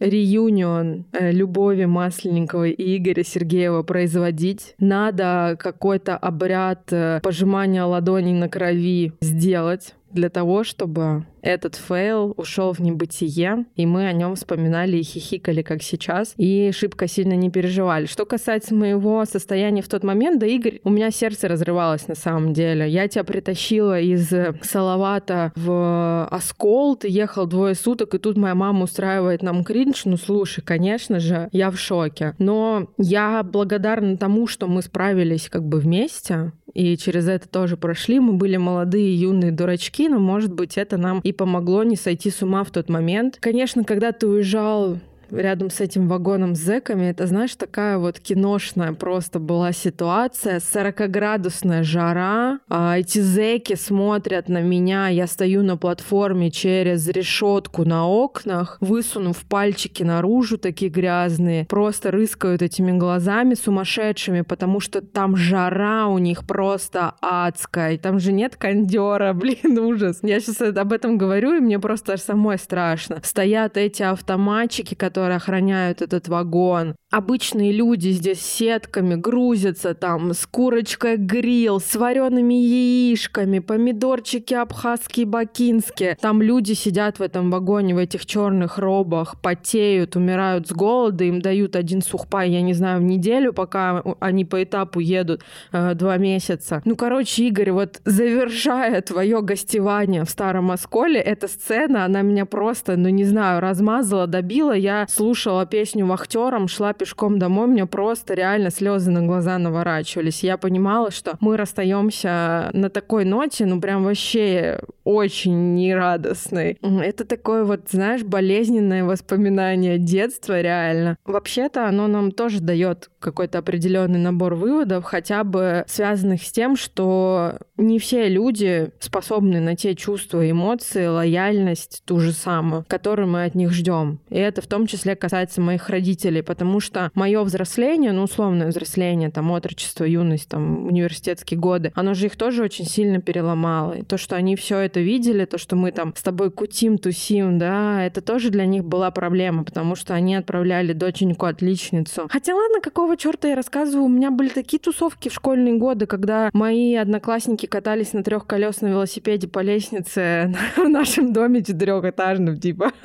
reunion 0.00 1.06
э, 1.12 1.32
Любови 1.32 1.84
Масленниковой 1.84 2.72
и 2.72 2.96
Игоря 2.96 3.22
Сергеева 3.22 3.82
производить. 3.82 4.74
Надо 4.78 5.56
какой-то 5.58 6.16
обряд 6.16 6.92
э, 6.92 7.20
пожимания 7.22 7.84
ладоней 7.84 8.32
на 8.32 8.48
крови 8.48 9.12
сделать 9.20 9.94
для 10.14 10.30
того, 10.30 10.64
чтобы 10.64 11.26
этот 11.42 11.74
фейл 11.74 12.32
ушел 12.36 12.72
в 12.72 12.80
небытие, 12.80 13.66
и 13.76 13.84
мы 13.84 14.06
о 14.06 14.12
нем 14.12 14.34
вспоминали 14.34 14.96
и 14.96 15.02
хихикали, 15.02 15.62
как 15.62 15.82
сейчас, 15.82 16.32
и 16.38 16.70
шибко 16.72 17.06
сильно 17.06 17.34
не 17.34 17.50
переживали. 17.50 18.06
Что 18.06 18.24
касается 18.24 18.74
моего 18.74 19.24
состояния 19.26 19.82
в 19.82 19.88
тот 19.88 20.04
момент, 20.04 20.40
да, 20.40 20.46
Игорь, 20.46 20.80
у 20.84 20.90
меня 20.90 21.10
сердце 21.10 21.48
разрывалось 21.48 22.08
на 22.08 22.14
самом 22.14 22.54
деле. 22.54 22.88
Я 22.88 23.08
тебя 23.08 23.24
притащила 23.24 24.00
из 24.00 24.32
Салавата 24.62 25.52
в 25.54 26.26
Оскол, 26.30 26.96
ты 26.96 27.08
ехал 27.08 27.46
двое 27.46 27.74
суток, 27.74 28.14
и 28.14 28.18
тут 28.18 28.38
моя 28.38 28.54
мама 28.54 28.84
устраивает 28.84 29.42
нам 29.42 29.64
кринж. 29.64 30.06
Ну, 30.06 30.16
слушай, 30.16 30.62
конечно 30.62 31.20
же, 31.20 31.48
я 31.52 31.70
в 31.70 31.78
шоке. 31.78 32.34
Но 32.38 32.88
я 32.96 33.42
благодарна 33.42 34.16
тому, 34.16 34.46
что 34.46 34.66
мы 34.66 34.80
справились 34.80 35.48
как 35.50 35.64
бы 35.64 35.78
вместе, 35.78 36.52
и 36.74 36.96
через 36.96 37.28
это 37.28 37.48
тоже 37.48 37.76
прошли. 37.76 38.20
Мы 38.20 38.34
были 38.34 38.56
молодые, 38.56 39.18
юные 39.18 39.52
дурачки, 39.52 40.08
но, 40.08 40.18
может 40.18 40.52
быть, 40.52 40.76
это 40.76 40.96
нам 40.96 41.20
и 41.20 41.32
помогло 41.32 41.84
не 41.84 41.96
сойти 41.96 42.30
с 42.30 42.42
ума 42.42 42.64
в 42.64 42.70
тот 42.70 42.88
момент. 42.88 43.38
Конечно, 43.40 43.84
когда 43.84 44.12
ты 44.12 44.26
уезжал 44.26 44.98
рядом 45.36 45.70
с 45.70 45.80
этим 45.80 46.08
вагоном 46.08 46.54
с 46.54 46.60
зэками, 46.60 47.06
это, 47.06 47.26
знаешь, 47.26 47.54
такая 47.56 47.98
вот 47.98 48.18
киношная 48.18 48.92
просто 48.92 49.38
была 49.38 49.72
ситуация. 49.72 50.58
40-градусная 50.58 51.82
жара. 51.82 52.60
А 52.68 52.98
эти 52.98 53.18
зэки 53.18 53.74
смотрят 53.74 54.48
на 54.48 54.60
меня. 54.60 55.08
Я 55.08 55.26
стою 55.26 55.62
на 55.62 55.76
платформе 55.76 56.50
через 56.50 57.08
решетку 57.08 57.84
на 57.84 58.06
окнах, 58.06 58.78
высунув 58.80 59.44
пальчики 59.44 60.02
наружу, 60.02 60.58
такие 60.58 60.90
грязные. 60.90 61.66
Просто 61.66 62.10
рыскают 62.10 62.62
этими 62.62 62.92
глазами 62.92 63.54
сумасшедшими, 63.54 64.42
потому 64.42 64.80
что 64.80 65.00
там 65.00 65.36
жара 65.36 66.06
у 66.06 66.18
них 66.18 66.46
просто 66.46 67.14
адская. 67.20 67.92
И 67.92 67.98
там 67.98 68.18
же 68.18 68.32
нет 68.32 68.56
кондера, 68.56 69.32
блин, 69.34 69.78
ужас. 69.78 70.20
Я 70.22 70.40
сейчас 70.40 70.60
об 70.60 70.92
этом 70.92 71.18
говорю, 71.18 71.56
и 71.56 71.60
мне 71.60 71.78
просто 71.78 72.16
самой 72.16 72.58
страшно. 72.58 73.20
Стоят 73.22 73.76
эти 73.76 74.02
автоматчики, 74.02 74.94
которые 74.94 75.23
которые 75.24 75.36
охраняют 75.36 76.02
этот 76.02 76.28
вагон. 76.28 76.96
Обычные 77.10 77.72
люди 77.72 78.08
здесь 78.08 78.42
сетками 78.42 79.14
грузятся 79.14 79.94
там 79.94 80.34
с 80.34 80.46
курочкой 80.46 81.16
грил, 81.16 81.80
с 81.80 81.94
вареными 81.94 82.54
яишками, 82.54 83.60
помидорчики 83.60 84.52
абхазские, 84.52 85.24
бакинские. 85.24 86.18
Там 86.20 86.42
люди 86.42 86.72
сидят 86.72 87.20
в 87.20 87.22
этом 87.22 87.50
вагоне, 87.50 87.94
в 87.94 87.98
этих 87.98 88.26
черных 88.26 88.78
робах, 88.78 89.40
потеют, 89.40 90.16
умирают 90.16 90.68
с 90.68 90.72
голода, 90.72 91.24
им 91.24 91.40
дают 91.40 91.76
один 91.76 92.02
сухпай, 92.02 92.50
я 92.50 92.60
не 92.62 92.74
знаю, 92.74 93.00
в 93.00 93.04
неделю, 93.04 93.52
пока 93.52 94.02
они 94.20 94.44
по 94.44 94.62
этапу 94.62 94.98
едут 94.98 95.42
э, 95.72 95.94
два 95.94 96.16
месяца. 96.18 96.82
Ну, 96.84 96.96
короче, 96.96 97.44
Игорь, 97.44 97.70
вот 97.70 98.00
завершая 98.04 99.00
твое 99.00 99.40
гостевание 99.40 100.24
в 100.24 100.30
Старом 100.30 100.70
Осколе, 100.70 101.20
эта 101.20 101.46
сцена, 101.48 102.04
она 102.04 102.22
меня 102.22 102.44
просто, 102.44 102.96
ну, 102.96 103.08
не 103.08 103.24
знаю, 103.24 103.60
размазала, 103.60 104.26
добила. 104.26 104.72
Я 104.72 105.03
слушала 105.08 105.66
песню 105.66 106.06
вахтером, 106.06 106.68
шла 106.68 106.92
пешком 106.92 107.38
домой, 107.38 107.66
мне 107.66 107.86
просто 107.86 108.34
реально 108.34 108.70
слезы 108.70 109.10
на 109.10 109.22
глаза 109.22 109.58
наворачивались. 109.58 110.42
Я 110.42 110.56
понимала, 110.56 111.10
что 111.10 111.36
мы 111.40 111.56
расстаемся 111.56 112.70
на 112.72 112.90
такой 112.90 113.24
ноте, 113.24 113.66
ну 113.66 113.80
прям 113.80 114.04
вообще 114.04 114.80
очень 115.04 115.74
нерадостной. 115.74 116.78
Это 116.82 117.24
такое 117.24 117.64
вот, 117.64 117.82
знаешь, 117.90 118.22
болезненное 118.22 119.04
воспоминание 119.04 119.98
детства 119.98 120.60
реально. 120.60 121.16
Вообще-то 121.24 121.86
оно 121.86 122.06
нам 122.08 122.32
тоже 122.32 122.60
дает 122.60 123.10
какой-то 123.20 123.58
определенный 123.58 124.18
набор 124.18 124.54
выводов, 124.54 125.04
хотя 125.04 125.44
бы 125.44 125.84
связанных 125.86 126.42
с 126.42 126.52
тем, 126.52 126.76
что 126.76 127.58
не 127.76 127.98
все 127.98 128.28
люди 128.28 128.90
способны 128.98 129.60
на 129.60 129.76
те 129.76 129.94
чувства, 129.94 130.48
эмоции, 130.50 131.06
лояльность 131.06 132.02
ту 132.04 132.20
же 132.20 132.32
самую, 132.32 132.84
которую 132.86 133.28
мы 133.28 133.44
от 133.44 133.54
них 133.54 133.72
ждем. 133.72 134.20
И 134.28 134.38
это 134.38 134.60
в 134.60 134.66
том 134.66 134.86
числе 134.86 135.16
касается 135.16 135.60
моих 135.60 135.88
родителей, 135.88 136.42
потому 136.42 136.80
что 136.80 137.10
мое 137.14 137.42
взросление, 137.42 138.12
ну, 138.12 138.24
условное 138.24 138.68
взросление, 138.68 139.30
там, 139.30 139.50
отрочество, 139.50 140.04
юность, 140.04 140.48
там, 140.48 140.86
университетские 140.86 141.58
годы, 141.58 141.92
оно 141.94 142.14
же 142.14 142.26
их 142.26 142.36
тоже 142.36 142.62
очень 142.62 142.84
сильно 142.84 143.20
переломало. 143.20 143.92
И 143.94 144.02
то, 144.02 144.18
что 144.18 144.36
они 144.36 144.56
все 144.56 144.78
это 144.78 144.93
это 144.94 145.00
видели, 145.00 145.44
то, 145.44 145.58
что 145.58 145.74
мы 145.74 145.90
там 145.90 146.14
с 146.14 146.22
тобой 146.22 146.52
кутим, 146.52 146.98
тусим, 146.98 147.58
да, 147.58 148.04
это 148.04 148.20
тоже 148.20 148.50
для 148.50 148.64
них 148.64 148.84
была 148.84 149.10
проблема, 149.10 149.64
потому 149.64 149.96
что 149.96 150.14
они 150.14 150.36
отправляли 150.36 150.92
доченьку-отличницу. 150.92 152.28
Хотя 152.30 152.54
ладно, 152.54 152.80
какого 152.80 153.16
черта 153.16 153.48
я 153.48 153.56
рассказываю, 153.56 154.04
у 154.04 154.08
меня 154.08 154.30
были 154.30 154.50
такие 154.50 154.78
тусовки 154.78 155.28
в 155.28 155.34
школьные 155.34 155.74
годы, 155.74 156.06
когда 156.06 156.48
мои 156.52 156.94
одноклассники 156.94 157.66
катались 157.66 158.12
на 158.12 158.22
трехколесном 158.22 158.92
велосипеде 158.92 159.48
по 159.48 159.58
лестнице 159.58 160.54
в 160.76 160.88
нашем 160.88 161.32
доме 161.32 161.64
четырехэтажном, 161.64 162.60
типа. 162.60 162.92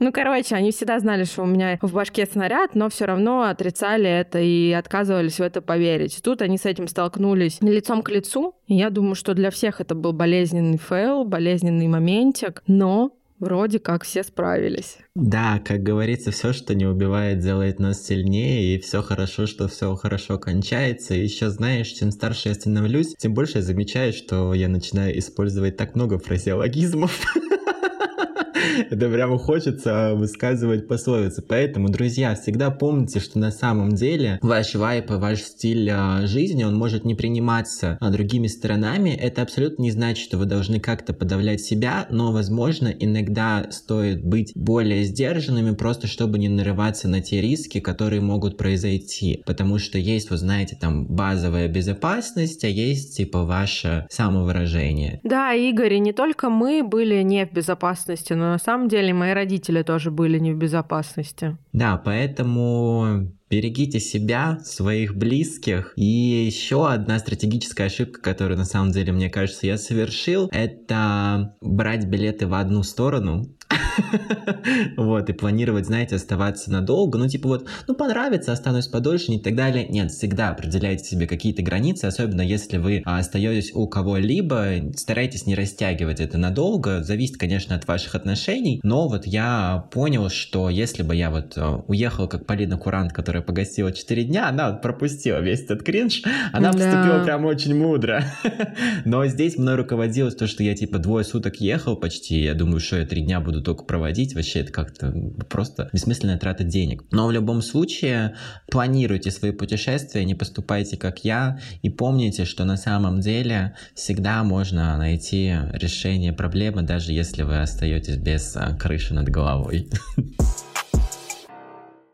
Ну, 0.00 0.12
короче, 0.12 0.54
они 0.54 0.70
всегда 0.70 1.00
знали, 1.00 1.24
что 1.24 1.42
у 1.42 1.46
меня 1.46 1.78
в 1.82 1.92
башке 1.92 2.24
снаряд, 2.24 2.74
но 2.74 2.88
все 2.88 3.04
равно 3.04 3.42
отрицали 3.42 4.08
это 4.08 4.38
и 4.38 4.70
отказывались 4.70 5.38
в 5.38 5.42
это 5.42 5.60
поверить. 5.60 6.20
Тут 6.22 6.40
они 6.40 6.56
с 6.56 6.66
этим 6.66 6.86
столкнулись 6.86 7.58
лицом 7.60 8.02
к 8.02 8.10
лицу. 8.10 8.54
Я 8.68 8.90
думаю, 8.90 9.14
что 9.14 9.32
для 9.32 9.50
всех 9.50 9.80
это 9.80 9.94
был 9.94 10.12
болезненный 10.12 10.76
фейл, 10.76 11.24
болезненный 11.24 11.88
моментик, 11.88 12.62
но 12.66 13.16
вроде 13.38 13.78
как 13.78 14.04
все 14.04 14.22
справились. 14.22 14.98
Да, 15.14 15.58
как 15.64 15.82
говорится, 15.82 16.32
все, 16.32 16.52
что 16.52 16.74
не 16.74 16.84
убивает, 16.84 17.38
делает 17.38 17.78
нас 17.78 18.04
сильнее, 18.04 18.74
и 18.74 18.78
все 18.78 19.00
хорошо, 19.00 19.46
что 19.46 19.68
все 19.68 19.94
хорошо 19.94 20.38
кончается. 20.38 21.14
И 21.14 21.22
еще 21.22 21.48
знаешь, 21.48 21.88
чем 21.88 22.10
старше 22.10 22.50
я 22.50 22.54
становлюсь, 22.54 23.14
тем 23.16 23.32
больше 23.32 23.58
я 23.58 23.62
замечаю, 23.62 24.12
что 24.12 24.52
я 24.52 24.68
начинаю 24.68 25.18
использовать 25.18 25.78
так 25.78 25.94
много 25.94 26.18
фразеологизмов. 26.18 27.24
Это 28.90 29.08
прямо 29.08 29.38
хочется 29.38 30.14
высказывать 30.14 30.88
пословицы. 30.88 31.42
Поэтому, 31.42 31.88
друзья, 31.88 32.34
всегда 32.34 32.70
помните, 32.70 33.20
что 33.20 33.38
на 33.38 33.50
самом 33.50 33.94
деле 33.94 34.38
ваш 34.42 34.74
вайп 34.74 35.10
и 35.10 35.14
ваш 35.14 35.40
стиль 35.40 35.90
а, 35.90 36.26
жизни, 36.26 36.64
он 36.64 36.76
может 36.76 37.04
не 37.04 37.14
приниматься 37.14 37.98
а, 38.00 38.10
другими 38.10 38.46
сторонами. 38.46 39.10
Это 39.10 39.42
абсолютно 39.42 39.82
не 39.82 39.90
значит, 39.90 40.24
что 40.24 40.38
вы 40.38 40.46
должны 40.46 40.80
как-то 40.80 41.12
подавлять 41.12 41.60
себя, 41.60 42.06
но, 42.10 42.32
возможно, 42.32 42.88
иногда 42.88 43.66
стоит 43.70 44.24
быть 44.24 44.52
более 44.54 45.04
сдержанными, 45.04 45.74
просто 45.74 46.06
чтобы 46.06 46.38
не 46.38 46.48
нарываться 46.48 47.08
на 47.08 47.20
те 47.20 47.40
риски, 47.40 47.80
которые 47.80 48.20
могут 48.20 48.56
произойти. 48.56 49.42
Потому 49.46 49.78
что 49.78 49.98
есть, 49.98 50.30
вы 50.30 50.36
знаете, 50.36 50.76
там 50.80 51.06
базовая 51.06 51.68
безопасность, 51.68 52.64
а 52.64 52.68
есть 52.68 53.16
типа 53.16 53.44
ваше 53.44 54.06
самовыражение. 54.10 55.20
Да, 55.24 55.52
Игорь, 55.52 55.94
и 55.94 56.00
не 56.00 56.12
только 56.12 56.50
мы 56.50 56.82
были 56.82 57.22
не 57.22 57.46
в 57.46 57.52
безопасности, 57.52 58.32
но 58.32 58.47
на 58.48 58.58
самом 58.58 58.88
деле 58.88 59.14
мои 59.14 59.32
родители 59.32 59.82
тоже 59.82 60.10
были 60.10 60.38
не 60.38 60.52
в 60.52 60.56
безопасности. 60.58 61.56
Да, 61.72 61.96
поэтому 61.96 63.28
берегите 63.50 64.00
себя, 64.00 64.58
своих 64.64 65.16
близких. 65.16 65.92
И 65.96 66.04
еще 66.04 66.88
одна 66.88 67.18
стратегическая 67.18 67.84
ошибка, 67.84 68.20
которую 68.20 68.58
на 68.58 68.64
самом 68.64 68.92
деле, 68.92 69.12
мне 69.12 69.30
кажется, 69.30 69.66
я 69.66 69.78
совершил, 69.78 70.48
это 70.52 71.56
брать 71.60 72.06
билеты 72.06 72.46
в 72.46 72.54
одну 72.54 72.82
сторону, 72.82 73.46
вот, 74.96 75.28
и 75.28 75.32
планировать, 75.32 75.86
знаете, 75.86 76.16
оставаться 76.16 76.70
надолго, 76.70 77.18
ну, 77.18 77.28
типа 77.28 77.48
вот, 77.48 77.68
ну, 77.86 77.94
понравится, 77.94 78.52
останусь 78.52 78.86
подольше 78.86 79.32
и 79.32 79.38
так 79.38 79.54
далее. 79.54 79.86
Нет, 79.88 80.10
всегда 80.10 80.50
определяйте 80.50 81.04
себе 81.04 81.26
какие-то 81.26 81.62
границы, 81.62 82.06
особенно 82.06 82.42
если 82.42 82.78
вы 82.78 83.02
а, 83.04 83.18
остаетесь 83.18 83.72
у 83.74 83.86
кого-либо, 83.86 84.92
старайтесь 84.96 85.46
не 85.46 85.54
растягивать 85.54 86.20
это 86.20 86.38
надолго, 86.38 87.02
зависит, 87.02 87.36
конечно, 87.36 87.76
от 87.76 87.86
ваших 87.86 88.14
отношений, 88.14 88.80
но 88.82 89.08
вот 89.08 89.26
я 89.26 89.86
понял, 89.92 90.28
что 90.28 90.70
если 90.70 91.02
бы 91.02 91.14
я 91.14 91.30
вот 91.30 91.54
а, 91.56 91.84
уехал, 91.86 92.28
как 92.28 92.46
Полина 92.46 92.76
Курант, 92.78 93.12
которая 93.12 93.42
погостила 93.42 93.92
4 93.92 94.24
дня, 94.24 94.48
она 94.48 94.70
вот 94.70 94.82
пропустила 94.82 95.38
весь 95.38 95.62
этот 95.62 95.82
кринж, 95.82 96.22
она 96.52 96.72
да. 96.72 96.78
поступила 96.78 97.24
прям 97.24 97.44
очень 97.44 97.76
мудро. 97.76 98.24
Но 99.04 99.26
здесь 99.26 99.58
мной 99.58 99.76
руководилось 99.76 100.34
то, 100.34 100.46
что 100.46 100.62
я 100.62 100.74
типа 100.74 100.98
двое 100.98 101.24
суток 101.24 101.56
ехал 101.56 101.96
почти, 101.96 102.40
я 102.42 102.54
думаю, 102.54 102.80
что 102.80 102.96
я 102.96 103.06
три 103.06 103.22
дня 103.22 103.40
буду 103.40 103.62
только 103.68 103.84
проводить, 103.84 104.34
вообще 104.34 104.60
это 104.60 104.72
как-то 104.72 105.12
просто 105.50 105.90
бессмысленная 105.92 106.38
трата 106.38 106.64
денег. 106.64 107.04
Но 107.10 107.26
в 107.26 107.32
любом 107.32 107.60
случае 107.60 108.34
планируйте 108.70 109.30
свои 109.30 109.52
путешествия, 109.52 110.24
не 110.24 110.34
поступайте 110.34 110.96
как 110.96 111.22
я 111.22 111.58
и 111.82 111.90
помните, 111.90 112.46
что 112.46 112.64
на 112.64 112.78
самом 112.78 113.20
деле 113.20 113.76
всегда 113.94 114.42
можно 114.42 114.96
найти 114.96 115.54
решение 115.74 116.32
проблемы, 116.32 116.80
даже 116.80 117.12
если 117.12 117.42
вы 117.42 117.60
остаетесь 117.60 118.16
без 118.16 118.56
а, 118.56 118.74
крыши 118.74 119.12
над 119.12 119.28
головой. 119.28 119.90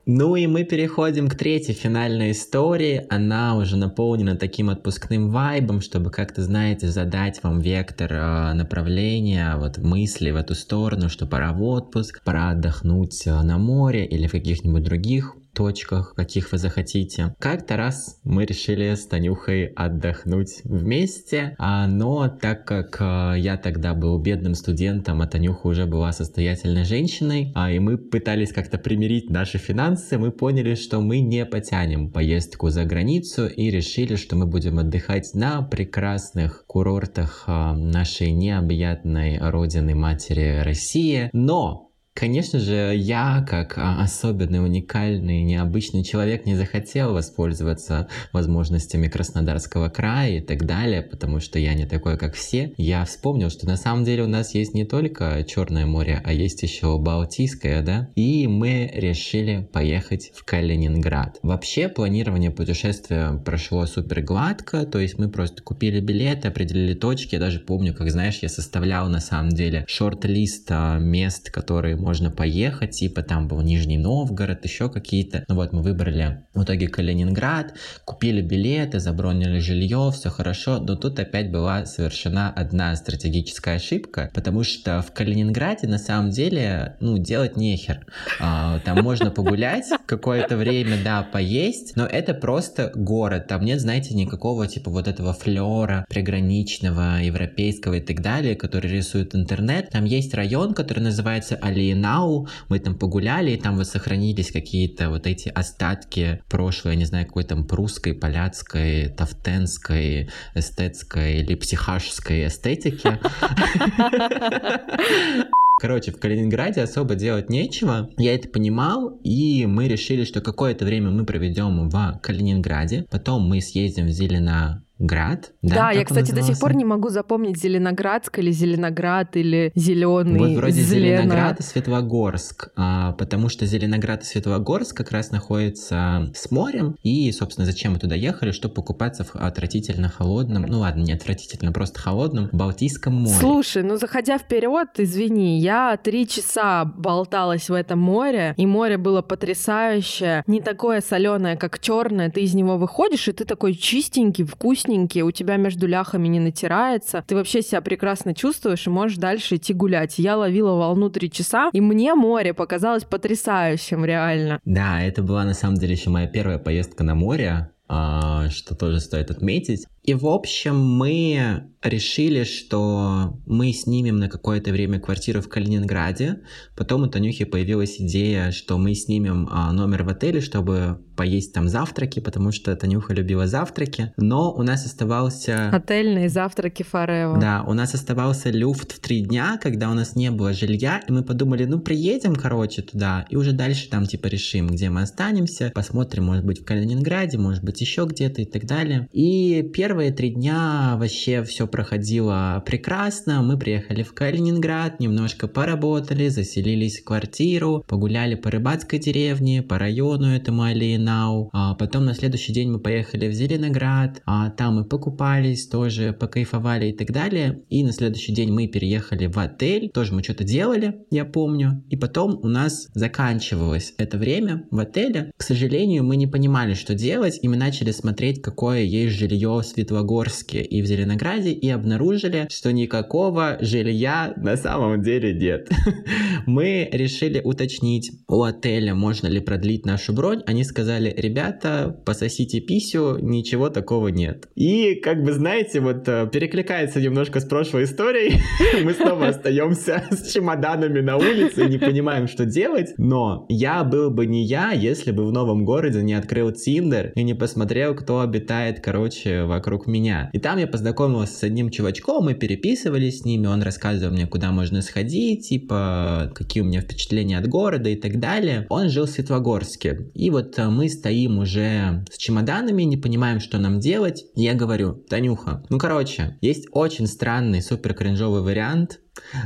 Ну 0.06 0.36
и 0.36 0.46
мы 0.46 0.64
переходим 0.64 1.28
к 1.28 1.34
третьей 1.34 1.74
финальной 1.74 2.32
истории. 2.32 3.06
Она 3.08 3.56
уже 3.56 3.78
наполнена 3.78 4.36
таким 4.36 4.68
отпускным 4.68 5.30
вайбом, 5.30 5.80
чтобы 5.80 6.10
как-то, 6.10 6.42
знаете, 6.42 6.88
задать 6.88 7.42
вам 7.42 7.60
вектор 7.60 8.12
э, 8.12 8.52
направления, 8.52 9.56
вот 9.56 9.78
мысли 9.78 10.30
в 10.30 10.36
эту 10.36 10.54
сторону, 10.54 11.08
что 11.08 11.26
пора 11.26 11.52
в 11.52 11.62
отпуск, 11.62 12.22
пора 12.22 12.50
отдохнуть 12.50 13.26
э, 13.26 13.42
на 13.42 13.56
море 13.56 14.04
или 14.04 14.26
в 14.26 14.32
каких-нибудь 14.32 14.82
других 14.82 15.36
точках, 15.54 16.14
каких 16.14 16.52
вы 16.52 16.58
захотите. 16.58 17.34
Как-то 17.38 17.76
раз 17.76 18.20
мы 18.24 18.44
решили 18.44 18.94
с 18.94 19.06
Танюхой 19.06 19.66
отдохнуть 19.66 20.60
вместе, 20.64 21.54
а, 21.58 21.86
но 21.86 22.28
так 22.28 22.66
как 22.66 22.96
а, 23.00 23.34
я 23.34 23.56
тогда 23.56 23.94
был 23.94 24.18
бедным 24.18 24.54
студентом, 24.54 25.22
а 25.22 25.26
Танюха 25.26 25.66
уже 25.66 25.86
была 25.86 26.12
состоятельной 26.12 26.84
женщиной, 26.84 27.52
а, 27.54 27.70
и 27.70 27.78
мы 27.78 27.96
пытались 27.96 28.52
как-то 28.52 28.78
примирить 28.78 29.30
наши 29.30 29.58
финансы, 29.58 30.18
мы 30.18 30.32
поняли, 30.32 30.74
что 30.74 31.00
мы 31.00 31.20
не 31.20 31.46
потянем 31.46 32.10
поездку 32.10 32.70
за 32.70 32.84
границу 32.84 33.46
и 33.46 33.70
решили, 33.70 34.16
что 34.16 34.36
мы 34.36 34.46
будем 34.46 34.78
отдыхать 34.78 35.34
на 35.34 35.62
прекрасных 35.62 36.64
курортах 36.66 37.44
нашей 37.46 38.32
необъятной 38.32 39.38
родины 39.38 39.94
матери 39.94 40.62
России. 40.64 41.30
Но 41.32 41.93
Конечно 42.16 42.60
же, 42.60 42.92
я, 42.94 43.44
как 43.48 43.76
а, 43.76 44.00
особенный, 44.00 44.62
уникальный, 44.62 45.42
необычный 45.42 46.04
человек, 46.04 46.46
не 46.46 46.54
захотел 46.54 47.12
воспользоваться 47.12 48.06
возможностями 48.32 49.08
Краснодарского 49.08 49.88
края 49.88 50.38
и 50.38 50.40
так 50.40 50.64
далее, 50.64 51.02
потому 51.02 51.40
что 51.40 51.58
я 51.58 51.74
не 51.74 51.86
такой, 51.86 52.16
как 52.16 52.34
все. 52.34 52.72
Я 52.76 53.04
вспомнил, 53.04 53.50
что 53.50 53.66
на 53.66 53.76
самом 53.76 54.04
деле 54.04 54.22
у 54.22 54.28
нас 54.28 54.54
есть 54.54 54.74
не 54.74 54.84
только 54.84 55.44
Черное 55.44 55.86
море, 55.86 56.22
а 56.24 56.32
есть 56.32 56.62
еще 56.62 56.98
Балтийское, 56.98 57.82
да? 57.82 58.08
И 58.14 58.46
мы 58.46 58.92
решили 58.94 59.68
поехать 59.72 60.30
в 60.36 60.44
Калининград. 60.44 61.40
Вообще, 61.42 61.88
планирование 61.88 62.52
путешествия 62.52 63.32
прошло 63.44 63.86
супер 63.86 64.22
гладко, 64.22 64.86
то 64.86 65.00
есть 65.00 65.18
мы 65.18 65.28
просто 65.28 65.64
купили 65.64 65.98
билеты, 65.98 66.46
определили 66.46 66.94
точки. 66.94 67.34
Я 67.34 67.40
даже 67.40 67.58
помню, 67.58 67.92
как, 67.92 68.08
знаешь, 68.12 68.38
я 68.40 68.48
составлял 68.48 69.08
на 69.08 69.18
самом 69.18 69.50
деле 69.50 69.84
шорт-лист 69.88 70.68
а, 70.70 70.98
мест, 71.00 71.50
которые 71.50 71.96
можно 72.04 72.30
поехать, 72.30 72.90
типа 72.92 73.22
там 73.22 73.48
был 73.48 73.60
Нижний 73.62 73.98
Новгород, 73.98 74.64
еще 74.64 74.88
какие-то. 74.88 75.44
Ну 75.48 75.56
вот 75.56 75.72
мы 75.72 75.82
выбрали 75.82 76.44
в 76.54 76.62
итоге 76.62 76.88
Калининград, 76.88 77.74
купили 78.04 78.40
билеты, 78.40 79.00
забронили 79.00 79.58
жилье, 79.58 80.10
все 80.12 80.30
хорошо, 80.30 80.78
но 80.78 80.96
тут 80.96 81.18
опять 81.18 81.50
была 81.50 81.86
совершена 81.86 82.52
одна 82.54 82.94
стратегическая 82.96 83.76
ошибка, 83.76 84.30
потому 84.34 84.62
что 84.62 85.02
в 85.02 85.12
Калининграде 85.12 85.88
на 85.88 85.98
самом 85.98 86.30
деле, 86.30 86.96
ну, 87.00 87.18
делать 87.18 87.56
нехер. 87.56 88.06
А, 88.40 88.78
там 88.80 89.02
можно 89.02 89.30
погулять 89.30 89.86
какое-то 90.06 90.56
время, 90.56 90.98
да, 91.02 91.22
поесть, 91.22 91.96
но 91.96 92.06
это 92.06 92.34
просто 92.34 92.92
город, 92.94 93.48
там 93.48 93.64
нет, 93.64 93.80
знаете, 93.80 94.14
никакого 94.14 94.66
типа 94.66 94.90
вот 94.90 95.08
этого 95.08 95.32
флера 95.32 96.04
приграничного, 96.08 97.22
европейского 97.22 97.94
и 97.94 98.00
так 98.00 98.20
далее, 98.20 98.54
который 98.54 98.90
рисует 98.90 99.34
интернет. 99.34 99.90
Там 99.90 100.04
есть 100.04 100.34
район, 100.34 100.74
который 100.74 101.00
называется 101.00 101.58
Алиен 101.94 102.00
Нау, 102.00 102.48
мы 102.68 102.78
там 102.78 102.94
погуляли, 102.94 103.52
и 103.52 103.56
там 103.56 103.76
вот 103.76 103.86
сохранились 103.86 104.50
какие-то 104.50 105.10
вот 105.10 105.26
эти 105.26 105.48
остатки 105.48 106.42
прошлой, 106.48 106.92
я 106.92 106.98
не 106.98 107.04
знаю, 107.04 107.26
какой 107.26 107.44
там 107.44 107.64
прусской, 107.64 108.14
поляцкой, 108.14 109.08
тафтенской, 109.08 110.28
эстетской 110.54 111.40
или 111.40 111.54
психашской 111.54 112.46
эстетики. 112.46 113.18
Короче, 115.80 116.12
в 116.12 116.20
Калининграде 116.20 116.82
особо 116.82 117.16
делать 117.16 117.50
нечего. 117.50 118.08
Я 118.16 118.34
это 118.34 118.48
понимал, 118.48 119.18
и 119.24 119.66
мы 119.66 119.88
решили, 119.88 120.24
что 120.24 120.40
какое-то 120.40 120.84
время 120.84 121.10
мы 121.10 121.26
проведем 121.26 121.88
в 121.88 122.20
Калининграде. 122.22 123.06
Потом 123.10 123.42
мы 123.42 123.60
съездим 123.60 124.06
в 124.06 124.10
Зелено 124.10 124.83
Град? 124.98 125.52
Да, 125.60 125.74
да 125.74 125.90
я, 125.90 126.04
кстати, 126.04 126.30
до 126.30 126.42
сих 126.42 126.60
пор 126.60 126.74
не 126.74 126.84
могу 126.84 127.08
запомнить 127.08 127.60
Зеленоградск 127.60 128.38
или 128.38 128.52
Зеленоград 128.52 129.36
или 129.36 129.72
Зеленый. 129.74 130.38
Вот 130.38 130.50
вроде 130.56 130.80
Зелено... 130.80 131.22
Зеленоград 131.22 131.60
и 131.60 131.62
Светлогорск, 131.64 132.68
а, 132.76 133.12
потому 133.12 133.48
что 133.48 133.66
Зеленоград 133.66 134.22
и 134.22 134.24
Светлогорск 134.24 134.96
как 134.96 135.10
раз 135.10 135.32
находятся 135.32 136.30
с 136.34 136.50
морем, 136.52 136.96
и, 137.02 137.32
собственно, 137.32 137.66
зачем 137.66 137.94
мы 137.94 137.98
туда 137.98 138.14
ехали, 138.14 138.52
чтобы 138.52 138.74
покупаться 138.74 139.24
в 139.24 139.34
отвратительно 139.34 140.08
холодном, 140.08 140.62
ну 140.62 140.78
ладно, 140.78 141.02
не 141.02 141.12
отвратительно, 141.12 141.72
просто 141.72 142.00
холодном 142.00 142.48
Балтийском 142.52 143.14
море. 143.14 143.36
Слушай, 143.40 143.82
ну 143.82 143.96
заходя 143.96 144.38
вперед, 144.38 144.88
извини, 144.96 145.58
я 145.58 145.96
три 145.96 146.28
часа 146.28 146.84
болталась 146.84 147.68
в 147.68 147.72
этом 147.74 147.98
море, 147.98 148.54
и 148.56 148.64
море 148.64 148.96
было 148.96 149.22
потрясающее, 149.22 150.44
не 150.46 150.60
такое 150.60 151.00
соленое, 151.00 151.56
как 151.56 151.80
черное, 151.80 152.30
ты 152.30 152.42
из 152.42 152.54
него 152.54 152.78
выходишь, 152.78 153.26
и 153.26 153.32
ты 153.32 153.44
такой 153.44 153.74
чистенький, 153.74 154.44
вкусненький, 154.84 155.22
у 155.22 155.30
тебя 155.30 155.56
между 155.56 155.86
ляхами 155.86 156.28
не 156.28 156.40
натирается, 156.40 157.24
ты 157.26 157.34
вообще 157.34 157.62
себя 157.62 157.80
прекрасно 157.80 158.34
чувствуешь 158.34 158.86
и 158.86 158.90
можешь 158.90 159.18
дальше 159.18 159.56
идти 159.56 159.72
гулять. 159.72 160.18
Я 160.18 160.36
ловила 160.36 160.72
волну 160.74 161.10
три 161.10 161.30
часа, 161.30 161.70
и 161.72 161.80
мне 161.80 162.14
море 162.14 162.54
показалось 162.54 163.04
потрясающим 163.04 164.04
реально. 164.04 164.60
Да, 164.64 165.02
это 165.02 165.22
была 165.22 165.44
на 165.44 165.54
самом 165.54 165.76
деле 165.76 165.94
еще 165.94 166.10
моя 166.10 166.26
первая 166.26 166.58
поездка 166.58 167.04
на 167.04 167.14
море, 167.14 167.70
а, 167.88 168.48
что 168.50 168.74
тоже 168.74 169.00
стоит 169.00 169.30
отметить. 169.30 169.86
И, 170.02 170.14
в 170.14 170.26
общем, 170.26 170.78
мы 170.78 171.70
решили, 171.84 172.44
что 172.44 173.38
мы 173.46 173.72
снимем 173.72 174.16
на 174.16 174.28
какое-то 174.28 174.72
время 174.72 174.98
квартиру 174.98 175.40
в 175.40 175.48
Калининграде. 175.48 176.40
Потом 176.76 177.02
у 177.02 177.06
Танюхи 177.06 177.44
появилась 177.44 178.00
идея, 178.00 178.50
что 178.50 178.78
мы 178.78 178.94
снимем 178.94 179.48
а, 179.50 179.72
номер 179.72 180.02
в 180.04 180.08
отеле, 180.08 180.40
чтобы 180.40 180.98
поесть 181.16 181.52
там 181.52 181.68
завтраки, 181.68 182.20
потому 182.20 182.52
что 182.52 182.74
Танюха 182.74 183.14
любила 183.14 183.46
завтраки. 183.46 184.12
Но 184.16 184.52
у 184.52 184.62
нас 184.62 184.84
оставался... 184.84 185.70
Отельные 185.70 186.28
завтраки 186.28 186.82
Форева. 186.82 187.38
Да, 187.38 187.64
у 187.66 187.72
нас 187.72 187.94
оставался 187.94 188.50
люфт 188.50 188.92
в 188.92 189.00
три 189.00 189.20
дня, 189.20 189.58
когда 189.62 189.90
у 189.90 189.94
нас 189.94 190.16
не 190.16 190.30
было 190.30 190.52
жилья, 190.52 191.02
и 191.06 191.12
мы 191.12 191.22
подумали, 191.22 191.64
ну, 191.64 191.78
приедем, 191.78 192.34
короче, 192.34 192.82
туда, 192.82 193.26
и 193.30 193.36
уже 193.36 193.52
дальше 193.52 193.88
там, 193.88 194.06
типа, 194.06 194.26
решим, 194.26 194.68
где 194.68 194.90
мы 194.90 195.02
останемся, 195.02 195.70
посмотрим, 195.74 196.24
может 196.24 196.44
быть, 196.44 196.60
в 196.60 196.64
Калининграде, 196.64 197.38
может 197.38 197.62
быть, 197.62 197.80
еще 197.80 198.06
где-то 198.06 198.42
и 198.42 198.44
так 198.44 198.64
далее. 198.64 199.08
И 199.12 199.62
первые 199.74 200.12
три 200.12 200.30
дня 200.30 200.96
вообще 200.96 201.42
все 201.44 201.66
проходило 201.74 202.62
прекрасно. 202.64 203.42
Мы 203.42 203.58
приехали 203.58 204.04
в 204.04 204.14
Калининград, 204.14 205.00
немножко 205.00 205.48
поработали, 205.48 206.28
заселились 206.28 207.00
в 207.00 207.04
квартиру, 207.04 207.84
погуляли 207.88 208.36
по 208.36 208.48
рыбацкой 208.48 209.00
деревне, 209.00 209.60
по 209.60 209.76
району 209.76 210.28
этому 210.28 210.62
Алиенау. 210.62 211.50
А 211.52 211.74
потом 211.74 212.04
на 212.04 212.14
следующий 212.14 212.52
день 212.52 212.70
мы 212.70 212.78
поехали 212.78 213.26
в 213.26 213.32
Зеленоград, 213.32 214.22
а 214.24 214.50
там 214.50 214.76
мы 214.76 214.84
покупались, 214.84 215.66
тоже 215.66 216.12
покайфовали 216.12 216.90
и 216.90 216.92
так 216.92 217.10
далее. 217.10 217.64
И 217.70 217.82
на 217.82 217.90
следующий 217.90 218.32
день 218.32 218.52
мы 218.52 218.68
переехали 218.68 219.26
в 219.26 219.36
отель, 219.36 219.90
тоже 219.92 220.14
мы 220.14 220.22
что-то 220.22 220.44
делали, 220.44 221.04
я 221.10 221.24
помню. 221.24 221.82
И 221.90 221.96
потом 221.96 222.38
у 222.40 222.46
нас 222.46 222.86
заканчивалось 222.94 223.94
это 223.98 224.16
время 224.16 224.68
в 224.70 224.78
отеле. 224.78 225.32
К 225.36 225.42
сожалению, 225.42 226.04
мы 226.04 226.14
не 226.14 226.28
понимали, 226.28 226.74
что 226.74 226.94
делать, 226.94 227.40
и 227.42 227.48
мы 227.48 227.56
начали 227.56 227.90
смотреть, 227.90 228.42
какое 228.42 228.82
есть 228.82 229.16
жилье 229.16 229.58
в 229.58 229.64
Светлогорске 229.64 230.62
и 230.62 230.80
в 230.80 230.86
Зеленограде, 230.86 231.63
и 231.64 231.70
обнаружили, 231.70 232.46
что 232.50 232.72
никакого 232.72 233.56
жилья 233.60 234.34
на 234.36 234.58
самом 234.58 235.00
деле 235.00 235.32
нет. 235.32 235.70
Мы 236.46 236.86
решили 236.92 237.40
уточнить 237.42 238.12
у 238.28 238.42
отеля, 238.42 238.94
можно 238.94 239.28
ли 239.28 239.40
продлить 239.40 239.86
нашу 239.86 240.12
бронь. 240.12 240.42
Они 240.46 240.62
сказали, 240.62 241.14
ребята, 241.16 241.98
пососите 242.04 242.60
писю, 242.60 243.16
ничего 243.18 243.70
такого 243.70 244.08
нет. 244.08 244.46
И, 244.56 244.96
как 244.96 245.22
бы, 245.22 245.32
знаете, 245.32 245.80
вот 245.80 246.06
э, 246.06 246.28
перекликается 246.30 247.00
немножко 247.00 247.40
с 247.40 247.46
прошлой 247.46 247.84
историей. 247.84 248.42
Мы 248.84 248.92
снова 248.92 249.28
остаемся 249.28 250.04
с 250.10 250.30
чемоданами 250.30 251.00
на 251.00 251.16
улице 251.16 251.64
не 251.64 251.78
понимаем, 251.78 252.28
что 252.28 252.44
делать. 252.44 252.92
Но 252.98 253.46
я 253.48 253.84
был 253.84 254.10
бы 254.10 254.26
не 254.26 254.44
я, 254.44 254.72
если 254.72 255.12
бы 255.12 255.26
в 255.26 255.32
новом 255.32 255.64
городе 255.64 256.02
не 256.02 256.12
открыл 256.12 256.52
Тиндер 256.52 257.12
и 257.14 257.22
не 257.22 257.32
посмотрел, 257.32 257.94
кто 257.94 258.20
обитает, 258.20 258.80
короче, 258.80 259.44
вокруг 259.44 259.86
меня. 259.86 260.28
И 260.34 260.38
там 260.38 260.58
я 260.58 260.66
познакомился 260.66 261.38
с 261.38 261.42
одним 261.54 261.70
чувачком, 261.70 262.24
мы 262.24 262.34
переписывались 262.34 263.20
с 263.20 263.24
ними, 263.24 263.46
он 263.46 263.62
рассказывал 263.62 264.12
мне, 264.12 264.26
куда 264.26 264.50
можно 264.50 264.82
сходить, 264.82 265.48
типа, 265.48 266.32
какие 266.34 266.64
у 266.64 266.66
меня 266.66 266.80
впечатления 266.80 267.38
от 267.38 267.46
города 267.46 267.88
и 267.88 267.94
так 267.94 268.18
далее. 268.18 268.66
Он 268.70 268.88
жил 268.88 269.06
в 269.06 269.10
Светлогорске. 269.10 270.10
И 270.14 270.30
вот 270.30 270.58
э, 270.58 270.68
мы 270.68 270.88
стоим 270.88 271.38
уже 271.38 272.04
с 272.10 272.16
чемоданами, 272.18 272.82
не 272.82 272.96
понимаем, 272.96 273.38
что 273.38 273.58
нам 273.58 273.78
делать. 273.78 274.24
Я 274.34 274.54
говорю, 274.54 274.94
Танюха, 275.08 275.64
ну 275.70 275.78
короче, 275.78 276.38
есть 276.40 276.66
очень 276.72 277.06
странный, 277.06 277.62
супер 277.62 277.94
кринжовый 277.94 278.42
вариант. 278.42 278.98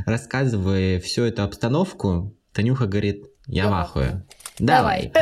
Рассказывая 0.07 0.99
всю 0.99 1.21
эту 1.23 1.43
обстановку, 1.43 2.35
Танюха 2.53 2.87
говорит, 2.87 3.25
я 3.45 3.69
в 3.69 3.73
ахуе. 3.73 4.25
Давай. 4.59 5.11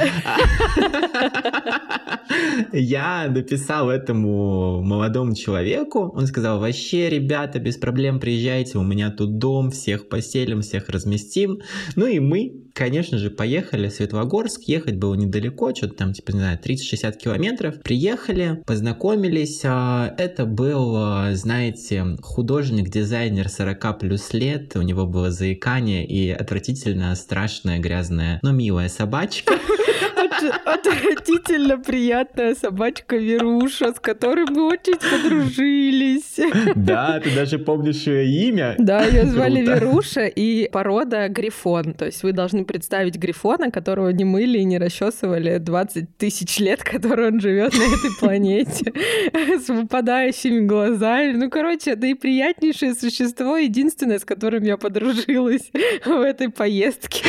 Я 2.71 3.27
написал 3.29 3.89
этому 3.89 4.81
молодому 4.81 5.35
человеку, 5.35 6.11
он 6.15 6.27
сказал, 6.27 6.59
вообще, 6.59 7.09
ребята, 7.09 7.59
без 7.59 7.77
проблем 7.77 8.19
приезжайте, 8.19 8.77
у 8.77 8.83
меня 8.83 9.09
тут 9.11 9.38
дом, 9.38 9.71
всех 9.71 10.09
поселим, 10.09 10.61
всех 10.61 10.89
разместим. 10.89 11.61
Ну 11.95 12.05
и 12.05 12.19
мы, 12.19 12.65
конечно 12.73 13.17
же, 13.17 13.29
поехали 13.29 13.88
в 13.89 13.93
Светлогорск, 13.93 14.63
ехать 14.63 14.97
было 14.97 15.15
недалеко, 15.15 15.73
что-то 15.73 15.95
там, 15.95 16.13
типа, 16.13 16.31
не 16.31 16.39
знаю, 16.39 16.59
30-60 16.61 17.17
километров. 17.17 17.81
Приехали, 17.81 18.61
познакомились, 18.65 19.61
а, 19.63 20.13
это 20.17 20.45
был, 20.45 20.95
а, 20.95 21.33
знаете, 21.33 22.17
художник-дизайнер 22.21 23.49
40 23.49 23.99
плюс 23.99 24.33
лет, 24.33 24.75
у 24.75 24.81
него 24.81 25.05
было 25.05 25.31
заикание 25.31 26.05
и 26.05 26.29
отвратительно 26.29 27.15
страшная, 27.15 27.79
грязная, 27.79 28.39
но 28.43 28.51
милая 28.51 28.89
собачка. 29.28 29.53
Отвратительно 30.65 31.78
приятная 31.78 32.55
собачка 32.55 33.17
Веруша, 33.17 33.93
с 33.93 33.99
которой 33.99 34.45
мы 34.49 34.67
очень 34.67 34.95
подружились. 34.95 36.38
Да, 36.75 37.19
ты 37.19 37.34
даже 37.36 37.59
помнишь 37.59 38.07
ее 38.07 38.25
имя. 38.47 38.75
Да, 38.78 39.03
ее 39.03 39.25
звали 39.25 39.63
Круто. 39.63 39.80
Веруша 39.80 40.25
и 40.28 40.69
порода 40.69 41.28
Грифон. 41.28 41.93
То 41.93 42.05
есть 42.05 42.23
вы 42.23 42.32
должны 42.32 42.65
представить 42.65 43.15
Грифона, 43.15 43.71
которого 43.71 44.09
не 44.09 44.23
мыли 44.23 44.59
и 44.59 44.63
не 44.63 44.78
расчесывали 44.78 45.57
20 45.57 46.17
тысяч 46.17 46.59
лет, 46.59 46.84
который 46.84 47.28
он 47.28 47.39
живет 47.39 47.73
на 47.73 47.84
этой 47.84 48.11
планете, 48.19 48.93
с 49.65 49.67
выпадающими 49.69 50.65
глазами. 50.65 51.34
Ну, 51.34 51.49
короче, 51.49 51.91
это 51.91 52.07
и 52.07 52.13
приятнейшее 52.13 52.93
существо, 52.93 53.57
единственное, 53.57 54.19
с 54.19 54.25
которым 54.25 54.63
я 54.63 54.78
подружилась 54.78 55.71
в 56.05 56.21
этой 56.21 56.49
поездке. 56.49 57.25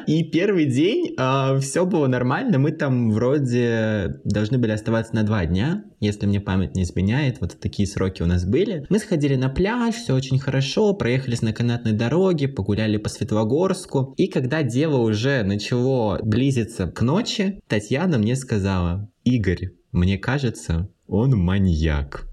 И 0.06 0.24
первый 0.24 0.66
день 0.66 1.14
э, 1.18 1.58
все 1.60 1.86
было 1.86 2.06
нормально. 2.06 2.58
Мы 2.58 2.72
там 2.72 3.10
вроде 3.10 4.20
должны 4.24 4.58
были 4.58 4.72
оставаться 4.72 5.14
на 5.14 5.22
два 5.22 5.44
дня, 5.46 5.84
если 6.00 6.26
мне 6.26 6.40
память 6.40 6.74
не 6.74 6.82
изменяет. 6.82 7.40
Вот 7.40 7.58
такие 7.60 7.86
сроки 7.86 8.22
у 8.22 8.26
нас 8.26 8.44
были. 8.44 8.86
Мы 8.88 8.98
сходили 8.98 9.36
на 9.36 9.48
пляж, 9.48 9.94
все 9.94 10.14
очень 10.14 10.38
хорошо, 10.38 10.94
проехались 10.94 11.42
на 11.42 11.52
канатной 11.52 11.92
дороге, 11.92 12.48
погуляли 12.48 12.96
по 12.96 13.08
Светлогорску. 13.08 14.14
И 14.16 14.28
когда 14.28 14.62
дело 14.62 14.98
уже 14.98 15.42
начало 15.42 16.20
близиться 16.22 16.86
к 16.86 17.02
ночи, 17.02 17.60
Татьяна 17.68 18.18
мне 18.18 18.36
сказала, 18.36 19.10
Игорь, 19.24 19.72
мне 19.92 20.18
кажется, 20.18 20.88
он 21.06 21.30
маньяк. 21.36 22.28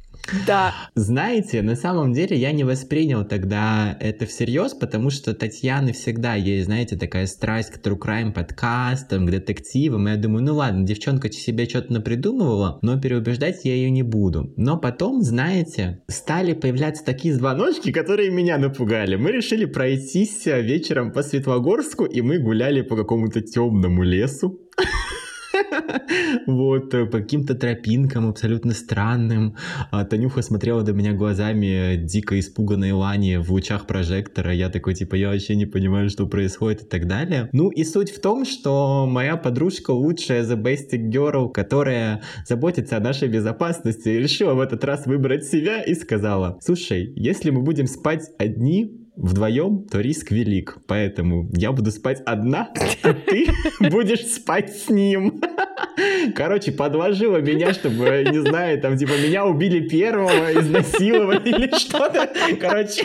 Да. 0.47 0.73
Знаете, 0.95 1.61
на 1.61 1.75
самом 1.75 2.13
деле 2.13 2.37
я 2.37 2.51
не 2.51 2.63
воспринял 2.63 3.25
тогда 3.25 3.97
это 3.99 4.25
всерьез, 4.25 4.73
потому 4.73 5.09
что 5.09 5.33
Татьяны 5.33 5.93
всегда 5.93 6.35
есть, 6.35 6.65
знаете, 6.65 6.97
такая 6.97 7.27
страсть 7.27 7.71
к 7.71 7.85
true 7.85 7.97
crime 7.99 8.31
подкастам, 8.31 9.25
к 9.25 9.31
детективам. 9.31 10.07
И 10.07 10.11
я 10.11 10.17
думаю, 10.17 10.43
ну 10.43 10.55
ладно, 10.55 10.85
девчонка 10.85 11.31
себе 11.31 11.65
что-то 11.67 11.93
напридумывала, 11.93 12.79
но 12.81 12.99
переубеждать 12.99 13.65
я 13.65 13.73
ее 13.73 13.89
не 13.89 14.03
буду. 14.03 14.53
Но 14.55 14.77
потом, 14.77 15.21
знаете, 15.21 16.01
стали 16.07 16.53
появляться 16.53 17.03
такие 17.03 17.33
звоночки, 17.33 17.91
которые 17.91 18.31
меня 18.31 18.57
напугали. 18.57 19.15
Мы 19.15 19.31
решили 19.31 19.65
пройтись 19.65 20.45
вечером 20.45 21.11
по 21.11 21.23
Светлогорску, 21.23 22.05
и 22.05 22.21
мы 22.21 22.39
гуляли 22.39 22.81
по 22.81 22.95
какому-то 22.95 23.41
темному 23.41 24.03
лесу. 24.03 24.59
Вот, 26.47 26.93
э, 26.93 27.05
по 27.05 27.19
каким-то 27.19 27.55
тропинкам 27.55 28.29
абсолютно 28.29 28.73
странным. 28.73 29.55
А 29.91 30.03
Танюха 30.05 30.41
смотрела 30.41 30.83
до 30.83 30.93
меня 30.93 31.13
глазами 31.13 31.95
дико 31.95 32.39
испуганной 32.39 32.91
Лани 32.91 33.37
в 33.37 33.51
лучах 33.51 33.87
прожектора. 33.87 34.53
Я 34.53 34.69
такой, 34.69 34.95
типа, 34.95 35.15
я 35.15 35.29
вообще 35.29 35.55
не 35.55 35.65
понимаю, 35.65 36.09
что 36.09 36.27
происходит 36.27 36.83
и 36.83 36.85
так 36.85 37.07
далее. 37.07 37.49
Ну 37.51 37.69
и 37.69 37.83
суть 37.83 38.11
в 38.11 38.21
том, 38.21 38.45
что 38.45 39.05
моя 39.07 39.37
подружка 39.37 39.91
лучшая 39.91 40.43
The 40.43 40.61
Best 40.61 40.91
Girl, 41.09 41.51
которая 41.51 42.21
заботится 42.45 42.97
о 42.97 42.99
нашей 42.99 43.27
безопасности, 43.27 44.09
решила 44.09 44.53
в 44.53 44.59
этот 44.59 44.83
раз 44.83 45.05
выбрать 45.05 45.45
себя 45.45 45.81
и 45.81 45.93
сказала, 45.93 46.59
слушай, 46.61 47.11
если 47.15 47.49
мы 47.49 47.61
будем 47.61 47.87
спать 47.87 48.29
одни, 48.37 49.02
вдвоем, 49.15 49.85
то 49.89 49.99
риск 49.99 50.31
велик. 50.31 50.77
Поэтому 50.87 51.49
я 51.53 51.71
буду 51.71 51.91
спать 51.91 52.21
одна, 52.25 52.69
а 53.03 53.13
ты 53.13 53.47
будешь 53.89 54.25
спать 54.27 54.75
с 54.75 54.89
ним. 54.89 55.41
Короче, 56.35 56.71
подложила 56.71 57.37
меня, 57.37 57.73
чтобы, 57.73 58.25
не 58.31 58.39
знаю, 58.39 58.81
там, 58.81 58.97
типа, 58.97 59.11
меня 59.11 59.45
убили 59.45 59.87
первого, 59.87 60.53
изнасиловали 60.53 61.49
или 61.49 61.77
что-то. 61.77 62.29
Короче, 62.59 63.03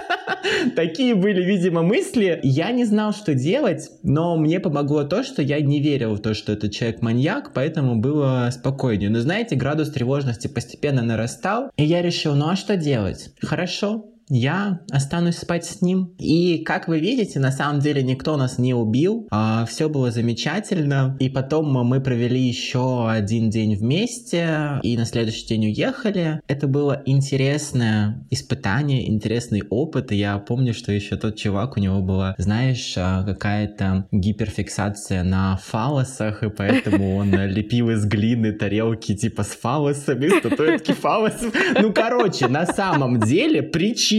такие 0.76 1.14
были, 1.14 1.42
видимо, 1.42 1.82
мысли. 1.82 2.40
Я 2.42 2.70
не 2.72 2.84
знал, 2.84 3.12
что 3.12 3.34
делать, 3.34 3.90
но 4.02 4.36
мне 4.36 4.60
помогло 4.60 5.04
то, 5.04 5.22
что 5.22 5.42
я 5.42 5.60
не 5.60 5.80
верил 5.80 6.14
в 6.14 6.20
то, 6.20 6.34
что 6.34 6.52
этот 6.52 6.72
человек 6.72 7.02
маньяк, 7.02 7.52
поэтому 7.54 7.96
было 7.96 8.48
спокойнее. 8.52 9.10
Но 9.10 9.20
знаете, 9.20 9.56
градус 9.56 9.90
тревожности 9.90 10.48
постепенно 10.48 11.02
нарастал, 11.02 11.70
и 11.76 11.84
я 11.84 12.02
решил, 12.02 12.34
ну 12.34 12.48
а 12.48 12.56
что 12.56 12.76
делать? 12.76 13.30
Хорошо, 13.40 14.09
я 14.30 14.80
останусь 14.90 15.38
спать 15.38 15.64
с 15.64 15.82
ним. 15.82 16.14
И, 16.18 16.62
как 16.64 16.88
вы 16.88 17.00
видите, 17.00 17.40
на 17.40 17.50
самом 17.50 17.80
деле 17.80 18.02
никто 18.02 18.36
нас 18.36 18.58
не 18.58 18.74
убил, 18.74 19.26
а, 19.30 19.66
все 19.66 19.88
было 19.88 20.10
замечательно. 20.10 21.16
И 21.20 21.28
потом 21.28 21.70
мы 21.72 22.00
провели 22.00 22.40
еще 22.40 23.10
один 23.10 23.50
день 23.50 23.74
вместе, 23.74 24.80
и 24.82 24.96
на 24.96 25.04
следующий 25.04 25.46
день 25.46 25.66
уехали. 25.66 26.40
Это 26.46 26.66
было 26.68 27.02
интересное 27.06 28.24
испытание, 28.30 29.10
интересный 29.10 29.62
опыт. 29.68 30.12
И 30.12 30.16
я 30.16 30.38
помню, 30.38 30.74
что 30.74 30.92
еще 30.92 31.16
тот 31.16 31.36
чувак, 31.36 31.76
у 31.76 31.80
него 31.80 32.00
была, 32.00 32.34
знаешь, 32.38 32.94
а, 32.96 33.24
какая-то 33.24 34.06
гиперфиксация 34.12 35.24
на 35.24 35.56
фалосах, 35.56 36.44
и 36.44 36.50
поэтому 36.50 37.16
он 37.16 37.30
лепил 37.46 37.90
из 37.90 38.04
глины 38.04 38.52
тарелки 38.52 39.16
типа 39.16 39.42
с 39.42 39.48
фалосами, 39.48 40.28
статуэтки 40.38 40.92
фалосов. 40.92 41.52
Ну, 41.80 41.92
короче, 41.92 42.46
на 42.46 42.66
самом 42.66 43.18
деле 43.20 43.62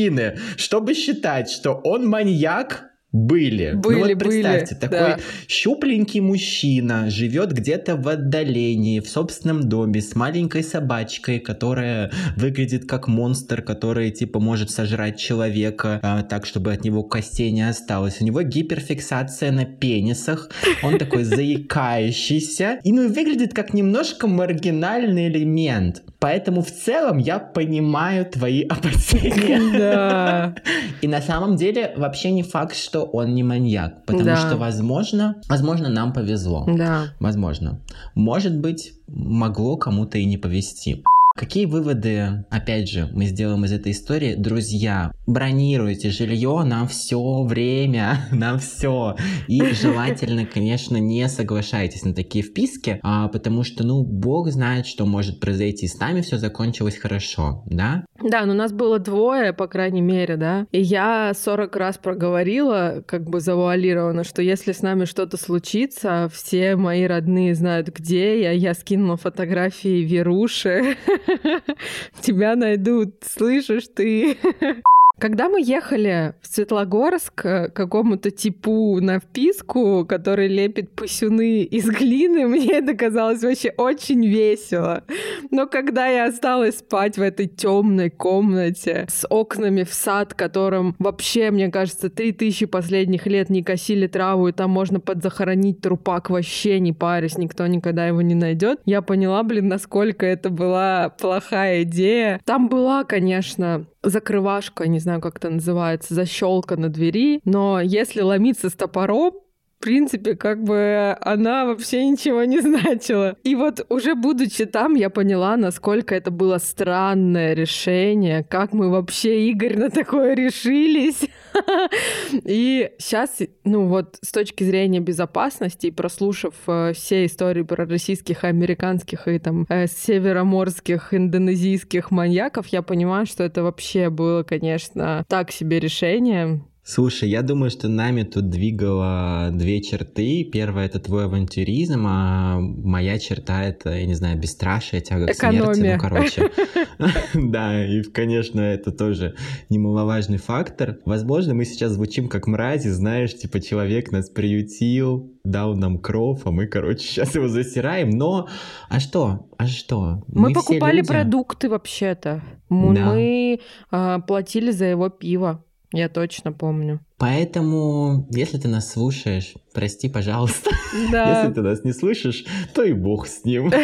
причины, 0.01 0.37
чтобы 0.57 0.93
считать, 0.93 1.49
что 1.49 1.73
он 1.83 2.07
маньяк, 2.07 2.87
были. 3.13 3.73
Были, 3.73 3.99
ну 3.99 4.07
вот 4.07 4.19
представьте, 4.19 4.75
были, 4.75 4.79
такой 4.79 4.99
да. 4.99 5.19
щупленький 5.45 6.21
мужчина 6.21 7.09
живет 7.09 7.51
где-то 7.51 7.97
в 7.97 8.07
отдалении, 8.07 9.01
в 9.01 9.09
собственном 9.09 9.67
доме, 9.67 10.01
с 10.01 10.15
маленькой 10.15 10.63
собачкой, 10.63 11.39
которая 11.39 12.09
выглядит 12.37 12.87
как 12.87 13.09
монстр, 13.09 13.63
который 13.63 14.11
типа 14.11 14.39
может 14.39 14.71
сожрать 14.71 15.19
человека 15.19 15.99
а, 16.01 16.23
так, 16.23 16.45
чтобы 16.45 16.71
от 16.71 16.85
него 16.85 17.03
костей 17.03 17.51
не 17.51 17.67
осталось. 17.67 18.21
У 18.21 18.23
него 18.23 18.43
гиперфиксация 18.43 19.51
на 19.51 19.65
пенисах, 19.65 20.49
он 20.81 20.97
такой 20.97 21.25
заикающийся, 21.25 22.79
и 22.81 22.93
ну 22.93 23.09
выглядит 23.09 23.53
как 23.53 23.73
немножко 23.73 24.27
маргинальный 24.27 25.27
элемент. 25.27 26.01
Поэтому 26.21 26.61
в 26.61 26.69
целом 26.69 27.17
я 27.17 27.39
понимаю 27.39 28.25
твои 28.27 28.61
опасения. 28.69 29.59
Да. 29.77 30.55
И 31.01 31.07
на 31.07 31.19
самом 31.19 31.55
деле 31.55 31.93
вообще 31.97 32.29
не 32.31 32.43
факт, 32.43 32.75
что 32.75 33.01
он 33.03 33.33
не 33.33 33.41
маньяк, 33.43 34.05
потому 34.05 34.23
Да. 34.23 34.35
что, 34.35 34.55
возможно, 34.55 35.41
возможно, 35.49 35.89
нам 35.89 36.13
повезло. 36.13 36.65
Да. 36.67 37.05
Возможно. 37.19 37.79
Может 38.13 38.55
быть, 38.55 38.93
могло 39.07 39.77
кому-то 39.77 40.19
и 40.19 40.25
не 40.25 40.37
повезти. 40.37 41.03
Какие 41.41 41.65
выводы, 41.65 42.45
опять 42.51 42.87
же, 42.87 43.09
мы 43.13 43.25
сделаем 43.25 43.65
из 43.65 43.71
этой 43.71 43.93
истории? 43.93 44.35
Друзья, 44.35 45.11
бронируйте 45.25 46.11
жилье 46.11 46.61
на 46.63 46.85
все 46.85 47.41
время, 47.41 48.27
на 48.31 48.59
все. 48.59 49.15
И 49.47 49.59
желательно, 49.73 50.45
конечно, 50.45 50.97
не 50.97 51.27
соглашайтесь 51.27 52.03
на 52.03 52.13
такие 52.13 52.43
вписки, 52.43 52.99
а, 53.01 53.27
потому 53.27 53.63
что, 53.63 53.83
ну, 53.83 54.03
бог 54.03 54.51
знает, 54.51 54.85
что 54.85 55.07
может 55.07 55.39
произойти. 55.39 55.87
С 55.87 55.99
нами 55.99 56.21
все 56.21 56.37
закончилось 56.37 56.99
хорошо, 56.99 57.63
да? 57.65 58.05
Да, 58.21 58.45
но 58.45 58.53
нас 58.53 58.71
было 58.71 58.99
двое, 58.99 59.51
по 59.51 59.65
крайней 59.65 60.01
мере, 60.01 60.37
да. 60.37 60.67
И 60.71 60.79
я 60.79 61.33
40 61.33 61.75
раз 61.75 61.97
проговорила, 61.97 63.03
как 63.07 63.27
бы 63.27 63.39
завуалированно, 63.39 64.23
что 64.23 64.43
если 64.43 64.73
с 64.73 64.83
нами 64.83 65.05
что-то 65.05 65.37
случится, 65.37 66.29
все 66.31 66.75
мои 66.75 67.05
родные 67.05 67.55
знают, 67.55 67.87
где 67.87 68.43
я. 68.43 68.51
Я 68.51 68.75
скинула 68.75 69.17
фотографии 69.17 70.03
Веруши. 70.03 70.97
Тебя 72.21 72.55
найдут, 72.55 73.15
слышишь 73.21 73.87
ты? 73.93 74.37
Когда 75.21 75.49
мы 75.49 75.61
ехали 75.61 76.33
в 76.41 76.47
Светлогорск 76.47 77.31
к 77.35 77.69
какому-то 77.69 78.31
типу 78.31 78.99
на 79.01 79.19
вписку, 79.19 80.03
который 80.03 80.47
лепит 80.47 80.95
пысюны 80.95 81.61
из 81.61 81.87
глины, 81.87 82.47
мне 82.47 82.79
это 82.79 82.95
казалось 82.95 83.43
вообще 83.43 83.71
очень 83.77 84.25
весело. 84.25 85.03
Но 85.51 85.67
когда 85.67 86.07
я 86.07 86.25
осталась 86.25 86.79
спать 86.79 87.19
в 87.19 87.21
этой 87.21 87.45
темной 87.45 88.09
комнате 88.09 89.05
с 89.11 89.27
окнами 89.29 89.83
в 89.83 89.93
сад, 89.93 90.33
которым 90.33 90.95
вообще, 90.97 91.51
мне 91.51 91.69
кажется, 91.69 92.09
три 92.09 92.31
тысячи 92.31 92.65
последних 92.65 93.27
лет 93.27 93.51
не 93.51 93.61
косили 93.61 94.07
траву, 94.07 94.47
и 94.47 94.53
там 94.53 94.71
можно 94.71 94.99
подзахоронить 94.99 95.81
трупак 95.81 96.31
вообще 96.31 96.79
не 96.79 96.93
парясь, 96.93 97.37
никто 97.37 97.67
никогда 97.67 98.07
его 98.07 98.23
не 98.23 98.33
найдет, 98.33 98.79
я 98.85 99.03
поняла, 99.03 99.43
блин, 99.43 99.67
насколько 99.67 100.25
это 100.25 100.49
была 100.49 101.09
плохая 101.09 101.83
идея. 101.83 102.41
Там 102.43 102.69
была, 102.69 103.03
конечно, 103.03 103.85
закрывашка, 104.03 104.87
не 104.87 104.99
знаю, 104.99 105.21
как 105.21 105.37
это 105.37 105.49
называется, 105.49 106.13
защелка 106.13 106.77
на 106.77 106.89
двери, 106.89 107.41
но 107.45 107.79
если 107.81 108.21
ломиться 108.21 108.69
с 108.69 108.73
топором, 108.73 109.33
принципе, 109.81 110.35
как 110.35 110.63
бы 110.63 111.17
она 111.21 111.65
вообще 111.65 112.05
ничего 112.05 112.43
не 112.43 112.61
значила. 112.61 113.35
И 113.43 113.55
вот 113.55 113.85
уже 113.89 114.15
будучи 114.15 114.65
там, 114.65 114.95
я 114.95 115.09
поняла, 115.09 115.57
насколько 115.57 116.15
это 116.15 116.31
было 116.31 116.57
странное 116.57 117.53
решение, 117.53 118.45
как 118.47 118.73
мы 118.73 118.89
вообще, 118.89 119.49
Игорь, 119.49 119.77
на 119.77 119.89
такое 119.89 120.35
решились. 120.35 121.21
И 122.45 122.91
сейчас, 122.97 123.39
ну 123.63 123.87
вот, 123.87 124.17
с 124.21 124.31
точки 124.31 124.63
зрения 124.63 124.99
безопасности, 124.99 125.87
и 125.87 125.91
прослушав 125.91 126.53
э, 126.67 126.93
все 126.93 127.25
истории 127.25 127.63
про 127.63 127.85
российских, 127.85 128.43
американских 128.43 129.27
и 129.27 129.39
там 129.39 129.65
э, 129.69 129.87
североморских, 129.87 131.13
индонезийских 131.13 132.11
маньяков, 132.11 132.67
я 132.67 132.81
понимаю, 132.81 133.25
что 133.25 133.43
это 133.43 133.63
вообще 133.63 134.09
было, 134.09 134.43
конечно, 134.43 135.25
так 135.27 135.51
себе 135.51 135.79
решение. 135.79 136.61
Слушай, 136.93 137.29
я 137.29 137.41
думаю, 137.41 137.71
что 137.71 137.87
нами 137.87 138.23
тут 138.23 138.49
двигало 138.49 139.49
две 139.53 139.81
черты. 139.81 140.43
Первая— 140.43 140.85
это 140.87 140.99
твой 140.99 141.23
авантюризм, 141.23 142.03
а 142.05 142.59
моя 142.59 143.17
черта— 143.17 143.63
это, 143.65 143.91
я 143.91 144.05
не 144.05 144.13
знаю, 144.13 144.37
бесстрашие, 144.37 144.99
тяга 144.99 145.27
к 145.27 145.33
смерти. 145.33 145.55
Экономия. 145.55 145.93
Ну, 145.95 146.01
короче. 146.01 146.51
Да, 147.33 147.81
и, 147.85 148.03
конечно, 148.03 148.59
это 148.59 148.91
тоже 148.91 149.35
немаловажный 149.69 150.37
фактор. 150.37 150.99
Возможно, 151.05 151.53
мы 151.53 151.63
сейчас 151.63 151.93
звучим 151.93 152.27
как 152.27 152.45
мрази, 152.45 152.89
знаешь, 152.89 153.37
типа 153.37 153.61
человек 153.61 154.11
нас 154.11 154.29
приютил, 154.29 155.31
дал 155.45 155.75
нам 155.75 155.97
кров, 155.97 156.41
а 156.43 156.51
мы, 156.51 156.67
короче, 156.67 156.99
сейчас 157.07 157.35
его 157.35 157.47
засираем. 157.47 158.09
Но, 158.09 158.49
а 158.89 158.99
что? 158.99 159.47
А 159.57 159.65
что? 159.65 160.25
Мы, 160.27 160.51
покупали 160.51 160.97
люди. 160.97 161.07
продукты 161.07 161.69
вообще-то. 161.69 162.43
Мы, 162.67 162.95
Да. 162.95 163.05
мы, 163.05 163.59
а, 163.91 164.19
платили 164.19 164.71
за 164.71 164.87
его 164.87 165.07
пиво. 165.07 165.63
Я 165.93 166.07
точно 166.07 166.53
помню. 166.53 167.01
Поэтому, 167.17 168.25
если 168.31 168.57
ты 168.57 168.69
нас 168.69 168.91
слушаешь, 168.91 169.53
прости, 169.73 170.09
пожалуйста. 170.09 170.71
Да. 171.11 171.41
Если 171.41 171.53
ты 171.53 171.61
нас 171.61 171.83
не 171.83 171.93
слышишь, 171.93 172.45
то 172.73 172.83
и 172.83 172.93
бог 172.93 173.27
с 173.27 173.43
ним. 173.43 173.71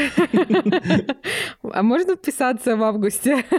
А 1.63 1.83
можно 1.83 2.15
вписаться 2.15 2.75
в 2.75 2.83
августе? 2.83 3.43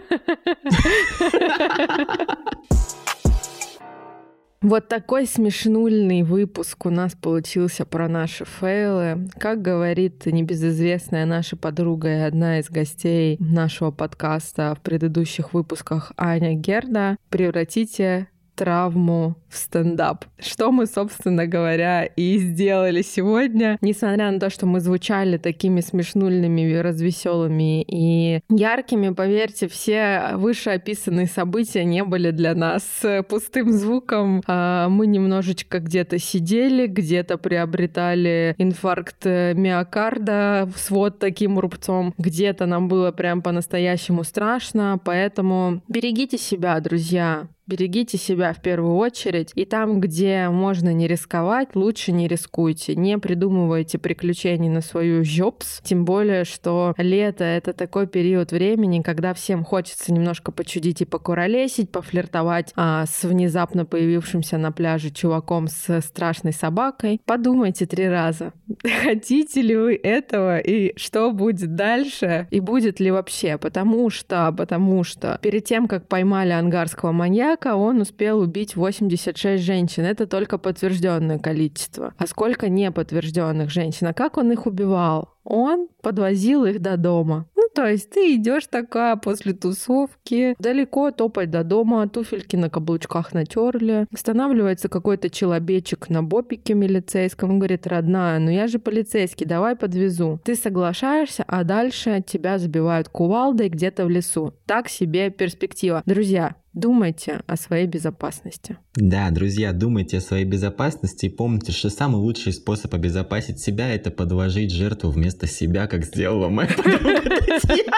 Вот 4.61 4.89
такой 4.89 5.27
смешнульный 5.27 6.25
выпуск 6.25 6.85
у 6.87 6.91
нас 6.91 7.15
получился 7.15 7.87
про 7.87 8.09
наши 8.09 8.45
фейлы. 8.45 9.29
Как 9.39 9.63
говорит 9.63 10.27
небезызвестная 10.27 11.27
наша 11.27 11.57
подруга 11.57 12.09
и 12.09 12.21
одна 12.23 12.59
из 12.59 12.69
гостей 12.69 13.37
нашего 13.39 13.93
подкаста 13.93 14.75
в 14.75 14.83
предыдущих 14.83 15.55
выпусках 15.55 16.13
Аня 16.17 16.55
Герда, 16.55 17.17
превратите 17.31 18.29
травму 18.59 19.37
в 19.49 19.57
стендап. 19.57 20.25
Что 20.39 20.73
мы, 20.73 20.87
собственно 20.87 21.47
говоря, 21.47 22.05
и 22.05 22.39
сделали 22.39 23.03
сегодня. 23.03 23.79
Несмотря 23.81 24.31
на 24.31 24.41
то, 24.41 24.51
что 24.51 24.67
мы 24.67 24.81
звучали 24.81 25.39
такими 25.39 25.81
смешнульными, 25.81 26.75
развеселыми 26.75 27.83
и 27.83 28.41
яркими, 28.51 29.15
поверьте, 29.15 29.69
все 29.69 30.31
вышеописанные 30.35 31.27
события 31.27 31.85
не 31.85 32.05
были 32.05 32.31
для 32.33 32.55
нас 32.55 32.83
пустым 33.29 33.73
звуком. 33.73 34.43
А, 34.47 34.89
Мы 34.89 35.07
немножечко 35.07 35.79
где-то 35.79 36.19
сидели, 36.19 36.87
где-то 36.87 37.39
приобретали 37.39 38.55
инфаркт 38.59 39.25
миокарда 39.25 40.69
с 40.77 40.91
вот 40.91 41.21
таким 41.21 41.59
рубцом, 41.59 42.13
где-то 42.19 42.67
нам 42.67 42.89
было 42.89 43.13
прям 43.13 43.41
по-настоящему 43.41 44.25
страшно, 44.25 44.99
поэтому 45.03 45.81
берегите 45.89 46.37
себя, 46.39 46.81
друзья. 46.81 47.47
Берегите 47.69 48.17
себя 48.17 48.55
в 48.55 48.63
первую 48.63 48.97
очередь. 48.97 49.53
И 49.55 49.67
там, 49.67 50.01
где 50.01 50.49
можно 50.49 50.91
не 50.95 51.07
рисковать, 51.07 51.77
лучше 51.77 52.13
не 52.13 52.27
рискуйте. 52.27 52.97
Не 52.97 53.19
придумывайте 53.19 53.99
приключений 53.99 54.71
на 54.71 54.81
свою 54.81 55.23
жопс. 55.23 55.83
Тем 55.85 56.07
более, 56.07 56.45
что 56.45 56.95
лето— 56.97 57.45
это 57.45 57.75
такой 57.75 58.07
период 58.07 58.53
времени, 58.53 59.03
когда 59.03 59.35
всем 59.35 59.65
хочется 59.65 60.15
немножко 60.15 60.51
почудить 60.51 61.03
и 61.03 61.05
покуролесить, 61.05 61.91
пофлиртовать 61.91 62.73
а, 62.75 63.05
с 63.05 63.25
внезапно 63.25 63.85
появившимся 63.85 64.57
на 64.57 64.73
пляже 64.73 65.11
чуваком 65.11 65.69
с 65.69 66.01
страшной 66.01 66.55
собакой. 66.55 67.21
Подумайте 67.27 67.85
три 67.85 68.09
раза. 68.09 68.55
Хотите 69.05 69.61
ли 69.61 69.77
вы 69.77 69.95
этого 70.03 70.59
и 70.59 70.99
что 70.99 71.33
будет 71.33 71.75
дальше? 71.75 72.49
И 72.51 72.61
будет 72.61 72.99
ли 72.99 73.11
вообще? 73.11 73.59
Потому 73.59 74.09
что, 74.09 74.55
потому 74.57 75.05
что 75.05 75.39
перед 75.43 75.67
тем, 75.67 75.87
как 75.87 76.09
поймали 76.09 76.53
ангарского 76.53 77.13
маньяка, 77.13 77.58
он 77.67 78.01
успел 78.01 78.41
убить 78.41 78.77
86 78.77 79.63
женщин. 79.63 80.05
Это 80.05 80.27
только 80.27 80.59
подтвержденное 80.59 81.39
количество. 81.39 82.15
А 82.19 82.27
сколько 82.27 82.69
неподтвержденных 82.69 83.71
женщин? 83.71 84.07
А 84.07 84.13
как 84.13 84.37
он 84.37 84.53
их 84.53 84.67
убивал? 84.67 85.35
Он 85.51 85.89
подвозил 86.03 86.67
их 86.67 86.83
до 86.83 86.99
дома. 86.99 87.47
Ну, 87.57 87.63
то 87.75 87.87
есть 87.87 88.11
ты 88.11 88.35
идешь 88.35 88.67
такая 88.67 89.17
после 89.17 89.55
тусовки, 89.55 90.55
далеко 90.59 91.11
топать 91.11 91.51
до 91.51 91.65
дома, 91.65 92.07
туфельки 92.07 92.55
на 92.55 92.69
каблучках 92.69 93.33
натерли. 93.33 94.07
Останавливается 94.13 94.91
какой-то 94.91 95.31
человечек 95.31 96.11
на 96.11 96.23
бопике 96.23 96.75
милицейском, 96.75 97.59
говорит, 97.59 97.87
родная, 97.87 98.39
ну 98.39 98.51
я 98.51 98.67
же 98.67 98.79
полицейский, 98.79 99.47
давай 99.47 99.75
подвезу. 99.75 100.39
Ты 100.45 100.55
соглашаешься, 100.55 101.45
а 101.47 101.65
дальше 101.65 102.23
тебя 102.27 102.59
забивают 102.59 103.09
кувалдой 103.09 103.71
где-то 103.71 104.05
в 104.05 104.11
лесу. 104.11 104.53
Так 104.67 104.91
себе 104.91 105.31
перспектива. 105.31 106.03
Друзья, 106.05 106.57
Думайте 106.75 107.41
о 107.47 107.57
своей 107.57 107.87
безопасности. 107.89 108.77
Да, 108.95 109.31
друзья, 109.31 109.73
думайте 109.73 110.19
о 110.19 110.21
своей 110.21 110.45
безопасности 110.45 111.27
и 111.27 111.29
помните, 111.29 111.73
что 111.73 111.91
самый 111.91 112.19
лучший 112.19 112.53
способ 112.53 112.95
обезопасить 112.95 113.59
себя– 113.59 113.89
это 113.95 114.11
подложить 114.11 114.71
жертву 114.71 115.11
вместо 115.11 115.38
себя, 115.47 115.87
как 115.87 116.05
сделала 116.05 116.49
моя 116.49 116.69
подруга 116.69 117.23
Татьяна. 117.23 117.93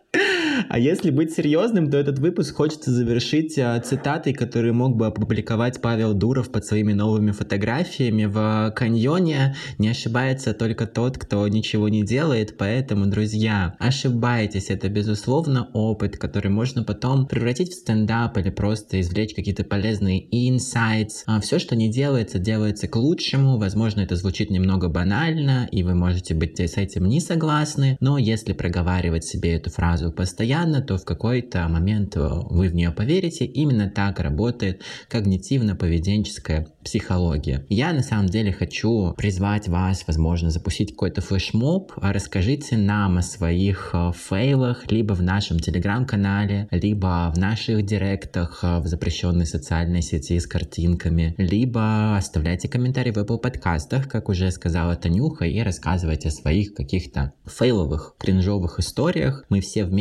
А 0.67 0.77
если 0.77 1.09
быть 1.09 1.33
серьезным, 1.33 1.89
то 1.89 1.97
этот 1.97 2.19
выпуск 2.19 2.55
хочется 2.55 2.91
завершить 2.91 3.57
а, 3.57 3.79
цитатой, 3.79 4.33
которую 4.33 4.73
мог 4.73 4.95
бы 4.95 5.07
опубликовать 5.07 5.81
Павел 5.81 6.13
Дуров 6.13 6.51
под 6.51 6.65
своими 6.65 6.93
новыми 6.93 7.31
фотографиями 7.31 8.25
в 8.25 8.73
каньоне. 8.75 9.55
Не 9.77 9.89
ошибается 9.89 10.53
только 10.53 10.85
тот, 10.85 11.17
кто 11.17 11.47
ничего 11.47 11.89
не 11.89 12.03
делает, 12.03 12.57
поэтому, 12.57 13.07
друзья, 13.07 13.75
ошибайтесь. 13.79 14.69
Это, 14.69 14.89
безусловно, 14.89 15.69
опыт, 15.73 16.17
который 16.17 16.51
можно 16.51 16.83
потом 16.83 17.25
превратить 17.25 17.71
в 17.71 17.75
стендап 17.75 18.37
или 18.37 18.49
просто 18.49 18.99
извлечь 19.01 19.33
какие-то 19.33 19.63
полезные 19.63 20.27
инсайтс. 20.31 21.23
А 21.25 21.39
все, 21.39 21.59
что 21.59 21.75
не 21.75 21.89
делается, 21.89 22.39
делается 22.39 22.87
к 22.87 22.95
лучшему. 22.95 23.57
Возможно, 23.57 24.01
это 24.01 24.15
звучит 24.15 24.49
немного 24.49 24.89
банально, 24.89 25.67
и 25.71 25.83
вы 25.83 25.95
можете 25.95 26.35
быть 26.35 26.59
с 26.59 26.77
этим 26.77 27.05
не 27.05 27.19
согласны, 27.19 27.97
но 27.99 28.17
если 28.17 28.53
проговаривать 28.53 29.23
себе 29.23 29.53
эту 29.53 29.69
фразу 29.69 30.08
фразу 30.09 30.11
постоянно, 30.11 30.81
то 30.81 30.97
в 30.97 31.05
какой-то 31.05 31.67
момент 31.67 32.15
э, 32.15 32.19
вы 32.49 32.69
в 32.69 32.75
нее 32.75 32.91
поверите. 32.91 33.45
Именно 33.45 33.89
так 33.89 34.19
работает 34.19 34.81
когнитивно-поведенческая 35.09 36.67
психология. 36.83 37.65
Я 37.69 37.93
на 37.93 38.03
самом 38.03 38.27
деле 38.27 38.51
хочу 38.51 39.13
призвать 39.17 39.67
вас, 39.67 40.03
возможно, 40.07 40.49
запустить 40.49 40.91
какой-то 40.91 41.21
флешмоб. 41.21 41.91
Расскажите 41.97 42.77
нам 42.77 43.17
о 43.17 43.21
своих 43.21 43.91
э, 43.93 44.11
фейлах 44.15 44.91
либо 44.91 45.13
в 45.13 45.21
нашем 45.21 45.59
телеграм-канале, 45.59 46.67
либо 46.71 47.31
в 47.35 47.37
наших 47.37 47.85
директах 47.85 48.59
э, 48.63 48.79
в 48.79 48.87
запрещенной 48.87 49.45
социальной 49.45 50.01
сети 50.01 50.39
с 50.39 50.47
картинками, 50.47 51.35
либо 51.37 52.17
оставляйте 52.17 52.67
комментарии 52.67 53.11
в 53.11 53.17
Apple 53.17 53.37
подкастах, 53.37 54.07
как 54.07 54.29
уже 54.29 54.51
сказала 54.51 54.95
Танюха, 54.95 55.45
и 55.45 55.59
рассказывайте 55.61 56.29
о 56.29 56.31
своих 56.31 56.73
каких-то 56.73 57.33
фейловых, 57.45 58.15
кринжовых 58.17 58.79
историях. 58.79 59.45
Мы 59.49 59.59
все 59.61 59.83
вместе 59.85 59.98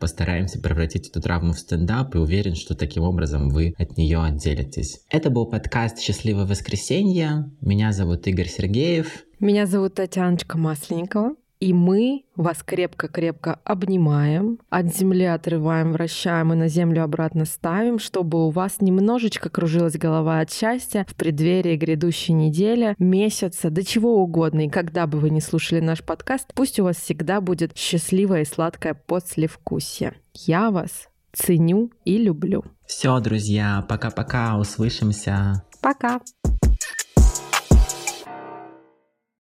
постараемся 0.00 0.60
превратить 0.60 1.08
эту 1.08 1.20
травму 1.20 1.52
в 1.52 1.58
стендап 1.58 2.14
и 2.14 2.18
уверен, 2.18 2.54
что 2.54 2.74
таким 2.74 3.02
образом 3.02 3.48
вы 3.48 3.74
от 3.78 3.96
нее 3.96 4.22
отделитесь. 4.22 5.00
Это 5.10 5.30
был 5.30 5.46
подкаст 5.46 6.00
«Счастливое 6.00 6.46
воскресенье». 6.46 7.50
Меня 7.60 7.92
зовут 7.92 8.26
Игорь 8.26 8.48
Сергеев. 8.48 9.24
Меня 9.40 9.66
зовут 9.66 9.94
Татьяночка 9.94 10.58
Масленникова. 10.58 11.34
И 11.60 11.72
мы 11.72 12.24
вас 12.36 12.62
крепко-крепко 12.64 13.58
обнимаем, 13.64 14.60
от 14.70 14.94
земли 14.94 15.24
отрываем, 15.24 15.92
вращаем 15.92 16.52
и 16.52 16.56
на 16.56 16.68
землю 16.68 17.02
обратно 17.02 17.44
ставим, 17.44 17.98
чтобы 17.98 18.46
у 18.46 18.50
вас 18.50 18.80
немножечко 18.80 19.50
кружилась 19.50 19.96
голова 19.96 20.38
от 20.40 20.52
счастья 20.52 21.04
в 21.08 21.16
преддверии 21.16 21.76
грядущей 21.76 22.32
недели, 22.32 22.94
месяца, 22.98 23.70
до 23.70 23.84
чего 23.84 24.22
угодно. 24.22 24.66
И 24.66 24.68
когда 24.68 25.08
бы 25.08 25.18
вы 25.18 25.30
не 25.30 25.40
слушали 25.40 25.80
наш 25.80 26.04
подкаст, 26.04 26.52
пусть 26.54 26.78
у 26.78 26.84
вас 26.84 26.96
всегда 26.96 27.40
будет 27.40 27.76
счастливое 27.76 28.42
и 28.42 28.44
сладкое 28.44 28.94
послевкусие. 28.94 30.14
Я 30.34 30.70
вас 30.70 31.08
ценю 31.32 31.90
и 32.04 32.18
люблю. 32.18 32.64
Все, 32.86 33.18
друзья, 33.18 33.84
пока-пока, 33.88 34.56
услышимся. 34.58 35.64
Пока. 35.82 36.20